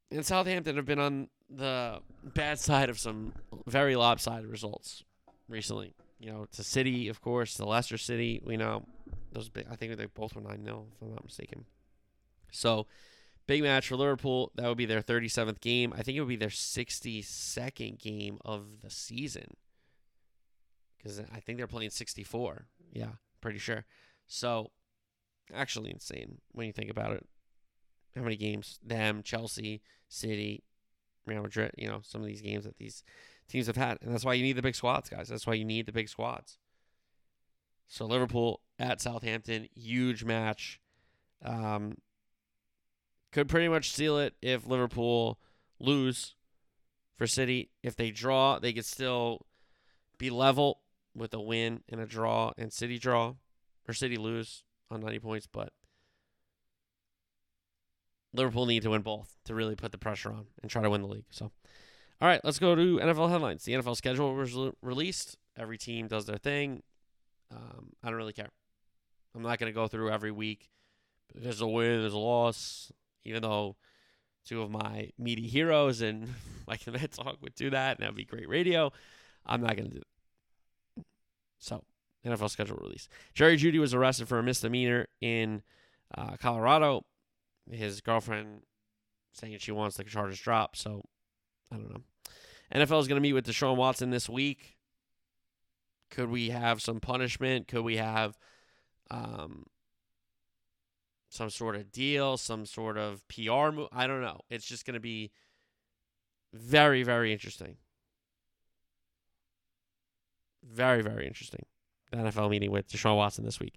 and 0.09 0.25
Southampton 0.25 0.75
have 0.75 0.85
been 0.85 0.99
on 0.99 1.29
the 1.49 1.99
bad 2.23 2.59
side 2.59 2.89
of 2.89 2.99
some 2.99 3.33
very 3.67 3.95
lopsided 3.95 4.49
results 4.49 5.03
recently. 5.47 5.93
You 6.19 6.31
know, 6.31 6.45
to 6.53 6.63
City, 6.63 7.07
of 7.07 7.21
course, 7.21 7.55
to 7.55 7.65
Leicester 7.65 7.97
City. 7.97 8.41
We 8.45 8.55
know 8.55 8.83
those. 9.31 9.49
Big, 9.49 9.65
I 9.71 9.75
think 9.75 9.97
they 9.97 10.05
both 10.05 10.35
were 10.35 10.41
nine 10.41 10.63
0 10.63 10.85
if 10.95 11.01
I'm 11.01 11.13
not 11.13 11.23
mistaken. 11.23 11.65
So, 12.51 12.87
big 13.47 13.63
match 13.63 13.87
for 13.87 13.95
Liverpool. 13.95 14.51
That 14.55 14.67
would 14.67 14.77
be 14.77 14.85
their 14.85 15.01
37th 15.01 15.61
game. 15.61 15.93
I 15.97 16.03
think 16.03 16.17
it 16.17 16.21
would 16.21 16.29
be 16.29 16.35
their 16.35 16.49
62nd 16.49 17.99
game 17.99 18.37
of 18.45 18.81
the 18.81 18.89
season. 18.89 19.55
Because 20.97 21.19
I 21.19 21.39
think 21.39 21.57
they're 21.57 21.67
playing 21.67 21.89
64. 21.89 22.67
Yeah, 22.93 23.13
pretty 23.41 23.59
sure. 23.59 23.85
So, 24.27 24.71
actually 25.53 25.91
insane 25.91 26.39
when 26.51 26.67
you 26.67 26.73
think 26.73 26.91
about 26.91 27.13
it. 27.13 27.25
How 28.15 28.21
many 28.23 28.35
games? 28.35 28.79
Them, 28.83 29.23
Chelsea, 29.23 29.81
City, 30.09 30.63
Real 31.25 31.41
Madrid, 31.41 31.71
you 31.77 31.87
know, 31.87 32.01
some 32.03 32.21
of 32.21 32.27
these 32.27 32.41
games 32.41 32.65
that 32.65 32.77
these 32.77 33.03
teams 33.47 33.67
have 33.67 33.77
had. 33.77 33.97
And 34.01 34.13
that's 34.13 34.25
why 34.25 34.33
you 34.33 34.43
need 34.43 34.57
the 34.57 34.61
big 34.61 34.75
squads, 34.75 35.09
guys. 35.09 35.29
That's 35.29 35.47
why 35.47 35.53
you 35.53 35.65
need 35.65 35.85
the 35.85 35.91
big 35.91 36.09
squads. 36.09 36.57
So 37.87 38.05
Liverpool 38.05 38.61
at 38.79 39.01
Southampton, 39.01 39.67
huge 39.75 40.23
match. 40.23 40.79
Um, 41.43 41.97
could 43.31 43.47
pretty 43.47 43.67
much 43.67 43.91
seal 43.91 44.17
it 44.17 44.35
if 44.41 44.67
Liverpool 44.67 45.39
lose 45.79 46.35
for 47.17 47.27
City. 47.27 47.69
If 47.83 47.95
they 47.95 48.11
draw, 48.11 48.59
they 48.59 48.73
could 48.73 48.85
still 48.85 49.45
be 50.17 50.29
level 50.29 50.79
with 51.15 51.33
a 51.33 51.41
win 51.41 51.81
and 51.89 51.99
a 51.99 52.05
draw 52.05 52.51
and 52.57 52.71
City 52.71 52.97
draw 52.97 53.33
or 53.87 53.93
City 53.93 54.17
lose 54.17 54.63
on 54.89 55.01
90 55.01 55.19
points, 55.19 55.47
but 55.47 55.71
Liverpool 58.33 58.65
need 58.65 58.83
to 58.83 58.89
win 58.89 59.01
both 59.01 59.37
to 59.45 59.55
really 59.55 59.75
put 59.75 59.91
the 59.91 59.97
pressure 59.97 60.29
on 60.29 60.45
and 60.61 60.69
try 60.71 60.81
to 60.81 60.89
win 60.89 61.01
the 61.01 61.07
league. 61.07 61.25
So, 61.31 61.51
all 62.21 62.27
right, 62.27 62.41
let's 62.43 62.59
go 62.59 62.75
to 62.75 62.99
NFL 62.99 63.29
headlines. 63.29 63.63
The 63.63 63.73
NFL 63.73 63.97
schedule 63.97 64.33
was 64.33 64.55
released. 64.81 65.37
Every 65.57 65.77
team 65.77 66.07
does 66.07 66.25
their 66.25 66.37
thing. 66.37 66.83
Um, 67.51 67.89
I 68.03 68.07
don't 68.07 68.17
really 68.17 68.33
care. 68.33 68.51
I'm 69.35 69.41
not 69.41 69.59
going 69.59 69.71
to 69.71 69.75
go 69.75 69.87
through 69.87 70.11
every 70.11 70.31
week. 70.31 70.69
There's 71.33 71.61
a 71.61 71.67
win, 71.67 72.01
there's 72.01 72.13
a 72.13 72.17
loss. 72.17 72.91
Even 73.23 73.41
though 73.41 73.75
two 74.45 74.61
of 74.61 74.71
my 74.71 75.09
meaty 75.17 75.47
heroes 75.47 76.01
and 76.01 76.27
like 76.67 76.83
the 76.83 76.91
Met 76.91 77.11
Talk 77.11 77.37
would 77.41 77.55
do 77.55 77.69
that, 77.69 77.97
and 77.97 78.03
that'd 78.03 78.15
be 78.15 78.25
great 78.25 78.49
radio. 78.49 78.91
I'm 79.45 79.61
not 79.61 79.75
going 79.75 79.89
to 79.89 79.95
do 79.95 80.01
it. 80.01 81.05
So, 81.59 81.83
NFL 82.25 82.49
schedule 82.49 82.77
release. 82.77 83.07
Jerry 83.33 83.57
Jeudy 83.57 83.79
was 83.79 83.93
arrested 83.93 84.27
for 84.27 84.39
a 84.39 84.43
misdemeanor 84.43 85.07
in 85.19 85.61
uh, 86.15 86.35
Colorado 86.37 87.05
his 87.69 88.01
girlfriend 88.01 88.61
saying 89.33 89.57
she 89.59 89.71
wants 89.71 89.97
the 89.97 90.03
charges 90.03 90.39
dropped. 90.39 90.77
So 90.77 91.03
I 91.71 91.77
don't 91.77 91.89
know. 91.89 92.01
NFL 92.73 93.01
is 93.01 93.07
going 93.07 93.17
to 93.17 93.21
meet 93.21 93.33
with 93.33 93.45
Deshaun 93.45 93.75
Watson 93.75 94.09
this 94.09 94.29
week. 94.29 94.77
Could 96.09 96.29
we 96.29 96.49
have 96.49 96.81
some 96.81 96.99
punishment? 96.99 97.67
Could 97.67 97.83
we 97.83 97.97
have 97.97 98.37
um, 99.09 99.65
some 101.31 101.49
sort 101.49 101.77
of 101.77 101.91
deal, 101.93 102.37
some 102.37 102.65
sort 102.65 102.97
of 102.97 103.25
PR 103.29 103.71
move? 103.71 103.87
I 103.93 104.05
don't 104.05 104.21
know. 104.21 104.41
It's 104.49 104.65
just 104.65 104.85
going 104.85 104.95
to 104.95 104.99
be 104.99 105.31
very, 106.53 107.03
very 107.03 107.31
interesting. 107.31 107.77
Very, 110.61 111.01
very 111.01 111.25
interesting. 111.25 111.65
The 112.11 112.17
NFL 112.17 112.49
meeting 112.49 112.69
with 112.69 112.89
Deshaun 112.89 113.15
Watson 113.15 113.45
this 113.45 113.61
week. 113.61 113.75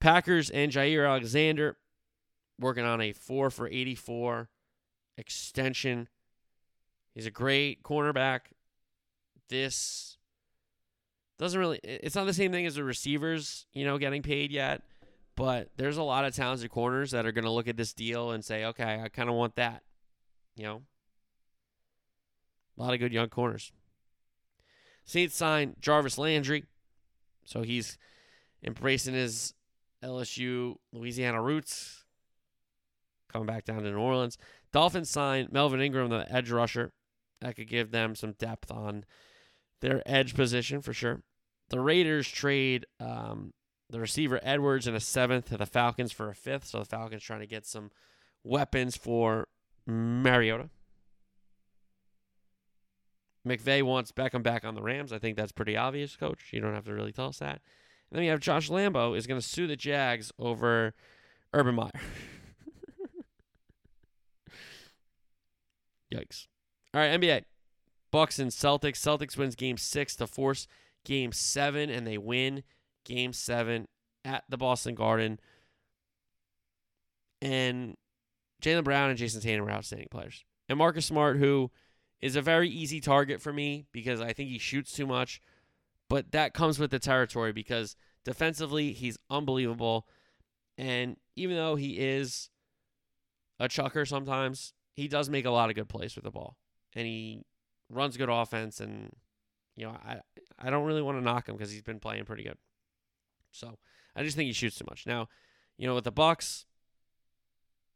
Packers 0.00 0.50
and 0.50 0.72
Jaire 0.72 1.08
Alexander 1.08 1.76
working 2.58 2.84
on 2.84 3.00
a 3.00 3.12
four 3.12 3.48
for 3.50 3.68
84 3.68 4.48
extension. 5.16 6.08
He's 7.14 7.26
a 7.26 7.30
great 7.30 7.84
cornerback. 7.84 8.40
This 9.48 10.18
doesn't 11.38 11.60
really, 11.60 11.78
it's 11.84 12.16
not 12.16 12.26
the 12.26 12.34
same 12.34 12.50
thing 12.50 12.66
as 12.66 12.74
the 12.74 12.82
receivers, 12.82 13.66
you 13.72 13.84
know, 13.84 13.98
getting 13.98 14.22
paid 14.22 14.50
yet. 14.50 14.82
But 15.34 15.70
there's 15.76 15.96
a 15.96 16.02
lot 16.02 16.24
of 16.24 16.34
talented 16.34 16.70
corners 16.70 17.10
that 17.12 17.24
are 17.24 17.32
going 17.32 17.44
to 17.44 17.50
look 17.50 17.68
at 17.68 17.76
this 17.76 17.92
deal 17.92 18.32
and 18.32 18.44
say, 18.44 18.64
okay, 18.66 19.00
I 19.02 19.08
kind 19.08 19.28
of 19.28 19.34
want 19.34 19.56
that. 19.56 19.82
You 20.56 20.64
know, 20.64 20.82
a 22.76 22.82
lot 22.82 22.92
of 22.92 23.00
good 23.00 23.12
young 23.12 23.28
corners. 23.28 23.72
Saints 25.04 25.36
signed 25.36 25.76
Jarvis 25.80 26.18
Landry. 26.18 26.64
So 27.44 27.62
he's 27.62 27.98
embracing 28.62 29.14
his 29.14 29.54
LSU 30.02 30.76
Louisiana 30.92 31.40
roots 31.40 32.04
coming 33.32 33.46
back 33.46 33.64
down 33.64 33.82
to 33.82 33.90
New 33.90 33.98
Orleans. 33.98 34.36
Dolphins 34.72 35.10
signed 35.10 35.52
Melvin 35.52 35.80
Ingram, 35.80 36.10
the 36.10 36.30
edge 36.32 36.50
rusher. 36.50 36.92
That 37.40 37.56
could 37.56 37.68
give 37.68 37.90
them 37.90 38.14
some 38.14 38.32
depth 38.32 38.70
on 38.70 39.04
their 39.80 40.02
edge 40.06 40.34
position 40.34 40.80
for 40.80 40.92
sure. 40.92 41.22
The 41.70 41.80
Raiders 41.80 42.28
trade 42.28 42.86
um, 43.00 43.52
the 43.92 44.00
receiver 44.00 44.40
Edwards 44.42 44.86
and 44.86 44.96
a 44.96 45.00
seventh 45.00 45.50
to 45.50 45.56
the 45.58 45.66
Falcons 45.66 46.10
for 46.10 46.28
a 46.28 46.34
fifth. 46.34 46.66
So 46.66 46.78
the 46.78 46.84
Falcons 46.86 47.22
trying 47.22 47.40
to 47.40 47.46
get 47.46 47.66
some 47.66 47.90
weapons 48.42 48.96
for 48.96 49.48
Mariota. 49.86 50.70
McVay 53.46 53.82
wants 53.82 54.10
Beckham 54.10 54.42
back 54.42 54.64
on 54.64 54.74
the 54.74 54.82
Rams. 54.82 55.12
I 55.12 55.18
think 55.18 55.36
that's 55.36 55.52
pretty 55.52 55.76
obvious, 55.76 56.16
coach. 56.16 56.40
You 56.52 56.60
don't 56.60 56.74
have 56.74 56.86
to 56.86 56.94
really 56.94 57.12
tell 57.12 57.26
us 57.26 57.38
that. 57.38 57.60
And 58.10 58.18
then 58.18 58.24
you 58.24 58.30
have 58.30 58.40
Josh 58.40 58.70
Lambo 58.70 59.16
is 59.16 59.26
going 59.26 59.40
to 59.40 59.46
sue 59.46 59.66
the 59.66 59.76
Jags 59.76 60.32
over 60.38 60.94
Urban 61.52 61.74
Meyer. 61.74 61.90
Yikes. 66.14 66.46
All 66.94 67.00
right, 67.00 67.20
NBA. 67.20 67.44
Bucks 68.10 68.38
and 68.38 68.50
Celtics. 68.50 68.98
Celtics 68.98 69.36
wins 69.36 69.54
game 69.54 69.76
six 69.76 70.16
to 70.16 70.26
force 70.26 70.66
game 71.04 71.32
seven, 71.32 71.90
and 71.90 72.06
they 72.06 72.16
win 72.16 72.62
game 73.04 73.32
seven 73.32 73.86
at 74.24 74.44
the 74.48 74.56
Boston 74.56 74.94
Garden. 74.94 75.40
And 77.40 77.96
Jaylen 78.62 78.84
Brown 78.84 79.10
and 79.10 79.18
Jayson 79.18 79.40
Tatum 79.40 79.66
are 79.66 79.70
outstanding 79.70 80.08
players. 80.10 80.44
And 80.68 80.78
Marcus 80.78 81.06
Smart, 81.06 81.38
who 81.38 81.70
is 82.20 82.36
a 82.36 82.42
very 82.42 82.68
easy 82.68 83.00
target 83.00 83.42
for 83.42 83.52
me 83.52 83.86
because 83.92 84.20
I 84.20 84.32
think 84.32 84.48
he 84.48 84.58
shoots 84.58 84.92
too 84.92 85.06
much. 85.06 85.40
But 86.08 86.32
that 86.32 86.54
comes 86.54 86.78
with 86.78 86.90
the 86.90 86.98
territory 86.98 87.52
because 87.52 87.96
defensively, 88.24 88.92
he's 88.92 89.18
unbelievable. 89.28 90.06
And 90.78 91.16
even 91.36 91.56
though 91.56 91.74
he 91.74 91.98
is 91.98 92.50
a 93.58 93.68
chucker 93.68 94.04
sometimes, 94.04 94.72
he 94.94 95.08
does 95.08 95.28
make 95.28 95.44
a 95.44 95.50
lot 95.50 95.68
of 95.68 95.74
good 95.74 95.88
plays 95.88 96.14
with 96.14 96.24
the 96.24 96.30
ball. 96.30 96.56
And 96.94 97.06
he 97.06 97.44
runs 97.90 98.16
good 98.16 98.28
offense. 98.28 98.78
And, 98.78 99.10
you 99.74 99.86
know, 99.86 99.96
I, 100.04 100.20
I 100.58 100.70
don't 100.70 100.84
really 100.84 101.02
want 101.02 101.18
to 101.18 101.24
knock 101.24 101.48
him 101.48 101.56
because 101.56 101.72
he's 101.72 101.82
been 101.82 102.00
playing 102.00 102.24
pretty 102.24 102.44
good. 102.44 102.58
So 103.52 103.78
I 104.16 104.22
just 104.22 104.36
think 104.36 104.46
he 104.46 104.52
shoots 104.52 104.76
too 104.76 104.86
much. 104.88 105.06
Now, 105.06 105.28
you 105.76 105.86
know, 105.86 105.94
with 105.94 106.04
the 106.04 106.12
Bucks, 106.12 106.66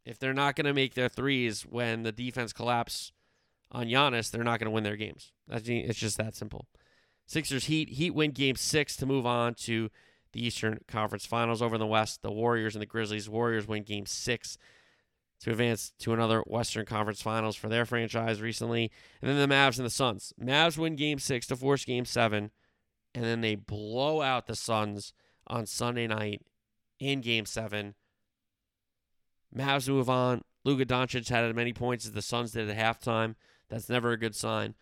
if 0.05 0.19
they're 0.19 0.33
not 0.33 0.55
going 0.55 0.67
to 0.67 0.75
make 0.75 0.95
their 0.95 1.09
threes 1.09 1.63
when 1.63 2.03
the 2.05 2.13
defense 2.13 2.53
collapse 2.53 3.13
on 3.73 3.87
Giannis, 3.87 4.31
they're 4.31 4.45
not 4.45 4.61
going 4.61 4.67
to 4.67 4.75
win 4.75 4.85
their 4.85 4.97
games. 4.97 5.33
That's, 5.49 5.69
it's 5.69 5.99
just 5.99 6.19
that 6.19 6.37
simple. 6.37 6.67
Sixers 7.27 7.65
Heat 7.65 7.89
Heat 7.91 8.15
win 8.15 8.31
game 8.31 8.55
six 8.55 8.95
to 8.97 9.07
move 9.07 9.27
on 9.27 9.55
to 9.55 9.91
the 10.33 10.47
Eastern 10.47 10.79
Conference 10.87 11.27
Finals 11.27 11.61
over 11.61 11.75
in 11.75 11.81
the 11.81 11.87
West. 11.87 12.23
The 12.23 12.31
Warriors 12.31 12.77
and 12.77 12.83
the 12.83 12.87
Grizzlies. 12.87 13.29
Warriors 13.29 13.67
win 13.67 13.83
game 13.83 14.07
six 14.07 14.59
to 15.41 15.51
advance 15.51 15.93
to 15.99 16.13
another 16.13 16.41
Western 16.47 16.87
Conference 16.87 17.21
Finals 17.21 17.57
for 17.57 17.69
their 17.69 17.85
franchise 17.85 18.41
recently. 18.41 18.91
And 19.21 19.31
then 19.31 19.49
the 19.49 19.53
Mavs 19.53 19.77
and 19.77 19.85
the 19.85 19.91
Suns. 19.91 20.33
Mavs 20.41 20.79
win 20.79 20.95
game 20.95 21.19
six 21.19 21.47
to 21.49 21.57
force 21.57 21.85
game 21.85 22.05
seven, 22.05 22.53
and 23.15 23.25
then 23.25 23.41
they 23.41 23.57
blow 23.57 24.23
out 24.23 24.47
the 24.47 24.57
Suns 24.57 25.13
on 25.47 25.67
Sunday 25.67 26.07
night 26.07 26.43
in 26.99 27.21
game 27.21 27.47
seven. 27.47 27.95
Mavs 29.55 29.89
move 29.89 30.11
on. 30.11 30.43
Luka 30.65 30.85
Doncic 30.85 31.29
had 31.29 31.45
as 31.45 31.55
many 31.55 31.73
points 31.73 32.07
as 32.07 32.13
the 32.13 32.23
Suns 32.23 32.53
did 32.53 32.69
at 32.69 32.77
halftime. 32.77 33.37
That's 33.69 33.89
never 33.89 34.13
a 34.13 34.19
good 34.19 34.35
sign. 34.35 34.75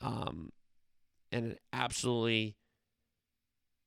Um, 0.00 0.52
and 1.30 1.46
an 1.46 1.56
absolutely 1.72 2.56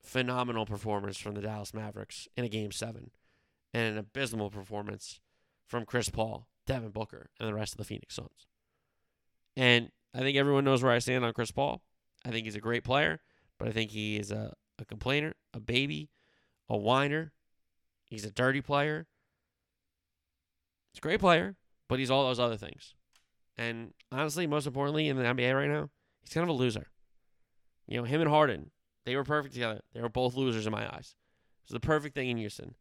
phenomenal 0.03 0.65
performance 0.65 1.17
from 1.17 1.35
the 1.35 1.41
Dallas 1.41 1.73
Mavericks 1.73 2.27
in 2.35 2.43
a 2.43 2.49
game 2.49 2.71
seven, 2.71 3.11
and 3.73 3.93
an 3.93 3.97
abysmal 3.97 4.49
performance 4.49 5.19
from 5.65 5.85
Chris 5.85 6.09
Paul, 6.09 6.47
Devin 6.67 6.89
Booker, 6.89 7.29
and 7.39 7.47
the 7.47 7.53
rest 7.53 7.73
of 7.73 7.77
the 7.77 7.83
Phoenix 7.83 8.15
Suns. 8.15 8.47
And 9.55 9.91
I 10.13 10.19
think 10.19 10.37
everyone 10.37 10.63
knows 10.63 10.83
where 10.83 10.91
I 10.91 10.99
stand 10.99 11.23
on 11.23 11.33
Chris 11.33 11.51
Paul. 11.51 11.81
I 12.25 12.29
think 12.29 12.45
he's 12.45 12.55
a 12.55 12.61
great 12.61 12.83
player, 12.83 13.19
but 13.57 13.67
I 13.67 13.71
think 13.71 13.91
he 13.91 14.17
is 14.17 14.31
a, 14.31 14.53
a 14.81 14.85
complainer, 14.85 15.33
a 15.53 15.59
baby, 15.59 16.09
a 16.69 16.77
whiner. 16.77 17.31
He's 18.05 18.25
a 18.25 18.31
dirty 18.31 18.61
player. 18.61 19.07
He's 20.91 20.99
a 20.99 21.01
great 21.01 21.19
player, 21.19 21.55
but 21.87 21.99
he's 21.99 22.11
all 22.11 22.25
those 22.25 22.39
other 22.39 22.57
things. 22.57 22.95
And 23.57 23.93
honestly, 24.11 24.47
most 24.47 24.67
importantly 24.67 25.07
in 25.07 25.17
the 25.17 25.23
NBA 25.23 25.55
right 25.55 25.69
now, 25.69 25.89
he's 26.21 26.33
kind 26.33 26.43
of 26.43 26.49
a 26.49 26.57
loser. 26.57 26.87
You 27.87 27.97
know, 27.97 28.03
him 28.03 28.21
and 28.21 28.29
Harden, 28.29 28.71
they 29.05 29.15
were 29.15 29.23
perfect 29.23 29.53
together. 29.53 29.81
They 29.93 30.01
were 30.01 30.09
both 30.09 30.35
losers 30.35 30.65
in 30.65 30.71
my 30.71 30.85
eyes. 30.85 31.15
It 31.63 31.73
was 31.73 31.81
the 31.81 31.85
perfect 31.85 32.15
thing 32.15 32.29
in 32.29 32.37
Houston. 32.37 32.75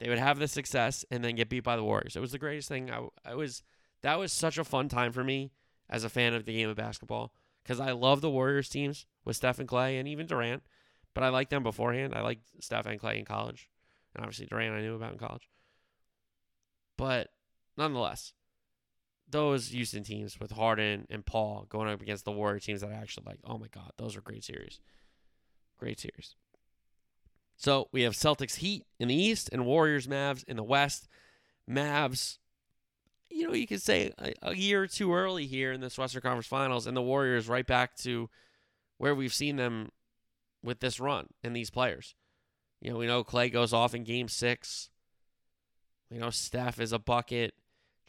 They 0.00 0.08
would 0.08 0.18
have 0.18 0.38
the 0.38 0.48
success 0.48 1.04
and 1.10 1.24
then 1.24 1.36
get 1.36 1.48
beat 1.48 1.64
by 1.64 1.76
the 1.76 1.84
Warriors. 1.84 2.16
It 2.16 2.20
was 2.20 2.32
the 2.32 2.38
greatest 2.38 2.68
thing. 2.68 2.90
I, 2.90 3.06
I 3.24 3.34
was 3.34 3.62
that 4.02 4.18
was 4.18 4.32
such 4.32 4.58
a 4.58 4.64
fun 4.64 4.88
time 4.88 5.12
for 5.12 5.24
me 5.24 5.52
as 5.88 6.04
a 6.04 6.10
fan 6.10 6.34
of 6.34 6.44
the 6.44 6.52
game 6.52 6.68
of 6.68 6.76
basketball 6.76 7.32
because 7.62 7.80
I 7.80 7.92
love 7.92 8.20
the 8.20 8.30
Warriors 8.30 8.68
teams 8.68 9.06
with 9.24 9.36
Steph 9.36 9.58
and 9.58 9.68
Clay 9.68 9.96
and 9.96 10.06
even 10.06 10.26
Durant, 10.26 10.62
but 11.14 11.22
I 11.24 11.28
liked 11.28 11.50
them 11.50 11.62
beforehand. 11.62 12.14
I 12.14 12.20
liked 12.20 12.42
Steph 12.60 12.86
and 12.86 13.00
Clay 13.00 13.18
in 13.18 13.24
college, 13.24 13.68
and 14.14 14.24
obviously 14.24 14.46
Durant 14.46 14.74
I 14.74 14.80
knew 14.80 14.96
about 14.96 15.12
in 15.12 15.18
college. 15.18 15.48
But 16.96 17.28
nonetheless, 17.76 18.34
those 19.28 19.68
Houston 19.68 20.04
teams 20.04 20.38
with 20.38 20.52
Harden 20.52 21.06
and 21.10 21.24
Paul 21.24 21.66
going 21.68 21.88
up 21.88 22.02
against 22.02 22.24
the 22.24 22.32
Warrior 22.32 22.60
teams 22.60 22.82
that 22.82 22.90
I 22.90 22.94
actually 22.94 23.24
like. 23.26 23.40
Oh 23.44 23.58
my 23.58 23.68
God, 23.68 23.92
those 23.96 24.16
are 24.16 24.20
great 24.20 24.44
series. 24.44 24.80
Great 25.78 25.98
series. 25.98 26.36
So 27.56 27.88
we 27.92 28.02
have 28.02 28.14
Celtics 28.14 28.56
Heat 28.56 28.84
in 28.98 29.08
the 29.08 29.14
East 29.14 29.48
and 29.52 29.66
Warriors 29.66 30.06
Mavs 30.06 30.44
in 30.44 30.56
the 30.56 30.62
West. 30.62 31.08
Mavs, 31.68 32.38
you 33.30 33.46
know, 33.46 33.54
you 33.54 33.66
could 33.66 33.82
say 33.82 34.12
a, 34.18 34.34
a 34.42 34.56
year 34.56 34.82
or 34.82 34.86
two 34.86 35.14
early 35.14 35.46
here 35.46 35.72
in 35.72 35.80
this 35.80 35.96
Western 35.96 36.22
Conference 36.22 36.46
Finals, 36.46 36.86
and 36.86 36.96
the 36.96 37.02
Warriors 37.02 37.48
right 37.48 37.66
back 37.66 37.96
to 37.98 38.28
where 38.98 39.14
we've 39.14 39.34
seen 39.34 39.56
them 39.56 39.90
with 40.64 40.80
this 40.80 40.98
run 40.98 41.28
and 41.44 41.54
these 41.54 41.70
players. 41.70 42.14
You 42.80 42.90
know, 42.90 42.98
we 42.98 43.06
know 43.06 43.22
Clay 43.22 43.50
goes 43.50 43.72
off 43.72 43.94
in 43.94 44.02
game 44.02 44.28
six. 44.28 44.90
We 46.10 46.18
know 46.18 46.30
Steph 46.30 46.80
is 46.80 46.92
a 46.92 46.98
bucket. 46.98 47.54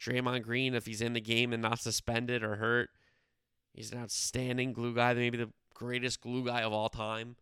Draymond 0.00 0.42
Green, 0.42 0.74
if 0.74 0.86
he's 0.86 1.00
in 1.00 1.12
the 1.12 1.20
game 1.20 1.52
and 1.52 1.62
not 1.62 1.78
suspended 1.78 2.42
or 2.42 2.56
hurt, 2.56 2.90
he's 3.72 3.92
an 3.92 3.98
outstanding 3.98 4.72
glue 4.72 4.94
guy, 4.94 5.14
maybe 5.14 5.38
the 5.38 5.52
greatest 5.74 6.20
glue 6.20 6.44
guy 6.44 6.62
of 6.62 6.72
all 6.72 6.88
time. 6.88 7.36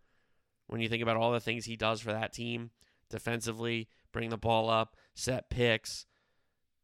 When 0.66 0.80
you 0.80 0.88
think 0.88 1.02
about 1.02 1.16
all 1.16 1.32
the 1.32 1.40
things 1.40 1.64
he 1.64 1.76
does 1.76 2.00
for 2.00 2.12
that 2.12 2.32
team 2.32 2.70
defensively, 3.10 3.88
bring 4.12 4.30
the 4.30 4.36
ball 4.36 4.70
up, 4.70 4.96
set 5.14 5.50
picks, 5.50 6.06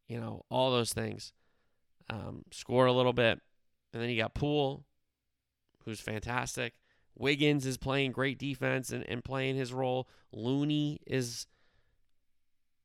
you 0.08 0.20
know, 0.20 0.44
all 0.50 0.70
those 0.70 0.92
things. 0.92 1.32
Um, 2.08 2.44
score 2.50 2.86
a 2.86 2.92
little 2.92 3.12
bit. 3.12 3.40
And 3.92 4.02
then 4.02 4.10
you 4.10 4.20
got 4.20 4.34
Poole, 4.34 4.84
who's 5.84 6.00
fantastic. 6.00 6.74
Wiggins 7.16 7.66
is 7.66 7.76
playing 7.76 8.12
great 8.12 8.38
defense 8.38 8.90
and, 8.90 9.04
and 9.08 9.24
playing 9.24 9.56
his 9.56 9.72
role. 9.72 10.08
Looney 10.32 11.00
is 11.06 11.46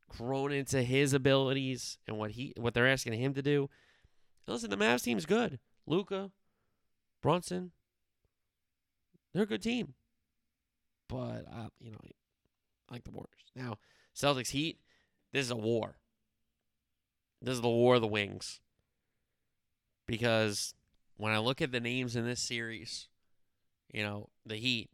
grown 0.09 0.51
into 0.51 0.81
his 0.81 1.13
abilities 1.13 1.97
and 2.07 2.17
what 2.17 2.31
he 2.31 2.53
what 2.57 2.73
they're 2.73 2.87
asking 2.87 3.13
him 3.13 3.33
to 3.33 3.41
do. 3.41 3.69
Listen, 4.47 4.69
the 4.69 4.77
Mavs 4.77 5.03
team's 5.03 5.25
good. 5.25 5.59
Luka, 5.87 6.31
Brunson, 7.21 7.71
they're 9.33 9.43
a 9.43 9.47
good 9.47 9.61
team. 9.63 9.93
But 11.07 11.45
uh, 11.51 11.69
you 11.79 11.91
know, 11.91 11.99
I 12.03 12.93
like 12.93 13.03
the 13.03 13.11
Warriors. 13.11 13.51
Now, 13.55 13.77
Celtics 14.15 14.51
Heat, 14.51 14.79
this 15.31 15.45
is 15.45 15.51
a 15.51 15.55
war. 15.55 15.97
This 17.41 17.55
is 17.55 17.61
the 17.61 17.69
war 17.69 17.95
of 17.95 18.01
the 18.01 18.07
wings. 18.07 18.59
Because 20.07 20.73
when 21.17 21.33
I 21.33 21.39
look 21.39 21.61
at 21.61 21.71
the 21.71 21.79
names 21.79 22.15
in 22.15 22.25
this 22.25 22.41
series, 22.41 23.07
you 23.95 24.03
know, 24.03 24.27
the 24.45 24.57
Heat, 24.57 24.89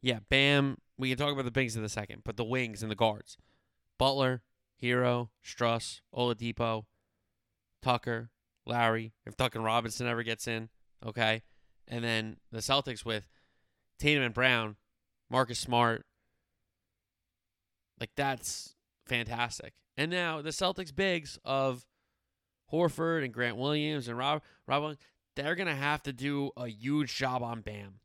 yeah, 0.00 0.20
Bam, 0.30 0.78
we 0.96 1.10
can 1.10 1.18
talk 1.18 1.32
about 1.32 1.44
the 1.44 1.50
bigs 1.50 1.76
in 1.76 1.84
a 1.84 1.88
second, 1.90 2.22
but 2.24 2.38
the 2.38 2.44
wings 2.44 2.82
and 2.82 2.90
the 2.90 2.96
guards. 2.96 3.36
Butler, 3.98 4.42
Herro, 4.82 5.28
Strus, 5.44 6.00
Oladipo, 6.14 6.84
Tucker, 7.82 8.30
Lowry. 8.64 9.12
If 9.26 9.36
Duncan 9.36 9.62
Robinson 9.62 10.06
ever 10.06 10.22
gets 10.22 10.48
in, 10.48 10.70
okay. 11.04 11.42
And 11.86 12.02
then 12.02 12.38
the 12.50 12.60
Celtics 12.60 13.04
with 13.04 13.28
Tatum 13.98 14.22
and 14.22 14.32
Brown, 14.32 14.76
Marcus 15.28 15.58
Smart. 15.58 16.06
Like 18.00 18.10
that's 18.16 18.74
fantastic. 19.04 19.74
And 19.98 20.10
now 20.10 20.40
the 20.40 20.48
Celtics 20.48 20.94
bigs 20.94 21.38
of 21.44 21.84
Horford 22.72 23.22
and 23.22 23.34
Grant 23.34 23.58
Williams 23.58 24.08
and 24.08 24.16
Rob 24.16 24.40
Rob 24.66 24.96
they're 25.36 25.54
gonna 25.54 25.74
have 25.74 26.02
to 26.04 26.12
do 26.14 26.52
a 26.56 26.68
huge 26.68 27.14
job 27.14 27.42
on 27.42 27.60
Bam. 27.60 28.00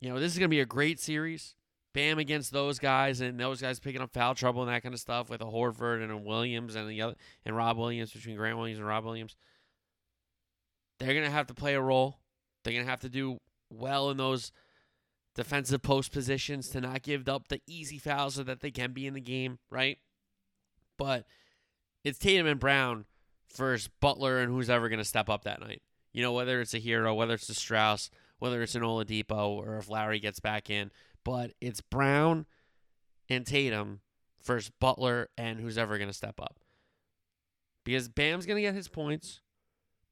You 0.00 0.10
know, 0.10 0.18
this 0.20 0.32
is 0.32 0.38
gonna 0.38 0.48
be 0.48 0.60
a 0.60 0.66
great 0.66 1.00
series. 1.00 1.54
Bam 1.92 2.18
against 2.18 2.52
those 2.52 2.80
guys 2.80 3.20
and 3.20 3.38
those 3.38 3.60
guys 3.60 3.78
picking 3.78 4.00
up 4.00 4.12
foul 4.12 4.34
trouble 4.34 4.62
and 4.62 4.70
that 4.70 4.82
kind 4.82 4.94
of 4.94 5.00
stuff 5.00 5.30
with 5.30 5.40
a 5.40 5.44
Horford 5.44 6.02
and 6.02 6.10
a 6.10 6.16
Williams 6.16 6.74
and 6.74 6.90
the 6.90 7.00
other 7.00 7.14
and 7.44 7.56
Rob 7.56 7.78
Williams 7.78 8.12
between 8.12 8.36
Grant 8.36 8.58
Williams 8.58 8.80
and 8.80 8.88
Rob 8.88 9.04
Williams. 9.04 9.36
They're 10.98 11.14
gonna 11.14 11.30
have 11.30 11.46
to 11.46 11.54
play 11.54 11.74
a 11.74 11.80
role. 11.80 12.18
They're 12.62 12.74
gonna 12.74 12.90
have 12.90 13.00
to 13.02 13.08
do 13.08 13.38
well 13.70 14.10
in 14.10 14.16
those 14.16 14.50
defensive 15.34 15.82
post 15.82 16.12
positions 16.12 16.68
to 16.70 16.80
not 16.80 17.02
give 17.02 17.28
up 17.28 17.48
the 17.48 17.60
easy 17.66 17.98
fouls 17.98 18.34
so 18.34 18.42
that 18.42 18.60
they 18.60 18.70
can 18.70 18.92
be 18.92 19.06
in 19.06 19.14
the 19.14 19.20
game, 19.20 19.58
right? 19.70 19.98
But 20.98 21.26
it's 22.02 22.18
Tatum 22.18 22.46
and 22.46 22.60
Brown 22.60 23.04
versus 23.56 23.88
Butler 24.00 24.38
and 24.40 24.50
who's 24.52 24.70
ever 24.70 24.88
gonna 24.88 25.04
step 25.04 25.28
up 25.28 25.44
that 25.44 25.60
night. 25.60 25.82
You 26.12 26.22
know, 26.22 26.32
whether 26.32 26.60
it's 26.60 26.74
a 26.74 26.80
Herro, 26.80 27.14
whether 27.14 27.34
it's 27.34 27.48
a 27.48 27.54
Strus, 27.54 28.10
whether 28.38 28.62
it's 28.62 28.74
an 28.74 28.82
Oladipo, 28.82 29.48
or 29.48 29.78
if 29.78 29.88
Lowry 29.88 30.18
gets 30.18 30.40
back 30.40 30.70
in 30.70 30.90
but 31.24 31.52
it's 31.60 31.80
Brown 31.80 32.46
and 33.28 33.46
Tatum 33.46 34.00
versus 34.44 34.70
Butler 34.78 35.28
and 35.36 35.58
who's 35.58 35.78
ever 35.78 35.96
going 35.96 36.10
to 36.10 36.14
step 36.14 36.38
up. 36.40 36.58
Because 37.84 38.08
Bam's 38.08 38.46
going 38.46 38.56
to 38.56 38.62
get 38.62 38.74
his 38.74 38.88
points. 38.88 39.40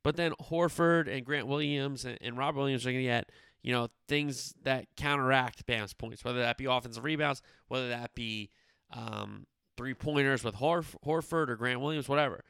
But 0.02 0.16
then 0.16 0.32
Horford 0.50 1.06
and 1.06 1.24
Grant 1.24 1.46
Williams 1.46 2.04
and, 2.04 2.18
and 2.20 2.36
Robert 2.36 2.58
Williams 2.58 2.84
are 2.84 2.90
going 2.90 3.04
to 3.04 3.08
get, 3.08 3.30
you 3.62 3.72
know, 3.72 3.88
things 4.08 4.52
that 4.64 4.86
counteract 4.96 5.64
Bam's 5.66 5.94
points, 5.94 6.24
whether 6.24 6.40
that 6.40 6.58
be 6.58 6.64
offensive 6.64 7.04
rebounds, 7.04 7.40
whether 7.68 7.88
that 7.90 8.14
be 8.14 8.50
um, 8.92 9.46
three 9.76 9.94
pointers 9.94 10.42
with 10.42 10.56
Horf- 10.56 10.96
Horford 11.06 11.50
or 11.50 11.56
Grant 11.56 11.80
Williams, 11.80 12.08
whatever. 12.08 12.42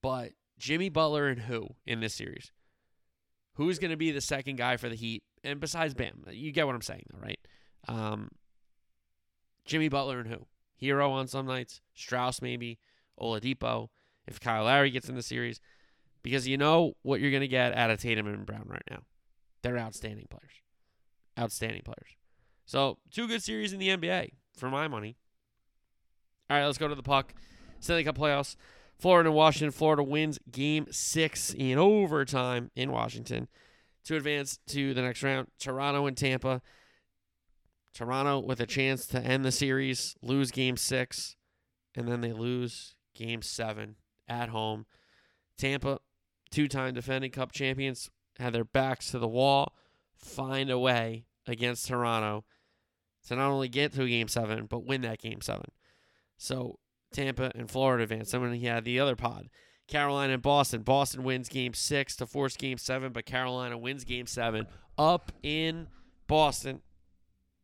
But 0.00 0.32
Jimmy 0.58 0.90
Butler 0.90 1.26
and 1.26 1.40
who 1.40 1.70
in 1.86 2.00
this 2.00 2.14
series? 2.14 2.52
Who's 3.54 3.78
going 3.78 3.90
to 3.90 3.96
be 3.96 4.10
the 4.10 4.20
second 4.20 4.56
guy 4.56 4.76
for 4.76 4.88
the 4.88 4.94
Heat? 4.94 5.22
And 5.44 5.60
besides 5.60 5.94
Bam, 5.94 6.24
you 6.30 6.52
get 6.52 6.66
what 6.66 6.74
I'm 6.74 6.82
saying, 6.82 7.04
though, 7.12 7.20
right? 7.20 7.40
Um, 7.88 8.30
Jimmy 9.64 9.88
Butler 9.88 10.20
and 10.20 10.28
who? 10.28 10.46
Herro 10.80 11.10
on 11.10 11.28
some 11.28 11.46
nights, 11.46 11.80
Strus 11.96 12.42
maybe, 12.42 12.78
Oladipo. 13.20 13.88
If 14.26 14.40
Kyle 14.40 14.64
Lowry 14.64 14.90
gets 14.90 15.08
in 15.08 15.16
the 15.16 15.22
series, 15.22 15.60
because 16.22 16.46
you 16.46 16.56
know 16.56 16.94
what 17.02 17.20
you're 17.20 17.30
going 17.30 17.40
to 17.42 17.48
get 17.48 17.76
out 17.76 17.90
of 17.90 18.00
Tatum 18.00 18.26
and 18.26 18.46
Brown 18.46 18.66
right 18.66 18.84
now. 18.90 19.02
They're 19.62 19.78
outstanding 19.78 20.26
players. 20.30 20.52
Outstanding 21.38 21.82
players. 21.82 22.16
So, 22.64 22.98
two 23.10 23.26
good 23.26 23.42
series 23.42 23.72
in 23.72 23.78
the 23.78 23.88
NBA 23.88 24.30
for 24.56 24.70
my 24.70 24.86
money. 24.86 25.16
All 26.48 26.56
right, 26.56 26.66
let's 26.66 26.78
go 26.78 26.88
to 26.88 26.94
the 26.94 27.02
puck. 27.02 27.34
Stanley 27.80 28.04
Cup 28.04 28.16
playoffs. 28.16 28.56
Florida 29.02 29.30
and 29.30 29.36
Washington. 29.36 29.72
Florida 29.72 30.04
wins 30.04 30.38
game 30.48 30.86
six 30.92 31.52
in 31.52 31.76
overtime 31.76 32.70
in 32.76 32.92
Washington 32.92 33.48
to 34.04 34.14
advance 34.14 34.60
to 34.68 34.94
the 34.94 35.02
next 35.02 35.24
round. 35.24 35.48
Toronto 35.58 36.06
and 36.06 36.16
Tampa. 36.16 36.62
Toronto 37.92 38.38
with 38.38 38.60
a 38.60 38.66
chance 38.66 39.08
to 39.08 39.18
end 39.18 39.44
the 39.44 39.50
series, 39.50 40.14
lose 40.22 40.52
game 40.52 40.76
six, 40.76 41.34
and 41.96 42.06
then 42.06 42.20
they 42.20 42.32
lose 42.32 42.94
game 43.12 43.42
seven 43.42 43.96
at 44.28 44.50
home. 44.50 44.86
Tampa, 45.58 45.98
two 46.52 46.68
time 46.68 46.94
defending 46.94 47.32
cup 47.32 47.50
champions, 47.50 48.08
had 48.38 48.52
their 48.52 48.64
backs 48.64 49.10
to 49.10 49.18
the 49.18 49.26
wall, 49.26 49.74
find 50.14 50.70
a 50.70 50.78
way 50.78 51.26
against 51.48 51.88
Toronto 51.88 52.44
to 53.26 53.34
not 53.34 53.50
only 53.50 53.68
get 53.68 53.92
to 53.94 54.08
game 54.08 54.28
seven, 54.28 54.66
but 54.66 54.86
win 54.86 55.00
that 55.00 55.20
game 55.20 55.40
seven. 55.40 55.72
So 56.38 56.78
Tampa 57.12 57.52
and 57.54 57.70
Florida 57.70 58.04
advance. 58.04 58.30
Then 58.30 58.52
he 58.52 58.66
had 58.66 58.84
the 58.84 59.00
other 59.00 59.16
pod. 59.16 59.48
Carolina 59.88 60.34
and 60.34 60.42
Boston. 60.42 60.82
Boston 60.82 61.22
wins 61.22 61.48
game 61.48 61.74
six 61.74 62.16
to 62.16 62.26
force 62.26 62.56
game 62.56 62.78
seven, 62.78 63.12
but 63.12 63.26
Carolina 63.26 63.76
wins 63.76 64.04
game 64.04 64.26
seven 64.26 64.66
up 64.96 65.32
in 65.42 65.88
Boston. 66.26 66.80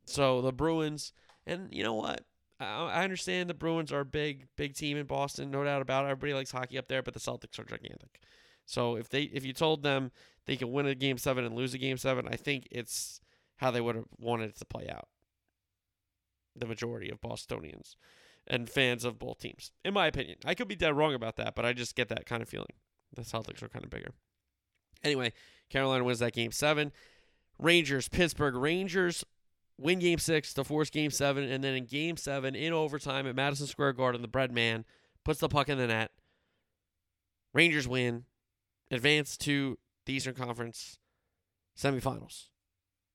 So 0.04 0.42
the 0.42 0.52
Bruins, 0.52 1.12
and 1.46 1.68
you 1.72 1.82
know 1.82 1.94
what? 1.94 2.22
I, 2.60 2.64
I 2.64 3.04
understand 3.04 3.48
the 3.48 3.54
Bruins 3.54 3.92
are 3.92 4.00
a 4.00 4.04
big, 4.04 4.46
big 4.56 4.74
team 4.74 4.96
in 4.96 5.06
Boston, 5.06 5.50
no 5.50 5.64
doubt 5.64 5.82
about 5.82 6.04
it. 6.04 6.10
Everybody 6.10 6.34
likes 6.34 6.50
hockey 6.50 6.78
up 6.78 6.88
there, 6.88 7.02
but 7.02 7.14
the 7.14 7.20
Celtics 7.20 7.58
are 7.58 7.64
gigantic. 7.64 8.20
So 8.66 8.96
if 8.96 9.08
they 9.08 9.22
if 9.22 9.46
you 9.46 9.52
told 9.54 9.82
them 9.82 10.10
they 10.46 10.56
could 10.56 10.68
win 10.68 10.86
a 10.86 10.94
game 10.94 11.18
seven 11.18 11.44
and 11.44 11.54
lose 11.54 11.72
a 11.72 11.78
game 11.78 11.96
seven, 11.96 12.28
I 12.28 12.36
think 12.36 12.68
it's 12.70 13.20
how 13.56 13.70
they 13.70 13.80
would 13.80 13.96
have 13.96 14.04
wanted 14.18 14.50
it 14.50 14.58
to 14.58 14.64
play 14.64 14.88
out. 14.88 15.08
The 16.54 16.66
majority 16.66 17.10
of 17.10 17.20
Bostonians 17.20 17.96
and 18.48 18.68
fans 18.68 19.04
of 19.04 19.18
both 19.18 19.38
teams, 19.38 19.72
in 19.84 19.94
my 19.94 20.06
opinion. 20.06 20.38
I 20.44 20.54
could 20.54 20.68
be 20.68 20.76
dead 20.76 20.96
wrong 20.96 21.14
about 21.14 21.36
that, 21.36 21.54
but 21.54 21.64
I 21.64 21.72
just 21.72 21.94
get 21.94 22.08
that 22.08 22.26
kind 22.26 22.42
of 22.42 22.48
feeling. 22.48 22.72
The 23.14 23.22
Celtics 23.22 23.62
are 23.62 23.68
kind 23.68 23.84
of 23.84 23.90
bigger. 23.90 24.10
Anyway, 25.04 25.32
Carolina 25.70 26.04
wins 26.04 26.18
that 26.18 26.32
game 26.32 26.50
seven. 26.50 26.92
Rangers, 27.58 28.08
Pittsburgh. 28.08 28.56
Rangers 28.56 29.24
win 29.78 29.98
game 29.98 30.18
six 30.18 30.52
to 30.54 30.64
force 30.64 30.90
game 30.90 31.10
seven, 31.10 31.44
and 31.44 31.62
then 31.62 31.74
in 31.74 31.84
game 31.84 32.16
seven, 32.16 32.54
in 32.54 32.72
overtime 32.72 33.26
at 33.26 33.36
Madison 33.36 33.66
Square 33.66 33.94
Garden, 33.94 34.22
the 34.22 34.28
bread 34.28 34.52
man 34.52 34.84
puts 35.24 35.40
the 35.40 35.48
puck 35.48 35.68
in 35.68 35.78
the 35.78 35.86
net. 35.86 36.10
Rangers 37.54 37.88
win, 37.88 38.24
advance 38.90 39.36
to 39.38 39.78
the 40.06 40.14
Eastern 40.14 40.34
Conference 40.34 40.98
semifinals. 41.76 42.48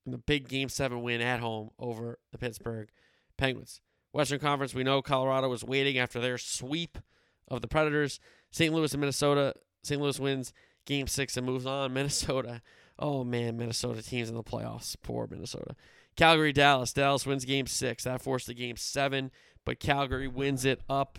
And 0.04 0.12
the 0.12 0.18
big 0.18 0.48
game 0.48 0.68
seven 0.68 1.02
win 1.02 1.20
at 1.20 1.40
home 1.40 1.70
over 1.78 2.18
the 2.30 2.38
Pittsburgh 2.38 2.90
Penguins. 3.36 3.80
Western 4.14 4.38
Conference, 4.38 4.72
we 4.74 4.84
know 4.84 5.02
Colorado 5.02 5.48
was 5.48 5.64
waiting 5.64 5.98
after 5.98 6.20
their 6.20 6.38
sweep 6.38 6.98
of 7.48 7.62
the 7.62 7.66
Predators. 7.66 8.20
St. 8.52 8.72
Louis 8.72 8.92
and 8.92 9.00
Minnesota. 9.00 9.54
St. 9.82 10.00
Louis 10.00 10.20
wins 10.20 10.52
game 10.86 11.08
six 11.08 11.36
and 11.36 11.44
moves 11.44 11.66
on. 11.66 11.92
Minnesota. 11.94 12.62
Oh, 12.96 13.24
man, 13.24 13.56
Minnesota 13.56 14.02
teams 14.02 14.28
in 14.28 14.36
the 14.36 14.44
playoffs. 14.44 14.94
Poor 15.02 15.26
Minnesota. 15.28 15.74
Calgary, 16.14 16.52
Dallas. 16.52 16.92
Dallas 16.92 17.26
wins 17.26 17.44
game 17.44 17.66
six. 17.66 18.04
That 18.04 18.22
forced 18.22 18.46
the 18.46 18.54
game 18.54 18.76
seven, 18.76 19.32
but 19.64 19.80
Calgary 19.80 20.28
wins 20.28 20.64
it 20.64 20.80
up 20.88 21.18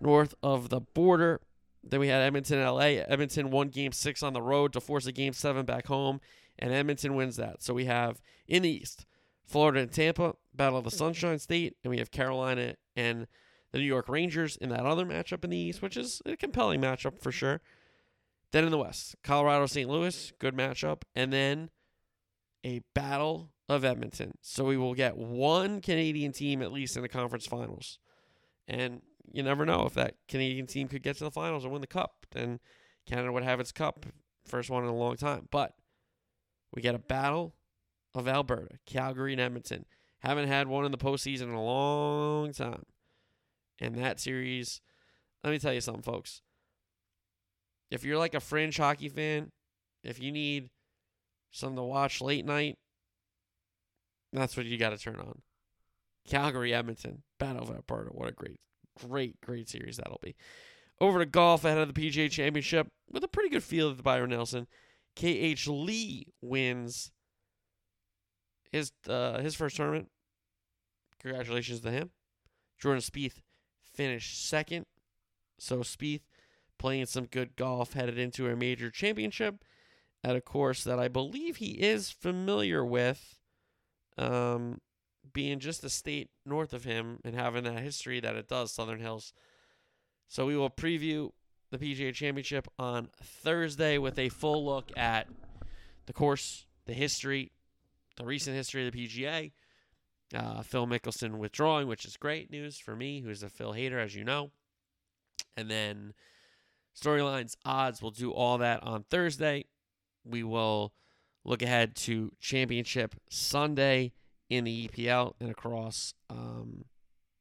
north 0.00 0.34
of 0.42 0.68
the 0.68 0.80
border. 0.80 1.40
Then 1.84 2.00
we 2.00 2.08
had 2.08 2.22
Edmonton, 2.22 2.60
LA. 2.60 3.04
Edmonton 3.06 3.52
won 3.52 3.68
game 3.68 3.92
six 3.92 4.20
on 4.20 4.32
the 4.32 4.42
road 4.42 4.72
to 4.72 4.80
force 4.80 5.06
a 5.06 5.12
game 5.12 5.32
seven 5.32 5.64
back 5.64 5.86
home, 5.86 6.20
and 6.58 6.72
Edmonton 6.72 7.14
wins 7.14 7.36
that. 7.36 7.62
So 7.62 7.72
we 7.72 7.84
have 7.84 8.20
in 8.48 8.62
the 8.62 8.70
East, 8.70 9.06
Florida 9.52 9.80
and 9.80 9.92
Tampa, 9.92 10.34
Battle 10.54 10.78
of 10.78 10.84
the 10.84 10.90
mm-hmm. 10.90 10.98
Sunshine 10.98 11.38
State, 11.38 11.76
and 11.84 11.90
we 11.90 11.98
have 11.98 12.10
Carolina 12.10 12.74
and 12.96 13.26
the 13.70 13.78
New 13.78 13.84
York 13.84 14.08
Rangers 14.08 14.56
in 14.56 14.70
that 14.70 14.86
other 14.86 15.04
matchup 15.04 15.44
in 15.44 15.50
the 15.50 15.56
East, 15.56 15.82
which 15.82 15.96
is 15.96 16.22
a 16.24 16.36
compelling 16.36 16.80
matchup 16.80 17.20
for 17.22 17.30
sure. 17.30 17.60
Then 18.50 18.64
in 18.64 18.70
the 18.70 18.78
West, 18.78 19.14
Colorado, 19.22 19.66
St. 19.66 19.88
Louis, 19.88 20.32
good 20.38 20.54
matchup, 20.54 21.02
and 21.14 21.32
then 21.32 21.70
a 22.64 22.80
battle 22.94 23.50
of 23.68 23.84
Edmonton. 23.84 24.32
So 24.40 24.64
we 24.64 24.76
will 24.76 24.94
get 24.94 25.16
one 25.16 25.80
Canadian 25.80 26.32
team 26.32 26.62
at 26.62 26.72
least 26.72 26.96
in 26.96 27.02
the 27.02 27.08
conference 27.08 27.46
finals. 27.46 27.98
And 28.66 29.02
you 29.32 29.42
never 29.42 29.66
know 29.66 29.84
if 29.86 29.94
that 29.94 30.16
Canadian 30.28 30.66
team 30.66 30.88
could 30.88 31.02
get 31.02 31.16
to 31.18 31.24
the 31.24 31.30
finals 31.30 31.64
or 31.64 31.70
win 31.70 31.80
the 31.80 31.86
cup. 31.86 32.26
Then 32.32 32.60
Canada 33.06 33.32
would 33.32 33.44
have 33.44 33.60
its 33.60 33.72
cup, 33.72 34.06
first 34.46 34.70
one 34.70 34.82
in 34.82 34.90
a 34.90 34.96
long 34.96 35.16
time. 35.16 35.48
But 35.50 35.74
we 36.74 36.82
get 36.82 36.94
a 36.94 36.98
battle 36.98 37.54
of 38.14 38.28
Alberta, 38.28 38.78
Calgary, 38.86 39.32
and 39.32 39.40
Edmonton. 39.40 39.84
Haven't 40.20 40.48
had 40.48 40.68
one 40.68 40.84
in 40.84 40.92
the 40.92 40.98
postseason 40.98 41.44
in 41.44 41.54
a 41.54 41.64
long 41.64 42.52
time. 42.52 42.84
And 43.80 43.96
that 43.96 44.20
series, 44.20 44.80
let 45.42 45.50
me 45.50 45.58
tell 45.58 45.72
you 45.72 45.80
something, 45.80 46.02
folks. 46.02 46.42
If 47.90 48.04
you're 48.04 48.18
like 48.18 48.34
a 48.34 48.40
fringe 48.40 48.76
hockey 48.76 49.08
fan, 49.08 49.50
if 50.04 50.20
you 50.20 50.30
need 50.32 50.70
something 51.50 51.76
to 51.76 51.82
watch 51.82 52.20
late 52.20 52.44
night, 52.44 52.78
that's 54.32 54.56
what 54.56 54.66
you 54.66 54.78
got 54.78 54.90
to 54.90 54.98
turn 54.98 55.16
on. 55.16 55.42
Calgary, 56.26 56.72
Edmonton, 56.72 57.22
Battle 57.38 57.64
of 57.64 57.70
Alberta. 57.70 58.10
What 58.10 58.28
a 58.28 58.32
great, 58.32 58.60
great, 59.06 59.40
great 59.40 59.68
series 59.68 59.96
that'll 59.96 60.20
be. 60.22 60.36
Over 61.00 61.18
to 61.18 61.26
golf 61.26 61.64
ahead 61.64 61.78
of 61.78 61.92
the 61.92 62.00
PGA 62.00 62.30
Championship 62.30 62.86
with 63.10 63.24
a 63.24 63.28
pretty 63.28 63.48
good 63.48 63.64
field 63.64 63.98
at 63.98 64.04
Byron 64.04 64.30
Nelson. 64.30 64.68
KH 65.16 65.66
Lee 65.66 66.28
wins 66.40 67.10
his 68.72 68.92
uh, 69.08 69.38
his 69.40 69.54
first 69.54 69.76
tournament. 69.76 70.08
Congratulations 71.20 71.80
to 71.80 71.90
him. 71.90 72.10
Jordan 72.80 73.02
Spieth 73.02 73.42
finished 73.80 74.48
second. 74.48 74.86
So 75.58 75.78
Spieth 75.80 76.22
playing 76.78 77.06
some 77.06 77.26
good 77.26 77.54
golf 77.54 77.92
headed 77.92 78.18
into 78.18 78.48
a 78.48 78.56
major 78.56 78.90
championship 78.90 79.62
at 80.24 80.34
a 80.34 80.40
course 80.40 80.82
that 80.82 80.98
I 80.98 81.06
believe 81.06 81.56
he 81.56 81.72
is 81.72 82.10
familiar 82.10 82.84
with. 82.84 83.38
Um, 84.18 84.80
being 85.32 85.60
just 85.60 85.84
a 85.84 85.88
state 85.88 86.30
north 86.44 86.72
of 86.72 86.84
him 86.84 87.18
and 87.24 87.34
having 87.34 87.64
that 87.64 87.78
history 87.78 88.20
that 88.20 88.36
it 88.36 88.48
does, 88.48 88.72
Southern 88.72 89.00
Hills. 89.00 89.32
So 90.28 90.46
we 90.46 90.56
will 90.56 90.70
preview 90.70 91.30
the 91.70 91.78
PGA 91.78 92.12
Championship 92.12 92.68
on 92.78 93.08
Thursday 93.22 93.98
with 93.98 94.18
a 94.18 94.28
full 94.28 94.64
look 94.64 94.90
at 94.96 95.28
the 96.06 96.12
course, 96.12 96.66
the 96.86 96.92
history, 96.92 97.52
the 98.16 98.24
recent 98.24 98.56
history 98.56 98.86
of 98.86 98.92
the 98.92 99.06
PGA. 99.06 99.52
Uh, 100.34 100.62
Phil 100.62 100.86
Mickelson 100.86 101.38
withdrawing, 101.38 101.86
which 101.86 102.04
is 102.04 102.16
great 102.16 102.50
news 102.50 102.78
for 102.78 102.96
me, 102.96 103.20
who's 103.20 103.42
a 103.42 103.50
Phil 103.50 103.72
hater, 103.72 103.98
as 103.98 104.14
you 104.14 104.24
know. 104.24 104.50
And 105.56 105.70
then 105.70 106.14
storylines, 106.98 107.56
odds, 107.64 108.00
we'll 108.00 108.12
do 108.12 108.30
all 108.30 108.58
that 108.58 108.82
on 108.82 109.04
Thursday. 109.10 109.66
We 110.24 110.42
will 110.42 110.94
look 111.44 111.62
ahead 111.62 111.94
to 111.96 112.32
Championship 112.40 113.14
Sunday 113.28 114.12
in 114.48 114.64
the 114.64 114.88
EPL 114.88 115.34
and 115.40 115.50
across 115.50 116.14
um, 116.30 116.84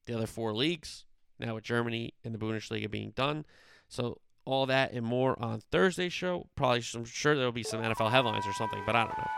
the 0.05 0.15
other 0.15 0.27
four 0.27 0.53
leagues. 0.53 1.05
Now 1.39 1.55
with 1.55 1.63
Germany 1.63 2.13
and 2.23 2.33
the 2.33 2.37
Bundesliga 2.37 2.89
being 2.89 3.11
done, 3.15 3.45
so 3.87 4.19
all 4.45 4.65
that 4.67 4.91
and 4.93 5.05
more 5.05 5.41
on 5.41 5.61
Thursday's 5.71 6.13
show. 6.13 6.47
Probably, 6.55 6.83
I'm 6.93 7.05
sure 7.05 7.35
there'll 7.35 7.51
be 7.51 7.63
some 7.63 7.81
NFL 7.81 8.11
headlines 8.11 8.45
or 8.45 8.53
something, 8.53 8.81
but 8.85 8.95
I 8.95 9.05
don't 9.05 9.17
know. 9.17 9.29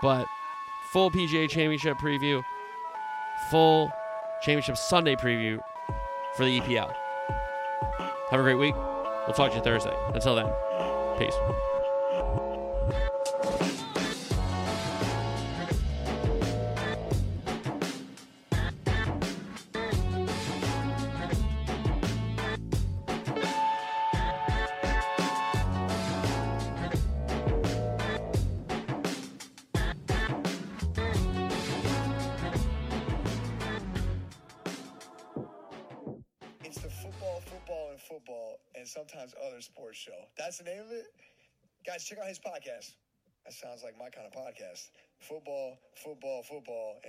But 0.00 0.26
full 0.94 1.10
PGA 1.10 1.50
Championship 1.50 1.98
preview, 1.98 2.40
full 3.50 3.90
Championship 4.42 4.76
Sunday 4.76 5.16
preview 5.16 5.58
for 6.36 6.44
the 6.44 6.60
EPL. 6.60 6.94
Have 8.30 8.38
a 8.38 8.42
great 8.44 8.54
week. 8.54 8.76
We'll 9.26 9.34
talk 9.34 9.50
to 9.50 9.56
you 9.56 9.62
Thursday. 9.64 9.94
Until 10.14 10.36
then, 10.36 10.46
peace. 11.18 11.34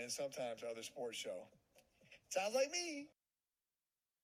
And 0.06 0.12
sometimes 0.12 0.62
other 0.62 0.84
sports 0.84 1.18
show. 1.18 1.50
Sounds 2.30 2.54
like 2.54 2.70
me. 2.72 3.08